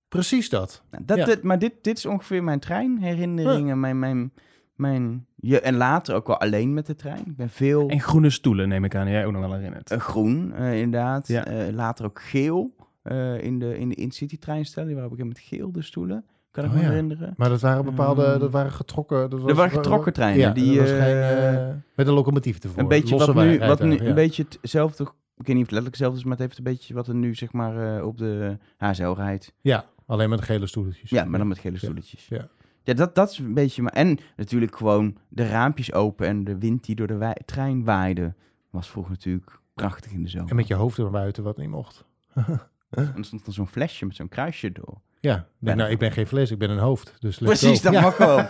[0.07, 0.83] Precies dat.
[0.91, 1.25] Nou, dat, Ja.
[1.25, 3.79] dit- maar dit, dit is ongeveer mijn treinherinneringen.
[3.79, 4.33] Mijn, mijn,
[4.75, 7.25] mijn, je, en later ook wel alleen met de trein.
[7.25, 9.09] Ik ben veel En groene stoelen, neem ik aan.
[9.09, 9.91] Jij ook nog wel herinnert.
[9.91, 11.27] eh, groen, eh, inderdaad.
[11.27, 11.45] Ja.
[11.45, 14.93] Eh, later ook geel eh, in de, in de in-city treinstelling.
[14.93, 16.25] Waar heb ik met geel de stoelen.
[16.51, 16.89] Kan ik Oh me ja.
[16.89, 17.33] herinneren.
[17.37, 19.29] Maar dat waren bepaalde, Ehm, dat waren getrokken.
[19.29, 20.39] Dat Er waren getrokken treinen.
[20.39, 22.79] Ja, die, eh, geen, eh, met een locomotief ervoor.
[22.79, 25.03] een beetje Losse wat nu, wat nu een beetje hetzelfde
[25.37, 27.15] ik weet niet of het letterlijk hetzelfde is, maar het heeft een beetje wat er
[27.15, 29.53] nu zeg maar op de HSL rijdt.
[29.61, 31.09] Ja, alleen met de gele stoeltjes.
[31.09, 32.27] Ja, maar dan met gele stoeltjes.
[32.27, 32.47] ja.
[32.83, 33.81] Ja, dat, dat is een beetje...
[33.81, 38.33] Maar, en natuurlijk gewoon de raampjes open en de wind die door de trein waaide.
[38.69, 40.49] Was vroeger natuurlijk prachtig in de zomer.
[40.49, 42.05] En met je hoofd er buiten, wat niet mocht.
[42.91, 45.01] En er stond dan zo'n flesje met zo'n kruisje door.
[45.19, 47.13] Ja, nou, ik ben geen vlees, ik ben een hoofd.
[47.19, 48.01] Dus Precies, dat Ja.
[48.01, 48.17] mag.
[48.19, 48.43] Nou,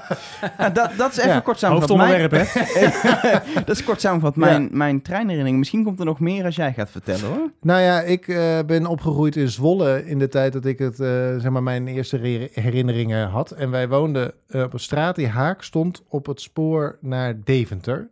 [0.73, 1.97] dat, dat is even Ja, kort samengevat.
[1.97, 2.29] Mijn,
[3.65, 5.57] dat is kort samengevat mijn, mijn treinherinnering.
[5.57, 7.51] Misschien komt er nog meer als jij gaat vertellen, hoor.
[7.61, 11.07] Nou ja, ik eh, ben opgegroeid in Zwolle in de tijd dat ik het, eh,
[11.37, 12.17] zeg maar, mijn eerste
[12.53, 13.51] herinneringen had.
[13.51, 18.09] En wij woonden eh, op een straat die haak stond op het spoor naar Deventer.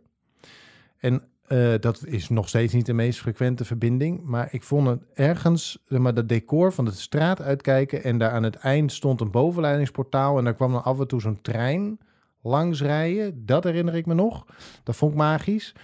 [0.98, 4.22] En eh, dat is nog steeds niet de meest frequente verbinding.
[4.24, 8.02] Maar ik vond het ergens, maar, dat decor van de straat uitkijken.
[8.04, 10.38] En daar aan het eind stond een bovenleidingsportaal.
[10.38, 11.98] En daar kwam dan af en toe zo'n trein
[12.42, 13.46] langs rijden.
[13.46, 14.46] Dat herinner ik me nog.
[14.82, 15.74] Dat vond ik magisch.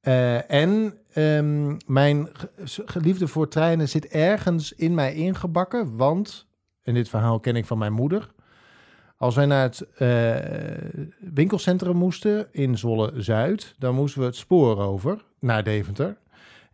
[0.00, 2.28] Eh, en ehm, mijn
[2.64, 5.96] ge- geliefde voor treinen zit ergens in mij ingebakken.
[5.96, 6.46] Want,
[6.82, 8.30] en dit verhaal ken ik van mijn moeder.
[9.18, 10.36] Als wij naar het eh,
[11.18, 16.16] winkelcentrum moesten in Zwolle-Zuid, dan moesten we het spoor over naar Deventer.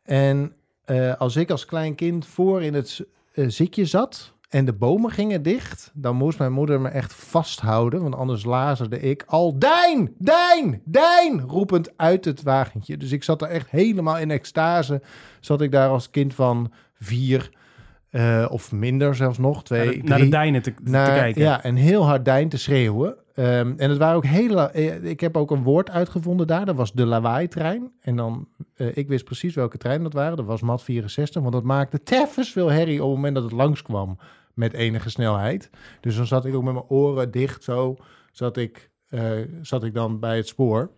[0.02, 0.52] En
[0.84, 5.10] eh, als ik als klein kind voor in het eh, zitje zat en de bomen
[5.10, 10.14] gingen dicht, dan moest mijn moeder me echt vasthouden, want anders lazerde ik al Dijn,
[10.18, 12.96] Dijn, Dijn, roepend uit het wagentje.
[12.96, 15.02] Dus ik zat er echt helemaal in extase,
[15.40, 17.50] zat ik daar als kind van vier
[18.14, 21.42] eh, of minder zelfs nog, twee, Naar de, naar de drie dijnen te, kijken.
[21.42, 23.16] Ja, en heel hard Dijn te schreeuwen.
[23.34, 24.70] Ehm, en het waren ook hele...
[24.70, 26.64] eh, Ik heb ook een woord uitgevonden daar.
[26.64, 27.92] Dat was de lawaai-trein.
[28.00, 28.48] En dan...
[28.76, 30.36] eh, ik wist precies welke trein dat waren.
[30.36, 31.40] Dat was MAT 64.
[31.42, 34.18] Want dat maakte teffens veel herrie op het moment dat het langskwam.
[34.54, 35.70] Met enige snelheid.
[36.00, 37.96] Dus dan zat ik ook met mijn oren dicht zo.
[38.32, 38.90] Zat ik,
[39.62, 40.90] zat ik dan bij het spoor.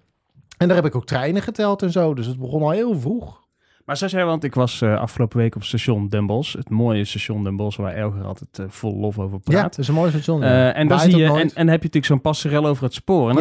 [0.58, 2.14] En daar heb ik ook treinen geteld en zo.
[2.14, 3.45] Dus het begon al heel vroeg.
[3.86, 6.52] Maar zoals jij, want ik was eh, afgelopen week op station Den Bosch.
[6.56, 9.62] Het mooie station Den Bosch waar Elger altijd eh, vol lof over Ja, praat.
[9.62, 10.40] dat is een mooi station.
[10.40, 10.46] ja.
[10.72, 13.28] Eh, en dan zie je, en, dan heb je natuurlijk zo'n passerel over het spoor.
[13.30, 13.34] En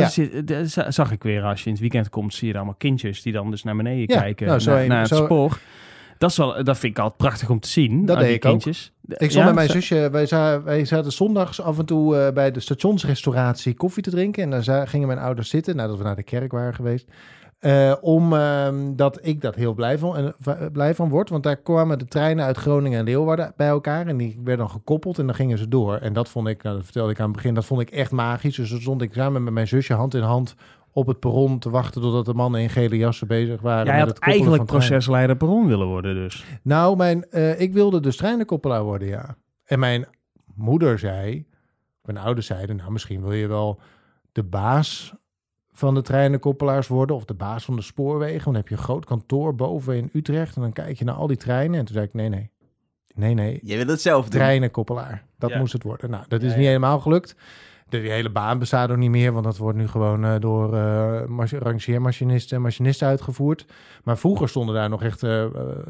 [0.45, 0.91] dan Ja.
[0.91, 3.33] zag ik weer, als je in het weekend komt, zie je daar allemaal kindjes die
[3.33, 5.59] dan dus naar beneden Ja, kijken, nou, zo naar, een- naar het zo- spoor.
[6.17, 8.05] Dat, is wel, dat vind ik altijd prachtig om te zien.
[8.05, 8.51] Dat deed die ik ook.
[8.51, 8.91] kindjes.
[9.07, 12.51] Ik stond Ja, met mijn zusje, wij, za- wij zaten zondags af en toe bij
[12.51, 14.43] de stationsrestauratie koffie te drinken.
[14.43, 17.07] En dan za- gingen mijn ouders zitten, nadat we naar de kerk waren geweest.
[17.65, 21.29] Eh, om ehm, dat ik dat heel blij van, en, va- blij van word.
[21.29, 24.07] Want daar kwamen de treinen uit Groningen en Leeuwarden bij elkaar.
[24.07, 25.95] En die werden dan gekoppeld en dan gingen ze door.
[25.95, 28.11] En dat vond ik, nou, dat vertelde ik aan het begin, dat vond ik echt
[28.11, 28.55] magisch.
[28.55, 30.55] Dus dan stond ik samen met mijn zusje hand in hand
[30.91, 33.85] op het perron te wachten totdat de mannen in gele jassen bezig waren.
[33.85, 36.45] Jij met had het koppelen eigenlijk procesleider perron willen worden dus.
[36.63, 39.35] Nou, mijn, eh, ik wilde dus treinenkoppelaar worden, ja.
[39.63, 40.05] En mijn
[40.55, 41.47] moeder zei,
[42.01, 43.79] mijn ouders zeiden, nou misschien wil je wel
[44.31, 45.13] de baas
[45.77, 48.33] van de treinenkoppelaars worden of de baas van de spoorwegen.
[48.33, 51.15] Want dan heb je een groot kantoor boven in Utrecht en dan kijk je naar
[51.15, 51.79] al die treinen.
[51.79, 52.49] En toen zei ik, nee, nee,
[53.15, 54.39] nee, nee, Je wil het zelf doen.
[54.39, 55.25] treinenkoppelaar.
[55.37, 55.57] Dat Ja.
[55.57, 56.09] moest het worden.
[56.09, 57.35] Nou, dat is Ja, niet helemaal gelukt.
[57.89, 60.69] De die hele baan bestaat ook niet meer, want dat wordt nu gewoon eh, door
[61.29, 63.65] mach- rangeermachinisten en machinisten uitgevoerd.
[64.03, 65.45] Maar vroeger stonden daar nog echt, eh,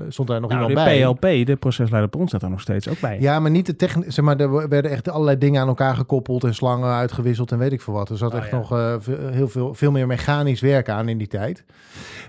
[0.10, 1.02] stond daar nog Nou, iemand de bij.
[1.39, 3.20] PLP, de procesleider perron, staat er nog steeds ook bij.
[3.20, 4.12] Ja, maar niet de technische.
[4.12, 7.72] Zeg maar, er werden echt allerlei dingen aan elkaar gekoppeld en slangen uitgewisseld en weet
[7.72, 8.10] ik veel wat.
[8.10, 8.56] Er zat Oh, echt ja.
[8.58, 8.70] nog
[9.32, 11.66] heel veel, veel meer mechanisch werk aan in die tijd.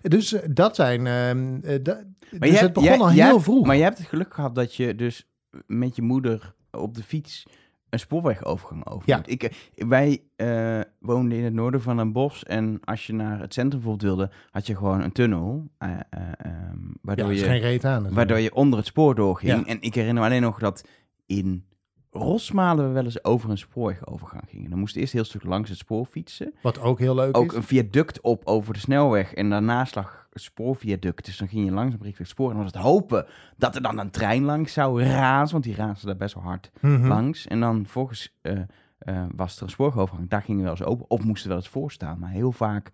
[0.03, 1.07] Dus dat zijn.
[1.07, 2.03] ehm, eh, da-
[2.39, 3.67] dus jij- het begon jij- al heel hebt- vroeg.
[3.67, 5.29] Maar je hebt het geluk gehad dat je dus
[5.67, 7.47] met je moeder op de fiets
[7.91, 9.21] een spoorwegovergang over Ja.
[9.25, 13.55] Ik, wij eh, woonden in het noorden van een bos en als je naar het
[13.55, 15.99] centrum bijvoorbeeld wilde, had je gewoon een tunnel, eh, ehm,
[16.39, 17.91] ja, waardoor, is je, geen reet aan.
[17.91, 18.15] natuurlijk.
[18.15, 19.53] waardoor je onder het spoor doorging.
[19.53, 19.65] Ja.
[19.65, 20.89] En ik herinner me alleen nog dat
[21.27, 21.65] in
[22.11, 24.71] Rosmalen we wel eens over een spoorwegovergang gingen.
[24.71, 26.55] Dan moest je eerst heel stuk langs het spoor fietsen.
[26.63, 27.57] Wat ook heel leuk Ook is.
[27.57, 29.35] een viaduct op over de snelweg.
[29.35, 31.25] En daarnaast lag spoorviaduct.
[31.25, 32.49] Dus dan ging je langzaam richting het spoor.
[32.51, 33.27] En dan was het hopen
[33.57, 35.53] dat er dan een trein langs zou razen.
[35.53, 37.07] Want die raasde daar best wel hard Mhm.
[37.07, 37.47] langs.
[37.47, 38.59] En dan volgens eh,
[38.99, 40.29] eh, was er een spoorwegovergang.
[40.29, 41.11] Daar gingen we wel eens open.
[41.11, 42.19] Of moesten we wel eens voor staan.
[42.19, 42.91] Maar heel vaak,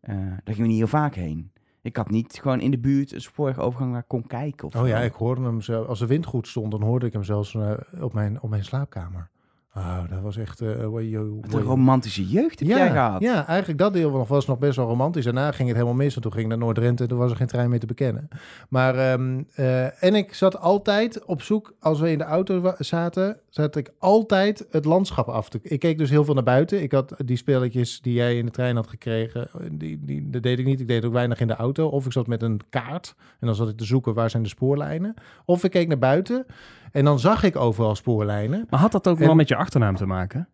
[0.00, 1.50] eh, daar gingen we niet heel vaak heen.
[1.82, 4.66] Ik had niet gewoon in de buurt een spoorwegovergang waar ik kon kijken.
[4.66, 5.82] Of Oh ja, ik hoorde hem zo.
[5.82, 7.56] Als de wind goed stond, dan hoorde ik hem zelfs
[8.00, 9.30] op, mijn, op mijn slaapkamer.
[9.76, 10.60] Oh, dat was echt.
[10.60, 11.62] eh woi, yo, Wat woi.
[11.62, 13.20] een romantische jeugd heb jij gehad.
[13.20, 15.24] Ja, eigenlijk dat deel nog- was nog best wel romantisch.
[15.24, 17.36] Daarna ging het helemaal mis, want toen ging ik naar Noord-Drenthe en toen was er
[17.36, 18.28] geen trein meer te bekennen.
[18.68, 23.38] Maar, ehm, eh, en ik zat altijd op zoek, als we in de auto zaten,
[23.48, 25.58] zat ik altijd het landschap af te...
[25.62, 26.82] Ik keek dus heel veel naar buiten.
[26.82, 30.58] Ik had die spelletjes die jij in de trein had gekregen, die, die, dat deed
[30.58, 30.80] ik niet.
[30.80, 31.86] Ik deed ook weinig in de auto.
[31.88, 34.48] Of ik zat met een kaart en dan zat ik te zoeken waar zijn de
[34.48, 35.14] spoorlijnen.
[35.44, 36.46] Of ik keek naar buiten
[36.92, 38.66] en dan zag ik overal spoorlijnen.
[38.70, 40.48] Maar had dat ook En- wel met je achternaam te maken?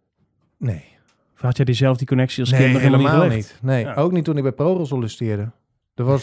[0.57, 0.85] Nee.
[1.35, 2.21] Of had jij diezelfde kind
[2.61, 3.59] nog nee, helemaal niet helemaal niet.
[3.63, 3.95] Nee, Ja.
[3.95, 5.51] ook niet toen ik bij ProRail solliciteerde.
[5.95, 6.23] Er was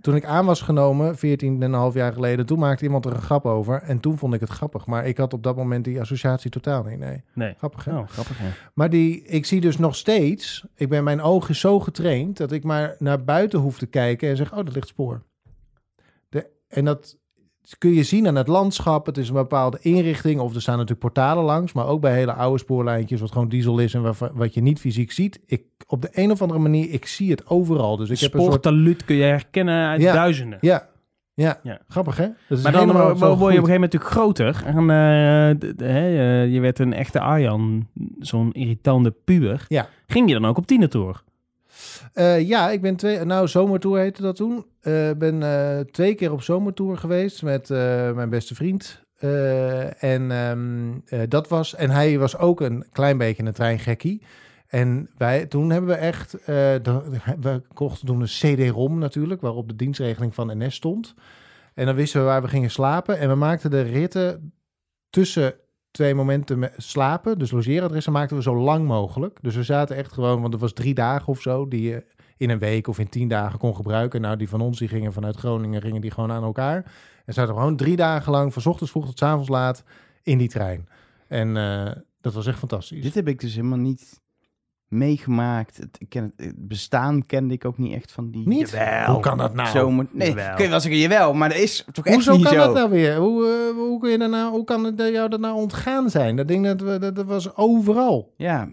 [0.00, 3.12] toen ik aan was genomen, 14 en een half jaar geleden, toen maakte iemand er
[3.12, 3.82] een grap over.
[3.82, 4.86] En toen vond ik het grappig.
[4.86, 6.98] Maar ik had op dat moment die associatie totaal niet.
[6.98, 7.54] Nee, Nee.
[7.58, 7.96] grappig hè?
[7.98, 8.48] Oh, grappig, hè?
[8.74, 12.52] Maar die, ik zie dus nog steeds, ik ben, mijn oog is zo getraind dat
[12.52, 15.22] ik maar naar buiten hoef te kijken en zeg, oh, dat ligt spoor.
[16.28, 17.16] De, en dat
[17.78, 19.06] kun je zien aan het landschap.
[19.06, 22.32] Het is een bepaalde inrichting of er staan natuurlijk portalen langs, maar ook bij hele
[22.32, 25.40] oude spoorlijntjes wat gewoon diesel is en wat, wat je niet fysiek ziet.
[25.46, 27.96] Ik, op de een of andere manier, ik zie het overal.
[27.96, 29.04] Dus ik heb een soort...
[29.04, 30.12] Kun je herkennen uit Ja.
[30.12, 30.58] duizenden.
[30.60, 30.88] Ja,
[31.34, 31.78] ja, Ja.
[31.88, 32.26] grappig hè?
[32.48, 34.62] Dat is Maar dan word je op een gegeven moment natuurlijk groter.
[34.64, 37.86] En d- hè, eh, je werd een echte Arjan,
[38.18, 39.64] zo'n irritante puber.
[39.68, 39.88] Ja.
[40.06, 41.22] Ging je dan ook op tienertour?
[42.18, 44.66] Eh, ja, ik ben twee, nou zomertour heette dat toen.
[44.80, 47.68] Eh ben eh, twee keer op zomertour geweest met
[48.14, 49.02] mijn beste vriend.
[49.98, 54.22] En ehm, eh, dat was, en hij was ook een klein beetje een treingekkie.
[54.66, 56.36] En wij, toen hebben we echt,
[57.40, 61.14] we kochten toen een CD-ROM natuurlijk, waarop de dienstregeling van NS stond.
[61.74, 63.18] En dan wisten we waar we gingen slapen.
[63.18, 64.52] En we maakten de ritten
[65.10, 65.54] tussen
[65.90, 69.38] twee momenten me- slapen, dus logeeradressen, maakten we zo lang mogelijk.
[69.42, 72.04] Dus we zaten echt gewoon, want het was drie dagen of zo, die je
[72.36, 74.20] in een week of in tien dagen kon gebruiken.
[74.20, 76.76] Nou, die van ons, die gingen vanuit Groningen, gingen die gewoon aan elkaar.
[77.24, 79.84] En zaten we gewoon drie dagen lang, van ochtends vroeg tot avonds laat,
[80.22, 80.88] in die trein.
[81.28, 83.02] En eh, dat was echt fantastisch.
[83.02, 84.20] Dit heb ik dus helemaal niet
[84.88, 85.76] meegemaakt.
[85.76, 88.48] Het, ik ken het, het bestaan kende ik ook niet echt van die...
[88.48, 88.70] Niet?
[88.70, 89.12] Jawel.
[89.12, 89.68] Hoe kan dat nou?
[89.68, 90.54] Zomer, nee, Jawel.
[90.54, 92.58] kun je wel zeggen, jawel, maar dat is toch echt Hoezo niet kan zo.
[92.58, 93.16] dat nou weer?
[93.16, 96.36] Hoe, eh, hoe, kun je dat nou, hoe kan het jou dat nou ontgaan zijn?
[96.36, 98.34] Dat ding dat, we- dat, dat was overal.
[98.36, 98.68] Ja,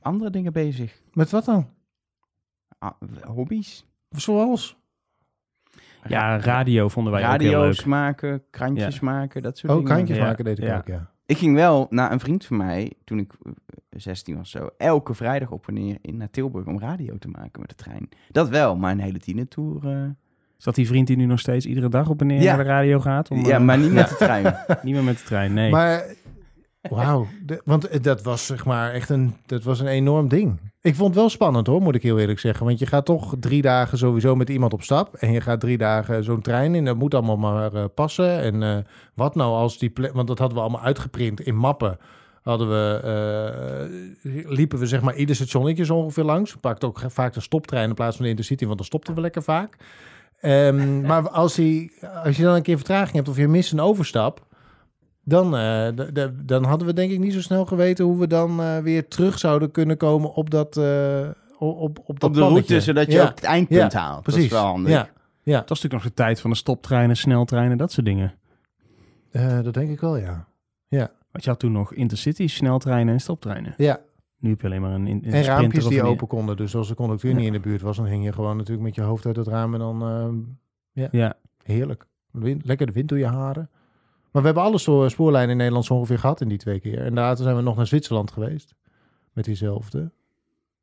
[0.00, 1.00] andere dingen bezig.
[1.12, 1.68] Met wat dan?
[2.78, 2.90] Ah,
[3.26, 3.84] hobby's.
[4.10, 4.76] Zoals?
[6.08, 7.86] Ja, radio vonden wij ook heel Radio's leuk.
[7.86, 9.94] maken, krantjes maken, dat soort Oh, dingen.
[9.94, 10.76] kantjes Ja, maken deed ik ja.
[10.76, 11.10] ook, ja.
[11.28, 13.52] Ik ging wel naar een vriend van mij, toen ik eh,
[13.90, 17.60] 16 was zo, elke vrijdag op en neer in, naar Tilburg om radio te maken
[17.60, 18.08] met de trein.
[18.30, 19.86] Dat wel, maar een hele tienertour...
[19.88, 20.02] eh
[20.58, 22.54] Is dat die vriend die nu nog steeds iedere dag op en neer Ja.
[22.56, 23.30] naar de radio gaat?
[23.30, 24.56] Om, ja, eh, maar niet met de trein.
[24.82, 25.70] niet meer met de trein, nee.
[25.70, 26.04] Maar,
[26.80, 27.26] wauw.
[27.64, 30.60] Want eh, dat was zeg maar echt een, dat was een enorm ding.
[30.80, 32.66] Ik vond het wel spannend hoor, moet ik heel eerlijk zeggen.
[32.66, 35.14] Want je gaat toch drie dagen sowieso met iemand op stap.
[35.14, 36.84] En je gaat drie dagen zo'n trein in.
[36.84, 38.40] Dat moet allemaal maar eh, passen.
[38.40, 38.76] En eh,
[39.14, 40.12] wat nou als die plek...
[40.12, 41.98] Want dat hadden we allemaal uitgeprint in mappen.
[42.42, 44.12] Hadden we,
[44.46, 46.52] liepen we zeg maar ieder stationnetje zo ongeveer langs.
[46.52, 48.64] We pakten ook vaak de stoptrein in plaats van de intercity.
[48.64, 49.76] Want dan stopten we lekker vaak.
[50.40, 51.90] Ehm, maar als, hij,
[52.24, 54.46] als je dan een keer vertraging hebt of je mist een overstap...
[55.28, 58.26] Dan, eh, d- d- dan hadden we denk ik niet zo snel geweten hoe we
[58.26, 62.34] dan eh, weer terug zouden kunnen komen op dat, eh, op, op, op dat op
[62.34, 62.48] de pannetje.
[62.74, 64.22] route, zodat je Ja, ook het eindpunt Ja, haalt.
[64.22, 64.40] precies.
[64.42, 64.90] Dat is wel handig.
[64.92, 65.08] Ja,
[65.42, 65.58] ja.
[65.58, 68.34] Het was natuurlijk nog de tijd van de stoptreinen, sneltreinen, dat soort dingen.
[69.30, 70.46] Eh, dat denk ik wel, ja.
[71.30, 73.74] Want je had toen nog intercity, sneltreinen en stoptreinen.
[73.76, 74.00] ja.
[74.38, 76.56] Nu heb je alleen maar een, een En raampjes die een- open konden.
[76.56, 77.36] Dus als de conducteur Ja.
[77.36, 79.46] niet in de buurt was, dan hing je gewoon natuurlijk met je hoofd uit het
[79.46, 80.36] raam en dan ehm,
[81.16, 82.04] Ja, heerlijk.
[82.62, 83.70] Lekker de wind door je haren.
[84.32, 86.98] Maar we hebben alle spo- spoorlijnen in Nederland zo ongeveer gehad in die twee keer.
[87.04, 88.74] En later zijn we nog naar Zwitserland geweest.
[89.32, 90.10] Met diezelfde.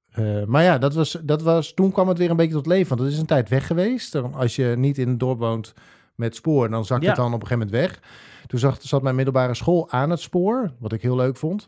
[0.10, 2.90] Eh, maar ja, dat was, dat was, toen kwam het weer een beetje tot leven.
[2.90, 4.16] Want het is een tijd weg geweest.
[4.16, 5.74] Als je niet in het dorp woont
[6.16, 7.08] met spoor, dan zakt Ja.
[7.08, 8.00] het dan op een gegeven moment weg.
[8.48, 11.68] Toen zat, zat mijn middelbare school aan het spoor, wat ik heel leuk vond.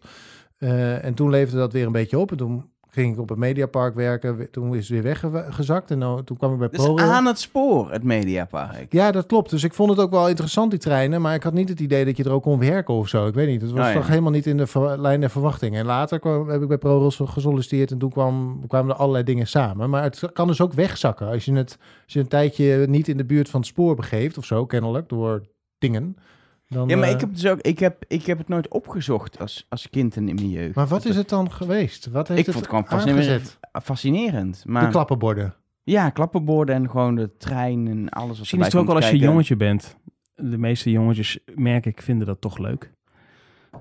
[0.57, 2.32] Eh, en toen leefde dat weer een beetje op.
[2.32, 4.38] En toen ging ik op het Mediapark werken.
[4.38, 5.91] We- Toen is het weer weggezakt.
[5.91, 7.12] En nou, toen kwam ik bij Dus ProRail.
[7.12, 8.91] aan het spoor, het Mediapark.
[8.93, 9.50] Ja, dat klopt.
[9.50, 11.22] Dus ik vond het ook wel interessant, die treinen.
[11.22, 13.28] Maar ik had niet het idee dat je er ook kon werken of zo.
[13.28, 13.62] Ik weet niet.
[13.62, 13.93] Het was Oh, ja.
[13.93, 15.76] toch helemaal niet in de lijn der verwachting.
[15.76, 17.91] En later kwam, heb ik bij ProRail gesolliciteerd.
[17.91, 19.89] En toen kwam, kwamen er allerlei dingen samen.
[19.89, 21.28] Maar het kan dus ook wegzakken.
[21.28, 24.38] Als je, het, als je een tijdje niet in de buurt van het spoor begeeft
[24.38, 25.41] of zo, kennelijk, door
[25.78, 26.16] dingen.
[26.70, 29.39] Dan, Ja, maar eh, ik heb, dus ook, ik, heb, ik heb het nooit opgezocht
[29.39, 30.76] als, als kind en in mijn jeugd.
[30.76, 32.07] maar wat is het dan geweest?
[32.07, 33.30] Wat heeft Ik het vond het gewoon fascinerend.
[33.32, 33.57] aangezet?
[33.84, 34.63] Fascinerend.
[34.68, 35.55] De klappenborden.
[35.84, 39.09] ja, klappenborden en gewoon de trein en alles wat Misschien is het ook wel als
[39.09, 39.97] je jongetje bent.
[40.36, 42.91] De meeste jongetjes, merk ik, vinden dat toch leuk.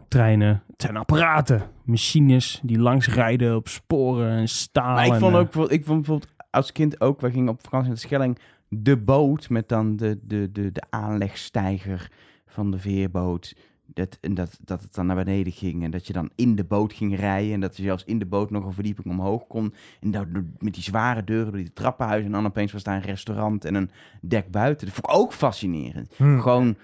[0.09, 4.95] Treinen, het zijn apparaten, machines die langs rijden op sporen en staal.
[4.95, 7.61] Maar ik vond eh, ook, bijvoorbeeld- ik vond bijvoorbeeld als kind ook, we gingen op
[7.63, 12.11] vakantie naar de Schelling, de boot met dan de, de, de, de aanlegstijger
[12.57, 13.57] van de veerboot.
[13.95, 16.65] Dat, en dat, dat het dan naar beneden ging en dat je dan in de
[16.65, 17.53] boot ging rijden.
[17.53, 19.75] En dat je zelfs in de boot nog een verdieping omhoog kon.
[20.01, 20.27] En dat,
[20.59, 22.27] met die zware deuren door die trappenhuizen.
[22.27, 24.87] En dan opeens was daar een restaurant en een dek buiten.
[24.87, 26.13] Dat vond ik ook fascinerend.
[26.17, 26.39] Hm.
[26.41, 26.77] Gewoon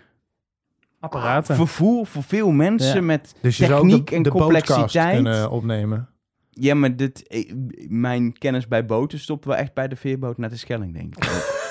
[1.01, 1.55] apparaten.
[1.57, 3.03] vervoer voor veel mensen Ja.
[3.03, 5.15] met Dus je zou ook techniek de, en de complexiteit.
[5.15, 6.09] kunnen opnemen.
[6.51, 7.53] Ja, maar dit, eh,
[7.89, 11.24] mijn kennis bij boten stopt wel echt bij de veerboot naar de Schelling, denk ik.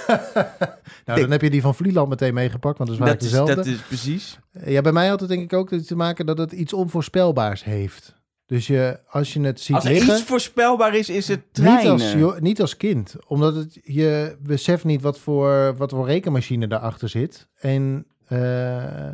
[1.05, 3.55] nou, dan heb je die van Vlieland meteen meegepakt, want dat is vaak is, dezelfde.
[3.55, 4.39] dat is precies.
[4.65, 8.19] Ja, bij mij had het denk ik ook te maken dat het iets onvoorspelbaars heeft.
[8.45, 10.13] Dus je, als je het ziet Als er liggen...
[10.13, 11.95] iets voorspelbaar is, is het treinen.
[11.95, 16.67] Niet als, niet als kind, omdat het, je beseft niet wat voor, wat voor rekenmachine
[16.67, 17.47] daarachter zit.
[17.59, 19.09] En eh,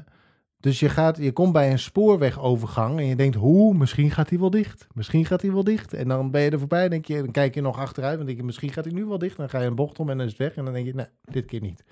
[0.68, 4.40] dus je, gaat, je komt bij een spoorwegovergang en je denkt, hoe, misschien gaat hij
[4.40, 4.88] wel dicht.
[4.94, 5.94] Misschien gaat hij wel dicht.
[5.94, 8.38] En dan ben je er voorbij, denk je, dan kijk je nog achteruit en denk
[8.38, 9.38] je, misschien gaat hij nu wel dicht.
[9.38, 10.94] Dan ga je een bocht om en dan is het weg en dan denk je,
[10.94, 11.84] nee, dit keer niet.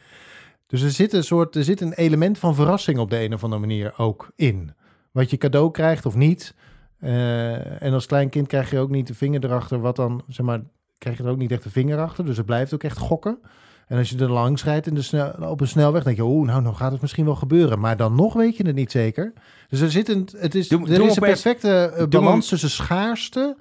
[0.67, 3.43] Dus er zit een soort, er zit een element van verrassing op de een of
[3.43, 4.73] andere manier ook in.
[5.11, 6.55] Wat je cadeau krijgt of niet.
[6.99, 10.45] Eh, en als klein kind krijg je ook niet de vinger erachter, wat dan, zeg
[10.45, 10.61] maar,
[10.97, 12.25] krijg je er ook niet echt de vinger achter.
[12.25, 13.39] Dus het blijft ook echt gokken.
[13.87, 16.47] En als je er langs rijdt in de snel, op een snelweg, denk je, oeh,
[16.47, 17.79] nou, nou gaat het misschien wel gebeuren.
[17.79, 19.33] Maar dan nog weet je het niet zeker.
[19.69, 22.69] Dus er zit een, het is, Doe- er doe is een perfecte eh, balans tussen
[22.69, 23.57] schaarste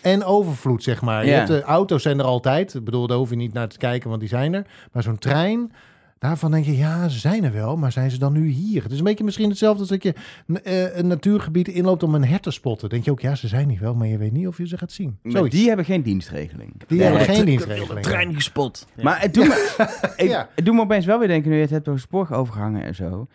[0.00, 1.26] en overvloed, zeg maar.
[1.26, 2.74] Je hebt, de auto's zijn er altijd.
[2.74, 4.66] Ik bedoel, daar hoef je niet naar te kijken, want die zijn er.
[4.92, 5.72] Maar zo'n trein,
[6.28, 8.82] daarvan denk je, ja, ze zijn er wel, maar zijn ze dan nu hier?
[8.82, 10.14] Het is een beetje misschien hetzelfde als dat je
[10.62, 12.88] eh, een natuurgebied inloopt om een hert te spotten.
[12.88, 14.78] denk je ook, ja, ze zijn hier wel, maar je weet niet of je ze
[14.78, 15.18] gaat zien.
[15.22, 15.56] Maar Zoiets.
[15.56, 16.72] die hebben geen dienstregeling.
[16.86, 17.06] Die Nee.
[17.06, 18.02] hebben geen de dienstregeling.
[18.06, 18.86] trein gespot.
[19.02, 20.48] Maar het doet, me, ik, Ja.
[20.54, 23.26] het doet me opeens wel weer denken, nu je het hebt over spoorovergangen en zo.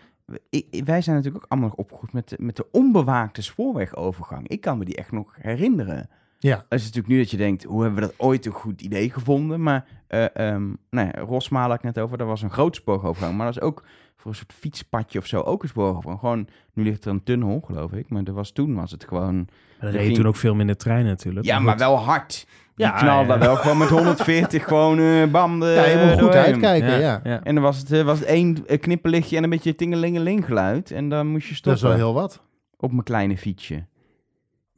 [0.50, 4.48] Ik- wij zijn natuurlijk ook allemaal nog opgegroeid met de, met de onbewaakte spoorwegovergang.
[4.48, 6.10] Ik kan me die echt nog herinneren.
[6.42, 6.56] Ja.
[6.70, 9.10] Het is natuurlijk nu dat je denkt, hoe hebben we dat ooit een goed idee
[9.10, 9.64] gevonden?
[9.64, 13.38] Maar uh, um, nou ja, Rosmalen had ik net over, dat was een groot spoorovergang.
[13.38, 13.84] Maar dat is ook
[14.18, 16.20] voor een soort fietspadje of zo ook een spoorovergang.
[16.20, 18.10] Gewoon, nu ligt er een tunnel, geloof ik.
[18.10, 19.48] Maar er was, toen was het gewoon...
[19.80, 21.46] Er reden toen ook veel minder treinen natuurlijk.
[21.46, 22.46] Ja, maar wel hard.
[22.76, 23.38] Die Ja, knalde ja.
[23.38, 25.34] daar wel gewoon met 140 gewoon uh.
[25.60, 26.44] De, Ja, je moet goed doorheen.
[26.44, 27.20] uitkijken, ja.
[27.24, 27.44] ja.
[27.44, 30.92] En dan was het, uh, was het één uh, knipperlichtje en een beetje tingelingeling geluid.
[30.92, 32.42] En dan moest je Dat stoppen is wel heel wat.
[32.78, 33.86] op mijn kleine fietsje.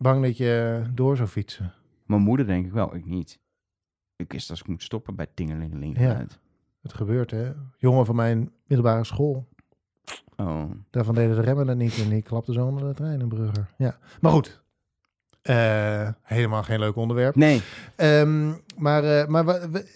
[0.02, 1.74] Bang dat je door zou fietsen.
[2.06, 3.40] Mijn moeder denk ik wel, ik niet.
[4.16, 6.26] Ik wist als ik moet stoppen bij tingelingeling Ja.
[6.82, 7.52] Het gebeurt, hè.
[7.78, 9.48] Jongen van mijn middelbare school.
[10.38, 10.72] Oh.
[10.90, 13.74] Daarvan deden de remmen er niet en die klapte zo onder de trein, een brugger.
[13.78, 14.61] Ja, maar goed.
[15.42, 17.36] Eh, helemaal geen leuk onderwerp.
[17.36, 17.62] Nee,
[17.96, 19.46] Ehm, maar, eh, maar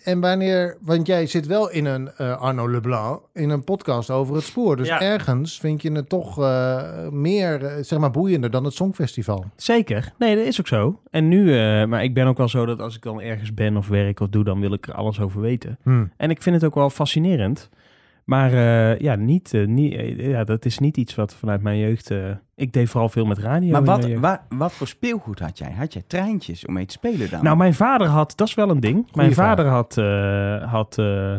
[0.03, 4.35] en wanneer, want jij zit wel in een eh, Arno Leblanc, in een podcast over
[4.35, 4.76] het spoor.
[4.77, 5.01] Dus Ja.
[5.01, 9.45] ergens vind je het toch eh, meer, zeg maar, boeiender dan het Songfestival.
[9.55, 10.13] Zeker.
[10.17, 10.99] Nee, dat is ook zo.
[11.11, 13.77] En nu, eh, maar ik ben ook wel zo dat als ik dan ergens ben
[13.77, 15.77] of werk of doe, dan wil ik er alles over weten.
[15.84, 16.05] Hm.
[16.17, 17.69] En ik vind het ook wel fascinerend.
[18.26, 21.77] Maar eh, ja, niet, eh, niet, eh, ja, dat is niet iets wat vanuit mijn
[21.77, 22.11] jeugd...
[22.11, 22.18] eh,
[22.56, 25.72] ik deed vooral veel met radio maar wat, wa- wat voor speelgoed had jij?
[25.72, 27.43] Had jij treintjes om mee te spelen dan?
[27.43, 29.07] Nou, mijn vader had, dat is wel een ding.
[29.15, 29.47] mijn vraag.
[29.47, 31.35] vader had, eh, had eh,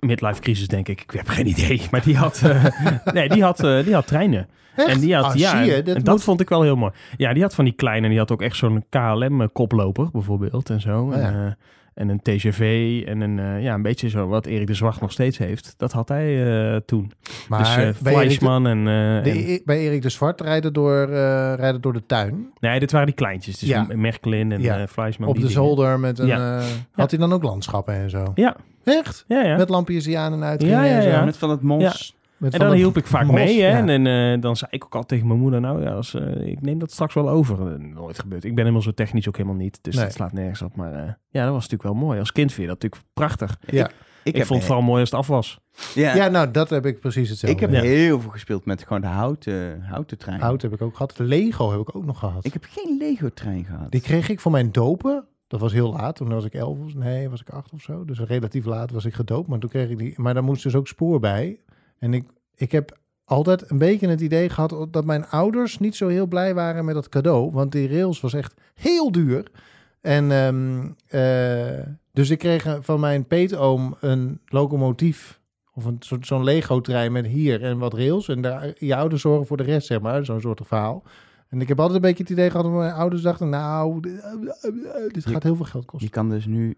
[0.00, 1.00] midlife crisis, denk ik.
[1.00, 1.80] Ik heb geen idee.
[1.90, 2.64] Maar die had, eh,
[3.12, 4.48] nee, die had, eh, die had treinen.
[4.76, 4.88] Echt?
[4.88, 6.76] En die had, Ah, ja, zie je, en dat dat moet- vond ik wel heel
[6.76, 6.92] mooi.
[7.16, 11.02] Ja, die had van die kleine, die had ook echt zo'n KLM-koploper bijvoorbeeld en zo.
[11.02, 11.18] Oh, ja.
[11.20, 11.52] en, eh,
[11.94, 15.12] en een TGV en een, eh, ja, een beetje zo wat Erik de Zwart nog
[15.12, 15.74] steeds heeft.
[15.76, 16.44] Dat had hij
[16.74, 17.12] eh, toen.
[17.48, 18.78] Maar dus eh bij, Erik de, Fleischmann en...
[18.78, 18.84] eh,
[19.24, 22.46] de- en- E- bij Erik de Zwart rijden door, eh, rijden door de tuin.
[22.60, 23.58] nee, dit waren die kleintjes.
[23.58, 23.86] Dus Ja.
[23.94, 24.78] Merklin en Ja.
[24.80, 25.30] eh Fleischmann.
[25.30, 25.56] op de dingen.
[25.62, 26.26] zolder met een...
[26.26, 26.58] Ja.
[26.58, 28.32] eh, had hij dan ook landschappen en zo?
[28.34, 29.24] Ja, Echt?
[29.28, 29.56] ja, ja.
[29.56, 31.08] Met lampjes die aan en uit Ja, gingen ja, en zo?
[31.08, 31.24] ja.
[31.24, 32.16] Met van het mos.
[32.44, 33.60] Met En dan hielp ik vaak mos, mee.
[33.62, 33.68] Hè?
[33.70, 33.76] ja.
[33.86, 36.46] En, en, eh, dan zei ik ook al tegen mijn moeder, nou ja, als, eh,
[36.46, 37.72] ik neem dat straks wel over.
[37.72, 38.44] Eh, nooit gebeurd.
[38.44, 39.78] Ik ben helemaal zo technisch ook helemaal niet.
[39.82, 40.04] Dus Nee.
[40.04, 40.76] dat slaat nergens op.
[40.76, 42.18] Maar eh, ja, dat was natuurlijk wel mooi.
[42.18, 43.58] Als kind vind je dat natuurlijk prachtig.
[43.66, 43.90] Ja.
[44.22, 45.60] Ik, heb vond het vooral mooi als het af was.
[45.94, 47.56] Ja, Ja, nou, dat heb ik precies hetzelfde.
[47.64, 47.88] ik heb Ja.
[47.88, 50.40] heel veel gespeeld met gewoon de houten, houten trein.
[50.40, 51.18] Hout heb ik ook gehad.
[51.18, 52.44] Lego heb ik ook nog gehad.
[52.44, 53.90] Ik heb geen Lego-trein gehad.
[53.90, 55.24] Die kreeg ik voor mijn dopen.
[55.48, 56.16] Dat was heel laat.
[56.16, 56.78] Toen was ik elf.
[56.78, 58.04] of- Nee, was ik acht of zo.
[58.04, 59.48] Dus relatief laat was ik gedoopt.
[59.48, 60.14] Maar toen kreeg ik die.
[60.16, 61.58] Maar daar moest dus ook spoor bij.
[61.98, 66.08] En ik, ik heb altijd een beetje het idee gehad dat mijn ouders niet zo
[66.08, 67.50] heel blij waren met dat cadeau.
[67.52, 69.50] Want die rails was echt heel duur.
[70.00, 75.40] En ehm, eh, dus ik kreeg van mijn peetoom een locomotief.
[75.72, 78.28] Of een soort zo'n Lego-trein met hier en wat rails.
[78.28, 80.24] En daar, je ouders zorgen voor de rest, zeg maar.
[80.24, 81.02] Zo'n soort verhaal.
[81.48, 83.48] En ik heb altijd een beetje het idee gehad dat mijn ouders dachten...
[83.48, 84.00] nou,
[85.12, 86.10] dit gaat heel veel geld Je kosten.
[86.10, 86.74] kan dus nu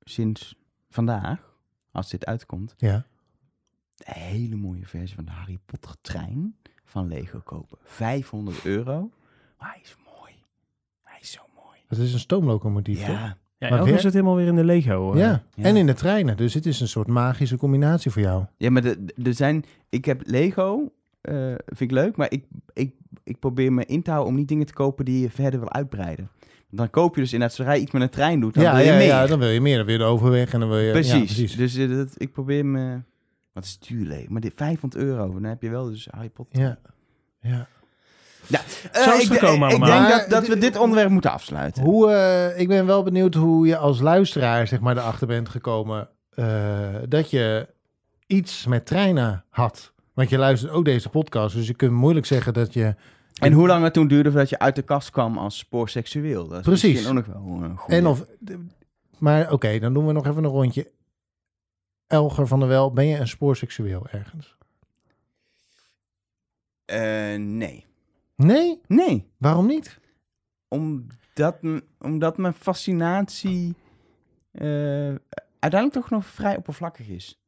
[0.00, 0.54] sinds
[0.90, 1.38] vandaag,
[1.92, 3.06] als dit uitkomt, Ja.
[4.04, 6.54] Een hele mooie versie van de Harry Potter trein
[6.84, 7.78] van Lego kopen.
[7.84, 9.10] 500 euro.
[9.58, 10.32] Maar hij is mooi.
[11.02, 11.78] Hij is zo mooi.
[11.88, 13.08] Dat is een stoomlocomotief, toch?
[13.08, 13.36] Ja.
[13.58, 15.16] Ja, Maar weer- zit helemaal weer in de Lego.
[15.16, 15.42] Ja.
[15.54, 15.64] Ja.
[15.64, 16.36] en in de treinen.
[16.36, 18.44] Dus het is een soort magische combinatie voor jou.
[18.56, 18.84] Ja, maar
[19.24, 19.64] er zijn...
[19.88, 21.34] Ik heb Lego, eh,
[21.66, 22.94] vind ik leuk, maar ik, ik,
[23.24, 25.72] ik probeer me in te houden om niet dingen te kopen die je verder wil
[25.72, 26.28] uitbreiden.
[26.70, 28.84] Dan koop je dus inderdaad, zodra je iets met een trein doet, dan ja, wil
[28.84, 29.06] je ja, meer.
[29.06, 29.76] ja, dan wil je meer.
[29.76, 30.90] Dan wil je de overweg en dan wil je...
[30.92, 31.12] precies.
[31.12, 31.56] Ja, precies.
[31.56, 33.00] Dus eh, dat, ik probeer me...
[33.58, 34.24] Wat is duur?
[34.28, 36.60] Maar dit 500 euro, dan heb je wel dus Harry Potter.
[36.62, 36.78] Ja.
[37.40, 37.66] ja.
[38.46, 38.60] Ja,
[38.92, 41.30] Zo is het ik, gekomen ik, ik denk Maar dat, dat we dit- onderwerp moeten
[41.32, 41.82] afsluiten.
[41.82, 46.08] Hoe, eh, ik ben wel benieuwd hoe je als luisteraar zeg maar erachter bent gekomen
[46.34, 47.68] eh, dat je
[48.26, 49.92] iets met treinen had.
[50.14, 52.94] Want je luistert ook deze podcast, dus je kunt moeilijk zeggen dat je
[53.40, 56.48] En hoe lang het toen duurde voordat je uit de kast kwam als spoorseksueel.
[56.48, 56.92] Dat is Precies.
[56.92, 57.70] misschien ook nog wel.
[57.86, 58.24] En of,
[59.18, 60.90] maar oké, dan doen we nog even een rondje.
[62.08, 64.56] Elger van der Wel, ben je een spoorseksueel ergens?
[66.84, 67.86] Eh, nee.
[68.36, 68.80] Nee?
[68.86, 69.30] Nee.
[69.38, 69.98] Waarom niet?
[70.68, 71.56] Omdat,
[71.98, 73.74] omdat mijn fascinatie
[74.52, 74.66] eh,
[75.58, 77.40] uiteindelijk toch nog vrij oppervlakkig is.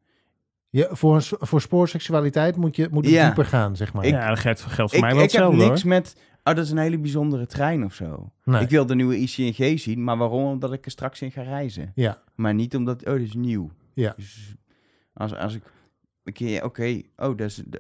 [0.69, 3.24] Je, voor, een voor spoorseksualiteit moet, je, moet het Ja.
[3.27, 4.05] dieper gaan, zeg maar.
[4.05, 5.91] Ik- ja, dat geldt, geldt voor Ik, mij wel ik heb hetzelfde niks hoor.
[5.91, 6.16] met...
[6.45, 8.32] Oh, dat is een hele bijzondere trein of zo.
[8.45, 8.62] Nee.
[8.62, 10.45] Ik wil de nieuwe ICNG zien, maar waarom?
[10.45, 11.93] Omdat ik er straks in ga reizen.
[11.95, 12.23] Ja.
[12.35, 13.07] Maar niet omdat...
[13.07, 13.70] Oh, dit is nieuw.
[14.01, 14.13] Ja.
[14.17, 14.55] Dus
[15.13, 15.63] als, als ik
[16.25, 16.65] een keer...
[16.65, 17.29] Oké, oh,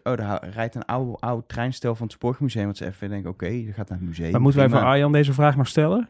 [0.02, 2.66] oh, daar rijdt een oude, oude treinstel van het Spoormuseum.
[2.66, 4.30] Wat ze even denken, oké, dat gaat naar het museum.
[4.30, 4.88] Maar moeten wij voor.
[4.88, 6.08] Arjan deze vraag nog stellen?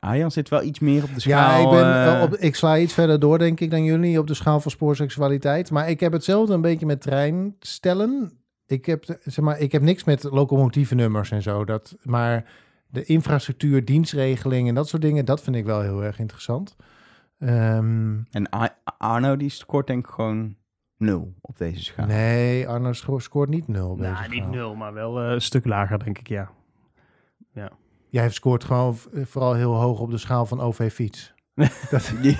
[0.00, 1.62] Arjan zit wel iets meer op de Ja, schaal.
[1.62, 4.26] ik, ben, eh, eh, op, ik sla iets verder door, denk ik, dan jullie op
[4.26, 5.70] de schaal van spoorseksualiteit.
[5.70, 8.32] Maar ik heb hetzelfde een beetje met treinstellen.
[8.66, 11.64] Ik heb, zeg maar, ik heb niks met locomotievennummers en zo.
[11.64, 12.44] Dat, maar
[12.86, 16.76] de infrastructuur, dienstregeling en dat soort dingen, dat vind ik wel heel erg interessant.
[17.38, 20.56] Ehm, En Ar- Arno, die scoort denk ik gewoon
[20.96, 22.06] nul op deze schaal.
[22.06, 23.90] Nee, Arno sco- scoort niet nul.
[23.90, 26.50] op deze Nou, niet nul, maar wel eh, een stuk lager, denk ik, ja.
[28.10, 31.34] Jij scoort gewoon v- vooral heel hoog op de schaal van OV-fiets.
[31.90, 32.38] Dat, Die-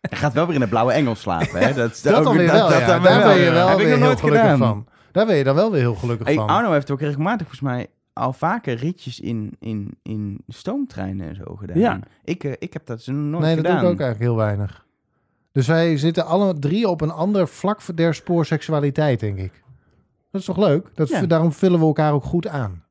[0.00, 1.74] Hij gaat wel weer in de blauwe engel slapen, hè?
[1.74, 2.86] Dat, is dat ook- dan weer wel, ja.
[2.86, 4.58] dan Daar ben je wel Heb ik weer nog heel nooit gelukkig gedaan.
[4.58, 4.86] van.
[5.12, 6.46] Daar ben je dan wel weer heel gelukkig Hey, van.
[6.48, 7.86] Arno heeft ook regelmatig volgens mij
[8.18, 11.78] al vaker ritjes in, in, in stoomtreinen en zo gedaan.
[11.78, 12.00] Ja.
[12.24, 13.80] Ik, eh, ik heb dat zo nooit nee, dat gedaan.
[13.80, 14.86] doe ik ook eigenlijk heel weinig.
[15.52, 19.62] Dus wij zitten alle drie op een ander vlak der spoorseksualiteit, denk ik.
[20.30, 20.90] Dat is toch leuk?
[20.94, 21.26] Dat, Ja.
[21.26, 22.84] Daarom vullen we elkaar ook goed aan.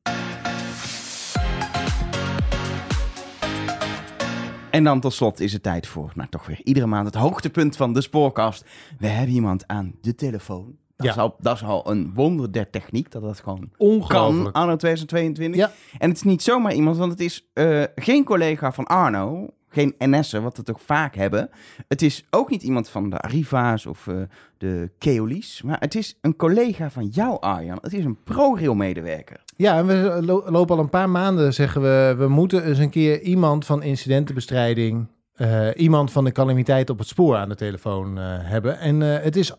[4.70, 7.76] En dan tot slot is het tijd voor, nou toch weer iedere maand het hoogtepunt
[7.76, 8.64] van de spoorkast.
[8.98, 10.76] We hebben iemand aan de telefoon.
[10.98, 11.12] Dat, Ja.
[11.12, 14.56] is, al, dat is al een wonder der techniek, dat dat gewoon kan, Ongelooflijk.
[14.56, 15.60] anno 2022.
[15.60, 15.70] Ja.
[15.98, 19.94] En het is niet zomaar iemand, want het is eh, geen collega van Arno, geen
[19.98, 21.50] NS'er, wat we ook vaak hebben.
[21.88, 24.14] Het is ook niet iemand van de Arriva's of eh,
[24.58, 27.78] de Keolis, maar het is een collega van jou, Arjan.
[27.82, 29.40] Het is een ProRail-medewerker.
[29.56, 32.90] Ja, en we lo- lopen al een paar maanden, zeggen we, we moeten eens een
[32.90, 38.16] keer iemand van incidentenbestrijding, eh, iemand van de calamiteit op het spoor aan de telefoon
[38.16, 38.78] hebben.
[38.78, 39.52] En het is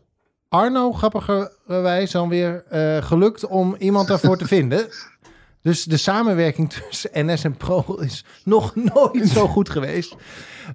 [0.50, 4.88] Arno, grappigerwijs, dan weer eh, gelukt om iemand daarvoor te vinden.
[5.62, 10.16] Dus de samenwerking tussen NS en Pro is nog nooit zo goed geweest.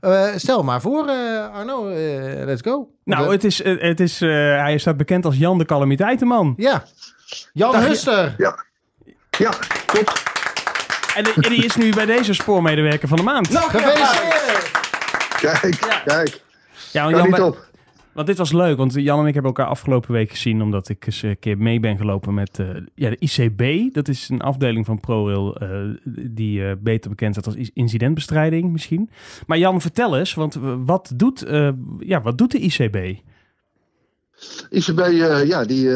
[0.01, 2.89] Eh, stel maar voor, eh, Arno, eh, let's go.
[3.05, 4.29] Nou, De- het is, het is, eh,
[4.61, 6.55] hij staat bekend als Jan de Calamiteitenman.
[6.57, 6.85] ja,
[7.53, 8.35] Jan Dag, Huster.
[8.39, 8.59] Ja,
[9.31, 10.23] klopt.
[11.17, 13.49] En, die- en die is nu bij deze spoormedewerker van de maand.
[13.59, 14.71] Gefeliciteerd.
[15.41, 16.41] Kijk, kijk.
[16.93, 17.67] ja, want Kan Jan, op.
[18.15, 20.63] Want dit was leuk, want Jan en ik hebben elkaar afgelopen week gezien...
[20.63, 23.95] omdat ik eens een keer mee ben gelopen met eh, ja, de ICB.
[23.95, 25.81] Dat is een afdeling van ProRail eh,
[26.31, 29.11] die eh, beter bekend staat als incidentbestrijding misschien.
[29.47, 31.45] Maar Jan, vertel eens, want wat doet,
[31.99, 32.97] ja, wat doet de ICB?
[34.71, 35.01] ICB,
[35.45, 35.89] ja, die,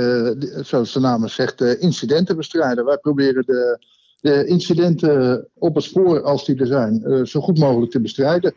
[0.64, 2.84] zoals de naam zegt, incidenten bestrijden.
[2.84, 3.78] Wij proberen de,
[4.20, 8.54] de incidenten op het spoor, als die er zijn, zo goed mogelijk te bestrijden.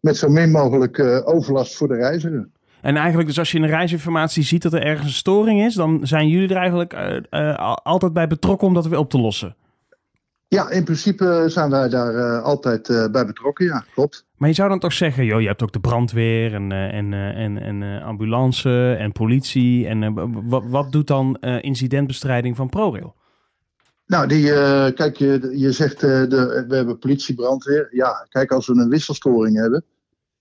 [0.00, 2.48] Met zo min mogelijk overlast voor de reiziger.
[2.84, 5.74] En eigenlijk dus als je in de reisinformatie ziet dat er ergens een storing is...
[5.74, 9.10] dan zijn jullie er eigenlijk eh, eh, al- altijd bij betrokken om dat weer op
[9.10, 9.56] te lossen.
[10.48, 14.26] Ja, in principe zijn wij daar eh, altijd eh, bij betrokken, ja, klopt.
[14.36, 17.12] Maar je zou dan toch zeggen, joh, je hebt ook de brandweer en, eh, en,
[17.12, 19.86] eh, en, en eh, ambulance en politie.
[19.86, 20.12] En eh,
[20.48, 23.14] wat doet dan eh, incidentbestrijding van ProRail?
[24.06, 27.88] Nou, die, eh, kijk, je, je zegt eh, de, we hebben politie, brandweer.
[27.90, 29.84] Ja, kijk, als we een wisselstoring hebben,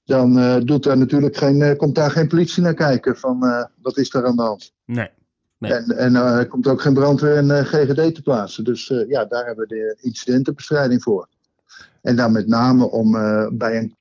[0.05, 3.63] dan eh, doet daar natuurlijk geen, eh, komt daar geen politie naar kijken van eh,
[3.81, 4.73] wat is daar aan de hand.
[4.85, 5.09] Nee.
[5.63, 5.73] Nee.
[5.73, 8.63] En, en eh, er komt ook geen brandweer en eh, GGD te plaatsen.
[8.63, 11.27] Dus eh, ja, daar hebben we de incidentenbestrijding voor.
[12.01, 13.95] En dan met name om eh, bij een,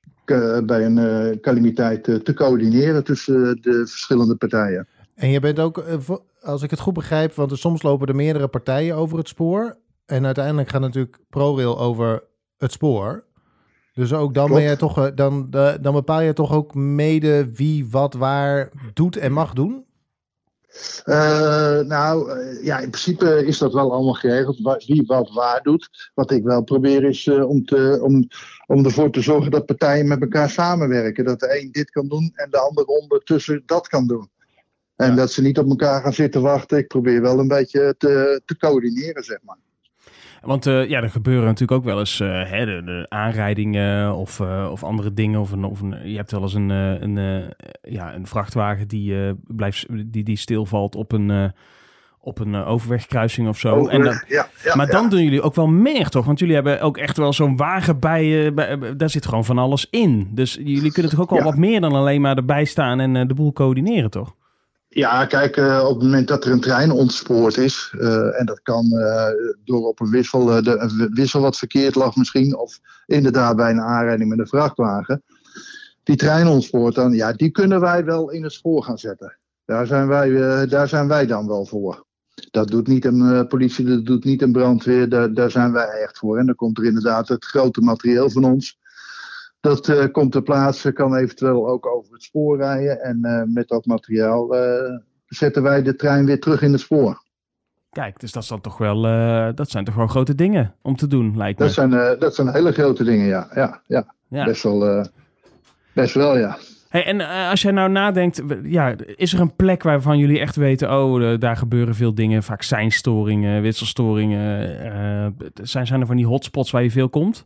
[0.65, 4.87] bij een eh, calamiteit te coördineren tussen de verschillende partijen.
[5.15, 5.83] En je bent ook,
[6.41, 9.77] als ik het goed begrijp, want er soms lopen er meerdere partijen over het spoor.
[10.05, 12.23] En uiteindelijk gaat natuurlijk ProRail over
[12.57, 13.23] het spoor.
[13.93, 14.61] Dus ook dan, Klopt.
[14.61, 15.47] ben je toch, eh, dan,
[15.81, 19.85] dan bepaal je toch ook mede wie wat waar doet en mag doen?
[21.03, 24.85] Eh, nou, eh, ja, in principe is dat wel allemaal geregeld.
[24.85, 26.11] Wie wat waar doet.
[26.13, 28.27] Wat ik wel probeer is om, te, om,
[28.67, 31.25] om ervoor te zorgen dat partijen met elkaar samenwerken.
[31.25, 34.31] Dat de een dit kan doen en de ander ondertussen dat kan doen.
[34.95, 36.77] En dat ze niet op elkaar gaan zitten wachten.
[36.77, 39.57] Ik probeer wel een beetje te, te coördineren, zeg maar.
[40.43, 44.39] Want eh, ja, er gebeuren natuurlijk ook wel eens eh, hè, de, de aanrijdingen of,
[44.39, 45.39] eh, of andere dingen.
[45.39, 47.43] Of een, of een, je hebt wel eens een, een,
[47.81, 51.51] ja, een vrachtwagen die, blijft, die, die stilvalt op een,
[52.19, 53.87] op een overwegkruising of zo.
[53.87, 54.91] En dan, ja, ja, maar ja.
[54.91, 56.25] dan doen jullie ook wel meer, toch?
[56.25, 59.87] Want jullie hebben ook echt wel zo'n wagen bij, bij- Daar zit gewoon van alles
[59.89, 60.29] in.
[60.31, 63.33] Dus jullie kunnen toch ook wel wat meer dan alleen maar erbij staan en de
[63.33, 64.35] boel coördineren, toch?
[64.93, 68.61] Ja, kijk, eh, op het moment dat er een trein ontspoord is, eh, en dat
[68.61, 69.27] kan eh,
[69.63, 73.81] door op een wissel, de, een wissel wat verkeerd lag misschien, of inderdaad bij een
[73.81, 75.23] aanrijding met een vrachtwagen,
[76.03, 79.37] die trein ontspoort dan, ja, die kunnen wij wel in het spoor gaan zetten.
[79.65, 82.05] Daar zijn wij, daar zijn wij dan wel voor.
[82.51, 86.17] Dat doet niet een politie, dat doet niet een brandweer, daar, daar zijn wij echt
[86.17, 86.37] voor.
[86.37, 88.77] En dan komt er inderdaad het grote materieel van ons.
[89.63, 93.01] Dat eh, komt ter plaatse, kan eventueel ook over het spoor rijden.
[93.01, 97.23] En eh, met dat materiaal eh, zetten wij de trein weer terug in het spoor.
[97.89, 99.01] Kijk, dus dat, dan toch wel,
[99.55, 101.65] dat zijn toch wel grote dingen om te doen, lijkt me.
[101.65, 103.47] Dat zijn, dat zijn hele grote dingen, ja.
[103.53, 104.13] Ja, ja.
[104.27, 104.45] Ja.
[104.45, 105.07] Best, wel,
[105.93, 106.57] best wel, ja.
[106.89, 110.91] Hey, en als jij nou nadenkt, ja, is er een plek waarvan jullie echt weten,
[110.99, 114.79] oh, daar gebeuren veel dingen, vaak seinstoringen, wisselstoringen.
[114.79, 117.45] eh, zijn, zijn er van die hotspots waar je veel komt?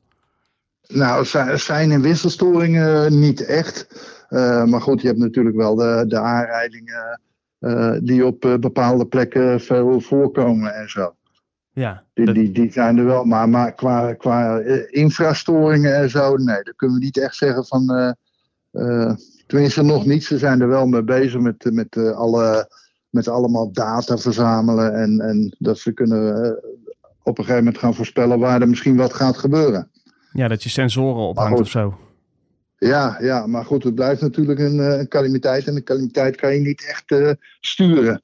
[0.88, 1.26] Nou,
[1.58, 3.88] zijn- en wisselstoringen niet echt.
[4.30, 7.22] Eh, maar goed, je hebt natuurlijk wel de, de aanrijdingen
[7.60, 11.16] eh, die op eh, bepaalde plekken veel voorkomen en zo.
[11.72, 14.60] Ja, Die, dat- die, die zijn er wel, maar, maar qua, qua
[14.90, 18.16] infrastoringen en zo, nee, dat kunnen we niet echt zeggen van.
[19.48, 20.24] tenminste, nog niet.
[20.24, 22.70] Ze zijn er wel mee bezig met, met, alle,
[23.10, 24.94] met allemaal data verzamelen.
[24.94, 26.58] En, en dat ze kunnen
[27.24, 29.90] op een gegeven moment gaan voorspellen waar er misschien wat gaat gebeuren.
[30.38, 31.98] Ja, dat je sensoren ophangt of zo.
[32.78, 35.68] Ja, ja, maar goed, het blijft natuurlijk een, eh, een calamiteit.
[35.68, 38.22] En een calamiteit kan je niet echt eh, sturen.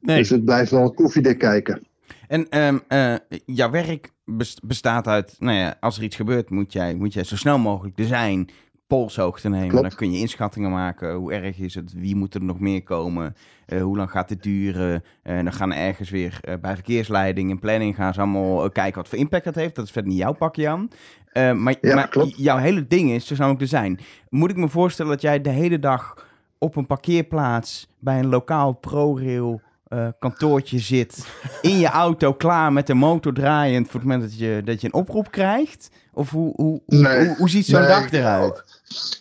[0.00, 1.86] Nee, Dus het blijft wel koffiedik kijken.
[2.28, 3.14] En ehm, eh,
[3.46, 7.24] jouw werk bes- bestaat uit, nou ja, als er iets gebeurt, moet jij, moet jij
[7.24, 8.50] zo snel mogelijk er zijn,
[8.88, 9.68] polshoogte nemen.
[9.68, 9.88] Klopt.
[9.88, 11.14] Dan kun je inschattingen maken.
[11.14, 11.92] Hoe erg is het?
[11.92, 13.36] Wie moet er nog meer komen?
[13.66, 15.04] Eh, hoe lang gaat dit duren?
[15.22, 19.08] En dan gaan ergens weer eh, bij verkeersleiding en planning gaan ze allemaal kijken wat
[19.08, 19.74] voor impact dat heeft.
[19.74, 20.90] Dat is verder niet jouw pakje, Jan.
[21.32, 22.34] Eh, maar Ja, maar klopt.
[22.36, 24.00] jouw hele ding is dus namelijk er zijn.
[24.28, 26.26] Moet ik me voorstellen dat jij de hele dag
[26.58, 31.26] op een parkeerplaats bij een lokaal ProRail eh, kantoortje zit,
[31.62, 34.86] in je auto klaar met de motor draaiend voor het moment dat je, dat je
[34.86, 35.90] een oproep krijgt?
[36.12, 37.26] Of hoe, hoe, hoe, Nee.
[37.26, 37.88] hoe, hoe ziet zo'n Nee.
[37.88, 38.64] dag eruit?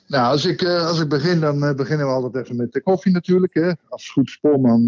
[0.08, 3.12] Nou, als ik, eh, als ik begin, dan beginnen we altijd even met de koffie
[3.12, 3.54] natuurlijk.
[3.54, 3.72] Hè.
[3.90, 4.86] Als goed spoorman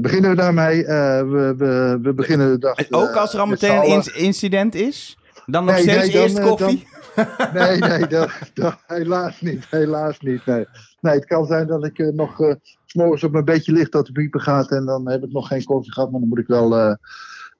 [0.00, 0.84] beginnen we daarmee.
[0.84, 2.76] We, we, we beginnen de dag...
[2.76, 5.18] En ook als er al met meteen een incident is?
[5.46, 6.86] Dan nog Nee, steeds nee, eerst eh, koffie?
[7.52, 9.66] Nee, nee, dat, dat, helaas niet.
[9.70, 10.46] Helaas niet.
[10.46, 10.66] Nee.
[11.00, 12.54] nee, het kan zijn dat ik eh, nog eh,
[12.86, 14.70] s morgens op mijn bedje ligt dat de pieper gaat.
[14.70, 16.10] En dan heb ik nog geen koffie gehad.
[16.10, 16.94] Maar dan moet ik wel eh,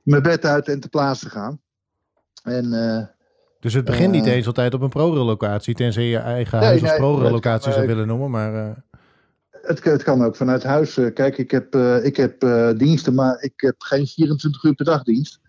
[0.03, 1.61] mijn bed uit en te plaatsen gaan.
[2.43, 3.05] En eh,
[3.61, 4.33] Dus het begint niet Eh.
[4.33, 7.87] eens altijd op een ProRail-locatie, tenzij je eigen Nee, huis als nee, ProRail-locatie het zou
[7.87, 8.31] willen noemen.
[8.31, 8.71] Maar eh,
[9.63, 10.97] het, het kan ook vanuit huis.
[10.97, 14.75] Eh, Kijk, ik heb, eh, ik heb eh, diensten, maar ik heb geen 24 uur
[14.75, 15.41] per dag dienst.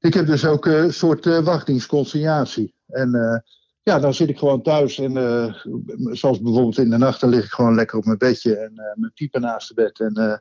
[0.00, 2.74] Ik heb dus ook eh, een soort eh, wachtdienst, conciliatie.
[2.88, 3.38] En eh,
[3.82, 4.98] ja, dan zit ik gewoon thuis.
[4.98, 5.54] En eh,
[6.12, 8.84] zoals bijvoorbeeld in de nacht, dan lig ik gewoon lekker op mijn bedje en eh,
[8.94, 10.00] mijn pieper naast het bed.
[10.00, 10.36] En eh,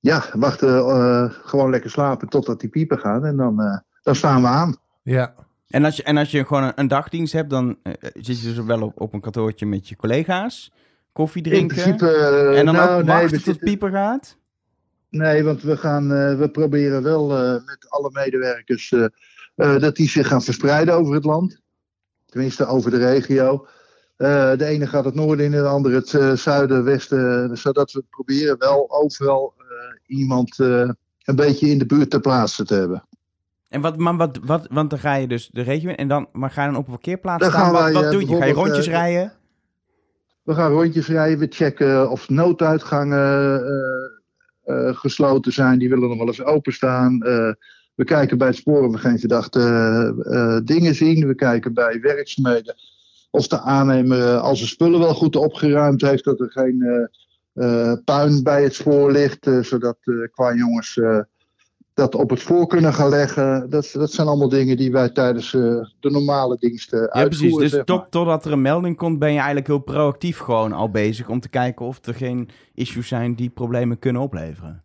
[0.00, 3.24] ja, wachten, eh, gewoon lekker slapen totdat die pieper gaat.
[3.24, 4.76] En dan, eh, dan staan we aan.
[5.02, 5.34] ja,
[5.68, 7.76] En als je, en als je gewoon een, een dagdienst hebt, dan
[8.14, 10.72] zit je dus wel op, op een kantoortje met je collega's.
[11.12, 11.76] Koffie In drinken.
[11.76, 12.08] principe.
[12.10, 14.36] eh, en dan nou, ook nee, wachten we tot zitten- pieper gaat?
[15.12, 20.08] Nee, want we, gaan, eh, we proberen wel eh, met alle medewerkers eh, dat die
[20.08, 21.60] zich gaan verspreiden over het land.
[22.26, 23.66] Tenminste, over de regio.
[24.16, 27.56] De ene gaat het noorden in, de andere het eh, zuiden, westen.
[27.56, 29.54] Zodat we proberen wel overal
[30.06, 30.96] iemand een
[31.36, 33.04] beetje in de buurt ter plaatse te hebben.
[33.68, 36.28] En wat, maar wat, wat, want dan ga je dus de regio in en dan,
[36.32, 37.74] maar ga je dan op een parkeerplaats Dan staan?
[37.74, 38.36] gaan Wat, wat doe je?
[38.36, 39.32] Ga je rondjes rijden?
[40.42, 43.62] We gaan rondjes rijden, we checken of nooduitgangen
[44.92, 45.78] gesloten zijn.
[45.78, 47.22] Die willen nog wel eens openstaan.
[47.22, 47.52] Eh,
[47.94, 51.26] we kijken bij het spoor of we geen verdachte eh, eh, dingen zien.
[51.26, 52.74] We kijken bij werkzaamheden
[53.30, 56.24] of de aannemer eh, al zijn spullen wel goed opgeruimd heeft.
[56.24, 59.46] Dat er geen eh, eh, puin bij het spoor ligt.
[59.46, 61.18] eh, zodat eh, qua jongens eh,
[61.94, 63.70] dat op het spoor kunnen gaan leggen.
[63.70, 65.60] Dat, dat zijn allemaal dingen die wij tijdens eh,
[66.00, 67.56] de normale diensten Ja, uitvoeren.
[67.56, 67.74] precies.
[67.76, 71.28] Dus tot, totdat er een melding komt, ben je eigenlijk heel proactief gewoon al bezig
[71.28, 74.82] om te kijken of er geen issues zijn die problemen kunnen opleveren.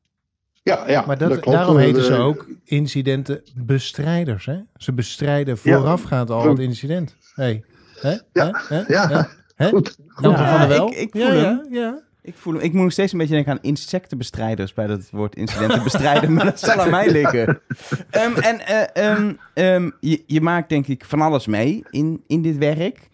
[0.63, 1.45] Ja, ja, maar dat, klopt.
[1.57, 4.45] daarom Eh, heten ze we- ook incidentenbestrijders.
[4.45, 4.57] Hè?
[4.75, 7.15] Ze bestrijden voorafgaand al het incident.
[7.33, 7.63] Hey.
[7.99, 8.09] Hè?
[8.33, 8.81] Ja, Hè?
[8.87, 9.69] Ja, Hè?
[9.69, 9.97] goed.
[10.21, 10.87] Ja, van der Wel?
[10.87, 11.65] ik- ik ja, voel ja, hem.
[11.73, 11.99] ja.
[12.27, 15.83] Ik, voel, ik moet nog steeds een beetje denken aan insectenbestrijders bij dat woord incidenten
[15.83, 17.47] bestrijden, maar dat zal aan mij liggen.
[18.09, 22.41] Ehm, en eh, ehm, ehm, je, je maakt denk ik van alles mee in, in
[22.41, 23.09] dit werk.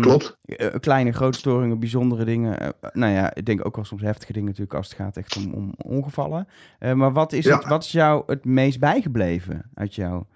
[0.00, 0.38] Klopt.
[0.44, 2.60] eh, kleine, grote storingen, bijzondere dingen.
[2.60, 5.36] eh, nou ja, ik denk ook wel soms heftige dingen natuurlijk als het gaat echt
[5.36, 6.48] om, om ongevallen.
[6.94, 7.56] Maar wat is, Ja.
[7.56, 10.26] het, wat is jou het meest bijgebleven uit jouw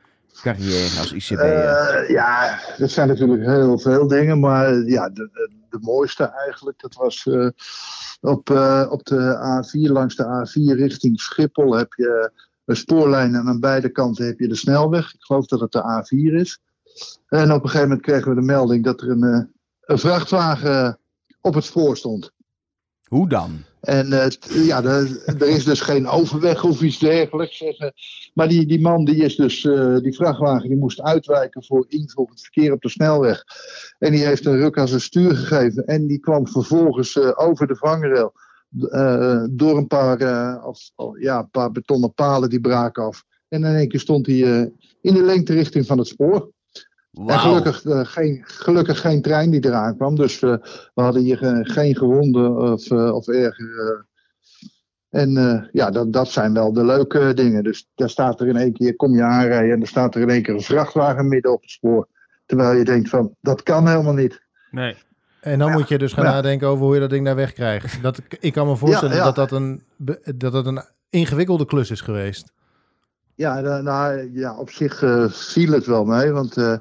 [0.43, 1.39] carrière als ICB?
[1.39, 6.25] Eh, ja, dat zijn natuurlijk heel veel dingen, maar eh, ja, de, de, de mooiste
[6.25, 7.49] eigenlijk, dat was eh,
[8.21, 12.33] op, eh, op de A4, langs de A4 richting Schiphol heb je
[12.65, 15.15] een spoorlijn en aan beide kanten heb je de snelweg.
[15.15, 16.61] Ik geloof dat het de A4 is.
[17.29, 19.41] En op een gegeven moment kregen we de melding dat er een, eh,
[19.81, 20.99] een vrachtwagen
[21.41, 22.33] op het spoor stond.
[23.05, 23.65] Hoe dan?
[23.85, 24.31] En eh,
[24.67, 27.57] ja, er, is dus geen overweg of iets dergelijks.
[27.59, 27.93] zeggen.
[28.35, 32.41] Maar die, die man, die is dus, eh, die vrachtwagen, die moest uitwijken voor het
[32.41, 33.45] verkeer op de snelweg.
[33.99, 35.85] En die heeft een ruk aan zijn stuur gegeven.
[35.87, 38.33] En die kwam vervolgens eh, over de vangrail.
[38.91, 40.91] eh, door een paar, eh, of,
[41.21, 43.25] ja, een paar betonnen palen die braken af.
[43.49, 44.67] En in één keer stond hij eh,
[45.01, 46.53] in de lengterichting van het spoor.
[47.17, 47.39] En Wauw.
[47.39, 50.15] gelukkig, eh, geen, gelukkig geen trein die eraan kwam.
[50.17, 50.55] Dus eh,
[50.95, 54.07] we hadden hier eh, geen gewonden of, of erger.
[55.11, 57.65] En eh, ja, dat, dat zijn wel de leuke dingen.
[57.65, 60.31] Dus daar staat er in één keer, kom je aanrijden en er staat er in
[60.31, 62.09] één keer een vrachtwagen midden op het spoor.
[62.47, 64.43] Terwijl je denkt van, dat kan helemaal niet.
[64.71, 64.97] Nee.
[65.41, 65.75] En dan Ja.
[65.75, 66.31] moet je dus gaan Ja.
[66.31, 68.03] nadenken over hoe je dat ding daar wegkrijgt.
[68.03, 69.25] Dat, ik kan me voorstellen Ja, ja.
[69.25, 69.83] dat dat een,
[70.37, 72.53] dat dat een ingewikkelde klus is geweest.
[73.35, 76.31] Ja, da- nou, ja op zich viel het wel mee.
[76.33, 76.77] Want eh,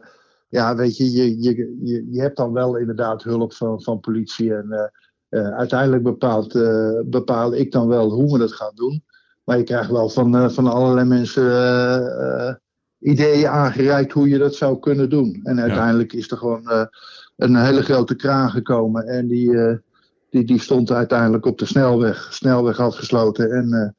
[0.54, 4.56] ja, weet je, je, je, je, je hebt dan wel inderdaad hulp van, van politie.
[4.56, 4.88] En eh,
[5.30, 9.04] eh, uiteindelijk bepaalt, eh, bepaal ik dan wel hoe we dat gaan doen.
[9.44, 12.62] Maar je krijgt wel van, van allerlei mensen
[13.00, 15.40] ideeën aangereikt hoe je dat zou kunnen doen.
[15.44, 16.90] En uiteindelijk is er gewoon
[17.36, 19.08] een hele grote kraan gekomen.
[19.08, 19.80] En die,
[20.30, 23.52] die, die stond uiteindelijk op de snelweg, snelweg afgesloten.
[23.52, 23.90] En eh,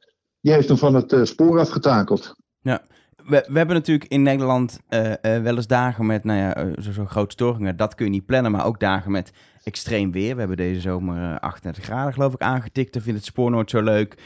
[0.41, 2.37] die heeft hem van het spoor afgetakeld.
[3.27, 6.67] We, we hebben natuurlijk in Nederland eh, eh, wel eens dagen met, nou ja, eh,
[6.83, 7.77] zo- zo'n grote storingen.
[7.77, 9.33] Dat kun je niet plannen, maar ook dagen met
[9.63, 10.33] extreem weer.
[10.33, 12.97] We hebben deze zomer eh, 38 graden geloof ik aangetikt.
[12.97, 14.17] Ik vind het spoor nooit zo leuk.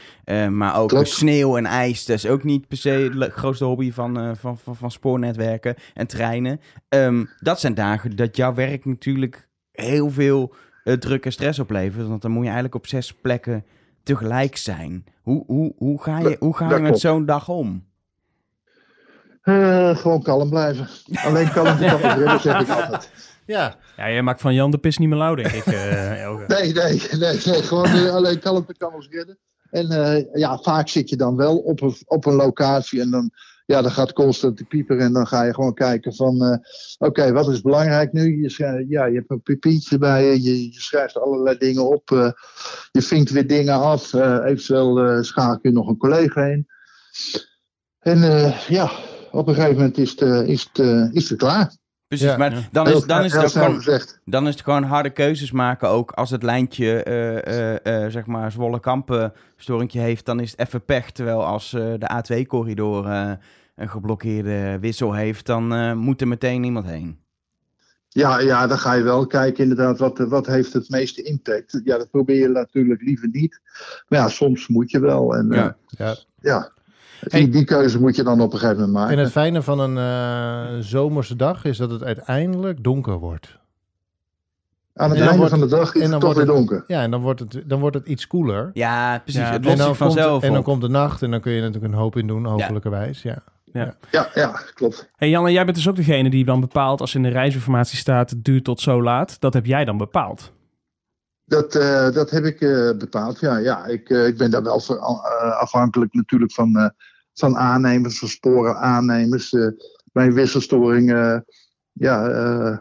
[0.49, 1.07] Maar ook Klopt.
[1.07, 2.05] sneeuw en ijs.
[2.05, 4.91] Dat is ook niet per se het le- grootste hobby van, eh, van, van, van
[4.91, 6.59] spoornetwerken en treinen.
[6.89, 10.53] Ehm, dat zijn dagen dat jouw werk natuurlijk heel veel
[10.99, 12.07] druk en stress oplevert.
[12.07, 13.65] Want dan moet je eigenlijk op zes plekken
[14.03, 15.03] tegelijk zijn.
[15.21, 17.87] Hoe, hoe, hoe ga je, hoe ga je met zo'n dag om?
[19.41, 20.87] Eh, gewoon kalm blijven.
[21.13, 23.11] Alleen kalm kan het redden, zeg ik altijd.
[23.45, 25.65] Ja, Ja, jij maakt van Jan de Pis niet meer lauw, denk ik.
[25.65, 26.43] eh, Elge.
[26.47, 29.39] Nee, nee, nee, nee gewoon eh, alleen kalmte kan ons redden.
[29.69, 33.31] En eh, ja, vaak zit je dan wel op een, op een locatie en dan,
[33.65, 36.57] ja, dan gaat constant de pieper en dan ga je gewoon kijken van, eh,
[37.07, 38.41] oké, wat is belangrijk nu?
[38.41, 42.11] Je, schrijft, ja, je hebt een papiertje bij je, je, je schrijft allerlei dingen op,
[42.11, 42.31] eh,
[42.91, 46.67] je vinkt weer dingen af, eh, eventueel eh schakel je nog een collega in.
[47.99, 48.91] En eh, ja,
[49.31, 51.77] op een gegeven moment is het, eh, is het, eh, is het klaar.
[52.07, 52.37] Precies, Ja.
[52.37, 53.83] maar dan is, dan, is het gewoon,
[54.25, 55.89] dan is het gewoon harde keuzes maken.
[55.89, 60.59] Ook als het lijntje, eh, eh, eh, zeg maar, Zwolle-Kampen storingje heeft, dan is het
[60.59, 61.11] even pech.
[61.11, 63.31] Terwijl als eh, de A2-corridor eh,
[63.75, 67.19] een geblokkeerde wissel heeft, dan eh, moet er meteen iemand heen.
[68.07, 71.81] Ja, ja, dan ga je wel kijken inderdaad, wat, wat heeft het meeste impact?
[71.83, 73.61] Ja, dat probeer je natuurlijk liever niet.
[74.07, 75.35] Maar ja, soms moet je wel.
[75.35, 75.47] En
[75.87, 76.15] ja.
[76.39, 76.71] ja.
[77.19, 77.39] Hey.
[77.39, 79.17] Die, die keuze moet je dan op een gegeven moment maken.
[79.17, 83.57] En het fijne van een eh, zomerse dag is dat het uiteindelijk donker wordt.
[84.93, 86.47] Aan het en dan einde wordt- van de dag is het toch weer wordt het-
[86.47, 86.83] donker.
[86.87, 88.69] Ja, en dan wordt het, dan wordt het iets koeler.
[88.73, 89.41] Ja, precies.
[89.41, 90.63] Ja, het en lost en, zich dan komt, vanzelf en dan op.
[90.63, 93.21] komt de nacht en dan kun je natuurlijk een hoop in doen, hopelijkerwijs.
[93.21, 93.43] Ja.
[93.73, 93.95] Ja,
[94.33, 95.09] ja, klopt.
[95.15, 98.29] Hey Janne, jij bent dus ook degene die dan bepaalt als in de reisinformatie staat
[98.29, 99.39] het duurt tot zo laat.
[99.39, 100.51] Dat heb jij dan bepaald.
[101.45, 103.39] Dat, eh, dat heb ik eh, bepaald.
[103.39, 106.89] Ja, ja ik, ik ben daar wel voor, eh, afhankelijk natuurlijk van, eh,
[107.39, 109.53] van aannemers, van sporen aannemers.
[109.53, 109.67] eh
[110.11, 111.37] bij een wisselstoring, eh,
[111.91, 112.77] ja, eh,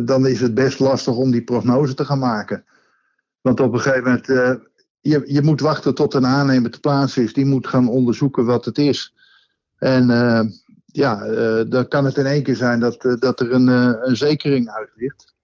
[0.00, 2.64] dan- is het best lastig om die prognose te gaan maken.
[3.40, 4.26] Want op een gegeven moment,
[5.00, 7.32] je, je moet wachten tot een aannemer te plaatsen is.
[7.32, 9.14] Die moet gaan onderzoeken wat het is.
[9.78, 10.06] En
[10.86, 11.14] ja,
[11.64, 13.66] dan kan het in één keer zijn dat, dat er een,
[14.08, 15.34] een zekering uit ligt.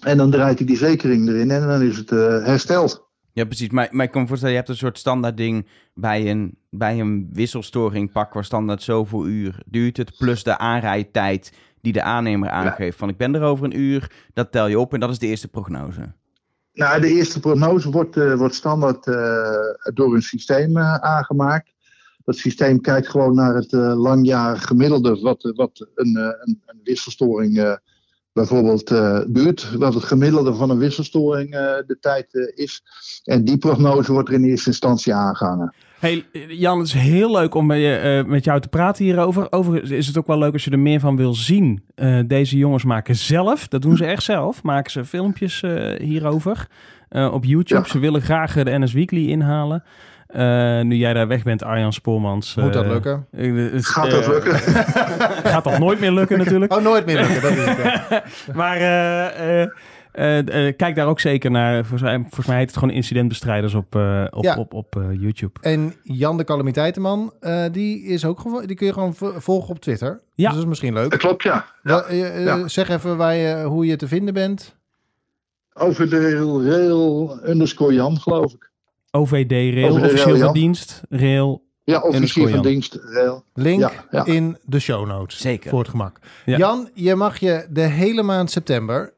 [0.00, 2.10] En dan draait hij die zekering erin en dan is het
[2.44, 3.08] hersteld.
[3.34, 3.70] Ja, precies.
[3.70, 7.00] Maar, maar ik kan me voorstellen, je hebt een soort standaard ding bij een, bij
[7.00, 10.16] een wisselstoring pak waar standaard zoveel uur duurt het.
[10.18, 12.98] Plus de aanrijdtijd die de aannemer aangeeft.
[12.98, 15.26] Van ik ben er over een uur, dat tel je op en dat is de
[15.26, 16.12] eerste prognose.
[16.72, 21.72] Nou, de eerste prognose wordt, eh, wordt standaard eh, door een systeem eh, aangemaakt.
[22.24, 27.78] Dat systeem kijkt gewoon naar het langjarig gemiddelde, wat, wat een, een, een wisselstoring
[28.34, 29.76] bijvoorbeeld eh, duurt.
[29.78, 32.82] Wat het gemiddelde van een wisselstoring eh, de tijd eh, is.
[33.24, 35.74] En die prognose wordt er in eerste instantie aangehangen.
[35.98, 39.52] Hey, Jan, het is heel leuk om met, je, met jou te praten hierover.
[39.52, 41.84] Overigens is het ook wel leuk als je er meer van wil zien.
[42.26, 45.62] Deze jongens maken zelf, dat doen ze echt zelf, maken ze filmpjes
[45.98, 46.66] hierover
[47.10, 47.80] op YouTube.
[47.80, 47.88] Ja.
[47.88, 49.82] Ze willen graag de NS Weekly inhalen.
[50.34, 52.54] Eh, nu jij daar weg bent, Arjan Spoormans.
[52.54, 53.26] Moet dat eh, lukken?
[53.36, 54.54] het- Gaat dat eh, lukken?
[55.52, 56.72] Gaat dat nooit meer lukken natuurlijk.
[56.72, 57.42] Oh, nooit meer lukken.
[57.42, 57.78] Dat is het,
[58.10, 58.22] ja.
[58.60, 59.68] Maar eh, eh,
[60.12, 61.80] eh, eh, kijk daar ook zeker naar.
[61.84, 63.94] Volgens mij, volgens mij heet het gewoon incidentbestrijders op,
[64.30, 64.56] op, Ja.
[64.56, 65.58] op, op, YouTube.
[65.60, 69.80] En Jan de Calamiteitenman, eh, die, is ook die kun je gewoon vo- volgen op
[69.80, 70.08] Twitter.
[70.34, 70.44] Ja.
[70.44, 71.10] Dus dat is misschien leuk.
[71.10, 71.64] Dat klopt, ja.
[72.66, 74.76] Zeg even waar je, hoe je te vinden bent.
[75.72, 78.72] Over de rail, rail underscore Jan, geloof ik.
[79.14, 81.02] OVD Rail, OVD officieel van dienst.
[81.08, 81.62] Rail.
[81.84, 83.44] Ja, Underscore van dienst, rail.
[83.54, 84.24] Link Ja, ja.
[84.24, 85.40] in de show notes.
[85.40, 85.70] Zeker.
[85.70, 86.18] Voor het gemak.
[86.44, 86.56] Ja.
[86.56, 89.12] Jan, je mag je de hele maand september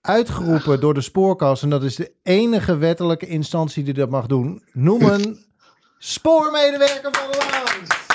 [0.00, 1.62] uitgeroepen door de spoorkast.
[1.62, 4.62] En dat is de enige wettelijke instantie die dat mag doen.
[4.72, 5.38] Noemen
[5.98, 8.06] spoormedewerker van de maand.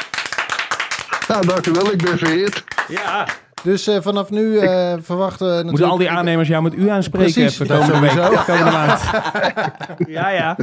[1.27, 2.63] Nou, dank u wel, ik ben vereerd.
[2.87, 3.27] Ja.
[3.63, 5.91] Dus eh, vanaf nu eh, verwachten we Moeten natuurlijk...
[5.91, 8.09] al die aannemers jou met u aanspreken Precies, even ja, komende week.
[8.23, 8.43] sowieso.
[8.43, 9.01] Komende maand.
[10.17, 10.57] ja, ja.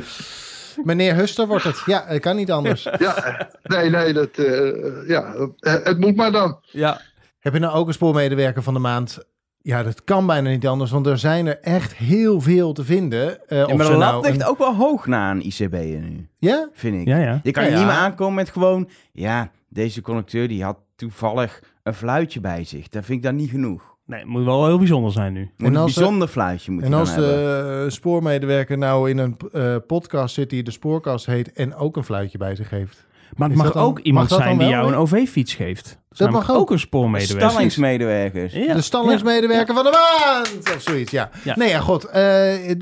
[0.85, 1.83] Meneer Huster wordt het.
[1.87, 2.89] Ja, het kan niet anders.
[2.99, 6.59] Ja, nee, nee, dat, eh, ja, het moet maar dan.
[6.71, 7.01] ja.
[7.41, 9.19] Heb je nou ook een spoormedewerker van de maand?
[9.63, 13.49] Ja, dat kan bijna niet anders, want er zijn er echt heel veel te vinden.
[13.49, 16.29] Eh, Ja, maar de lat nou ligt een- ook wel hoog na een ICB'er nu,
[16.39, 16.69] Ja?
[16.73, 17.07] vind ik.
[17.07, 17.41] Ja, ja.
[17.43, 17.77] Je kan Ja, ja.
[17.77, 18.89] niet meer aankomen met gewoon...
[19.13, 22.89] Ja, deze conducteur die had toevallig een fluitje bij zich.
[22.89, 23.83] Dat vind ik dan niet genoeg.
[24.07, 25.41] Nee, het moet wel heel bijzonder zijn nu.
[25.41, 27.85] Moet En een als er- bijzonder fluitje moet En je als dan hebben.
[27.85, 32.05] de spoormedewerker nou in een eh, podcast zit die de spoorkast heet en ook een
[32.05, 33.07] fluitje bij zich heeft.
[33.37, 34.95] Maar het mag ook iemand mag zijn die jou een?
[34.99, 36.00] OV-fiets geeft.
[36.11, 36.71] Dat, Dat mag ook ook.
[36.71, 37.49] een spoormedewerker.
[37.51, 38.53] Stallingsmedewerkers.
[38.53, 38.75] Ja.
[38.75, 40.77] De stallingsmedewerker van de maand!
[40.77, 41.31] Of zoiets, ja.
[41.45, 41.57] Ja.
[41.57, 42.05] Nee, ja, goed.
[42.05, 42.77] eh,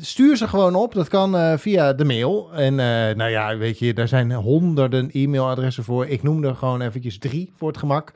[0.00, 0.94] stuur ze gewoon op.
[0.94, 2.52] Dat kan eh, via de mail.
[2.52, 6.06] En eh, nou ja, weet je, daar zijn honderden e-mailadressen voor.
[6.06, 8.12] Ik noem er gewoon eventjes drie voor het gemak.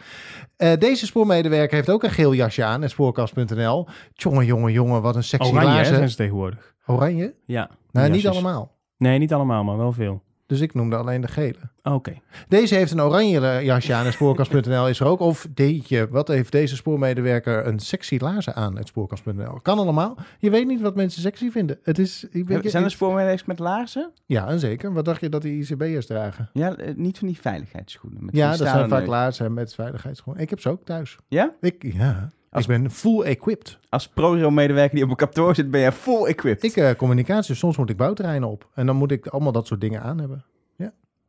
[0.57, 3.87] Eh, deze spoormedewerker heeft ook een geel jasje aan, het spoorkast.nl.
[4.13, 5.95] Jongen, jongen, jongen, wat een sexy Oranje laarzen.
[5.97, 6.75] zijn ze tegenwoordig.
[6.87, 7.35] Oranje?
[7.47, 7.71] Ja.
[7.93, 8.43] Nou, niet jasjes.
[8.43, 8.77] allemaal.
[8.97, 10.23] Nee, niet allemaal, maar wel veel.
[10.51, 11.59] Dus ik noemde alleen de gele.
[11.83, 12.15] Oké.
[12.49, 14.05] Deze heeft een oranje jasje aan.
[14.05, 15.21] Het spoorkast.nl is er ook.
[15.21, 18.77] Of deetje, wat heeft deze spoormedewerker een sexy laarzen aan?
[18.77, 19.61] Het spoorkast.nl.
[19.63, 20.17] Kan allemaal.
[20.39, 21.79] Je weet niet wat mensen sexy vinden.
[21.83, 22.27] Het is...
[22.31, 24.11] Ik weet, Zijn er spoormedewerkers met laarzen?
[24.27, 24.93] Ja, en zeker.
[24.93, 26.51] Wat dacht je dat die ICB'ers dragen?
[26.53, 28.25] Ja, eh, niet van die veiligheidsschoenen.
[28.25, 30.43] Met Ja, die dat zijn vaak laarzen met veiligheidsschoenen.
[30.43, 31.17] Ik heb ze ook thuis.
[31.29, 31.55] Ja?
[31.61, 33.79] Ik, ja, Als- ik ben full equipped.
[33.89, 36.65] Als ProRail-medewerker die op een kantoor zit, ben je full equipped.
[36.65, 38.69] Ik eh, communicatie, soms moet ik bouwterreinen op.
[38.75, 40.45] En dan moet ik allemaal dat soort dingen aan hebben.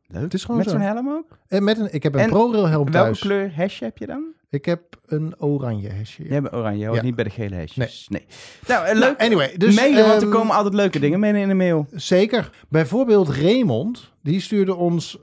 [0.06, 0.22] Leuk.
[0.22, 0.72] Het is gewoon Met zo.
[0.72, 1.38] zo'n helm ook?
[1.48, 3.18] En met een, ik heb een En ProRail helm Welke thuis.
[3.20, 4.24] kleur hesje heb je dan?
[4.50, 6.22] Ik heb een oranje hesje.
[6.22, 6.28] ja.
[6.28, 7.02] Jij bent oranje, hoort Ja.
[7.04, 8.08] niet bij de gele hesjes.
[8.08, 8.26] Nee.
[8.68, 9.02] Nou, eh, leuk.
[9.02, 9.74] Nou, anyway, dus...
[9.74, 11.86] Mailen, want er ehm, komen altijd leuke dingen mee in de mail.
[11.92, 12.50] Zeker.
[12.68, 15.18] Bijvoorbeeld Raymond, die stuurde ons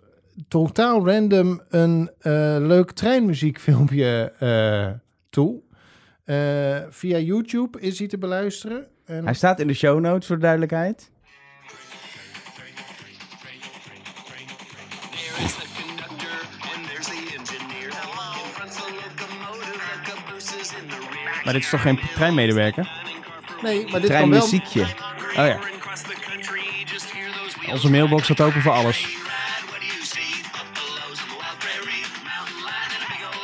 [0.47, 4.87] totaal random een eh, leuk treinmuziekfilmpje eh,
[5.29, 5.61] toe.
[6.29, 8.87] Eh, via YouTube is hij te beluisteren.
[9.05, 11.11] En Hij staat in de show notes, voor de duidelijkheid.
[15.39, 15.55] Is.
[21.43, 22.89] Maar dit is toch geen treinmedewerker?
[23.61, 24.39] nee, maar dit kan wel...
[24.39, 24.81] Treinmuziekje.
[24.81, 25.59] Oh ja.
[27.71, 29.18] Onze mailbox staat open voor alles.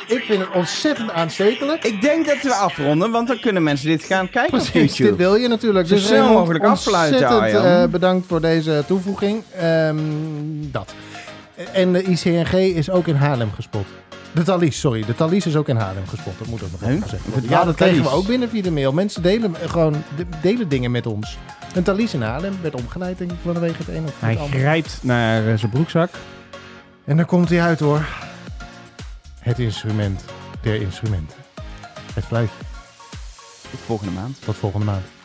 [0.06, 1.84] Ik vind het ontzettend aanstekelijk.
[1.84, 5.08] Ik denk dat we afronden, want dan kunnen mensen dit gaan kijken op Precies, YouTube.
[5.08, 5.88] dit wil je natuurlijk.
[5.88, 7.82] Zo Dus snel Raymond, mogelijk afsluiten, ontzettend, Arjan.
[7.82, 9.42] eh, bedankt voor deze toevoeging.
[9.58, 9.96] Ehm,
[10.60, 10.94] dat.
[11.72, 13.86] En de ICNG is ook in Haarlem gespot.
[14.32, 15.04] De Thalys, sorry.
[15.06, 16.32] De Thalys is ook in Haarlem gespot.
[16.38, 17.40] Dat moet ook nog even gezegd worden.
[17.40, 18.92] Wat Ja, dat kregen we ook binnen via de mail.
[18.92, 21.38] Mensen delen eh, gewoon de- delen dingen met ons.
[21.74, 24.58] Een Thalys in Haarlem werd omgeleid, denk ik, vanwege het een of Hij het ander.
[24.58, 26.10] grijpt naar eh, zijn broekzak.
[27.04, 28.04] En dan komt hij uit hoor.
[29.46, 30.24] Het instrument
[30.62, 31.36] der instrumenten.
[32.12, 32.54] Het fluitje.
[33.84, 34.42] Volgende maand.
[34.44, 35.15] Tot volgende maand.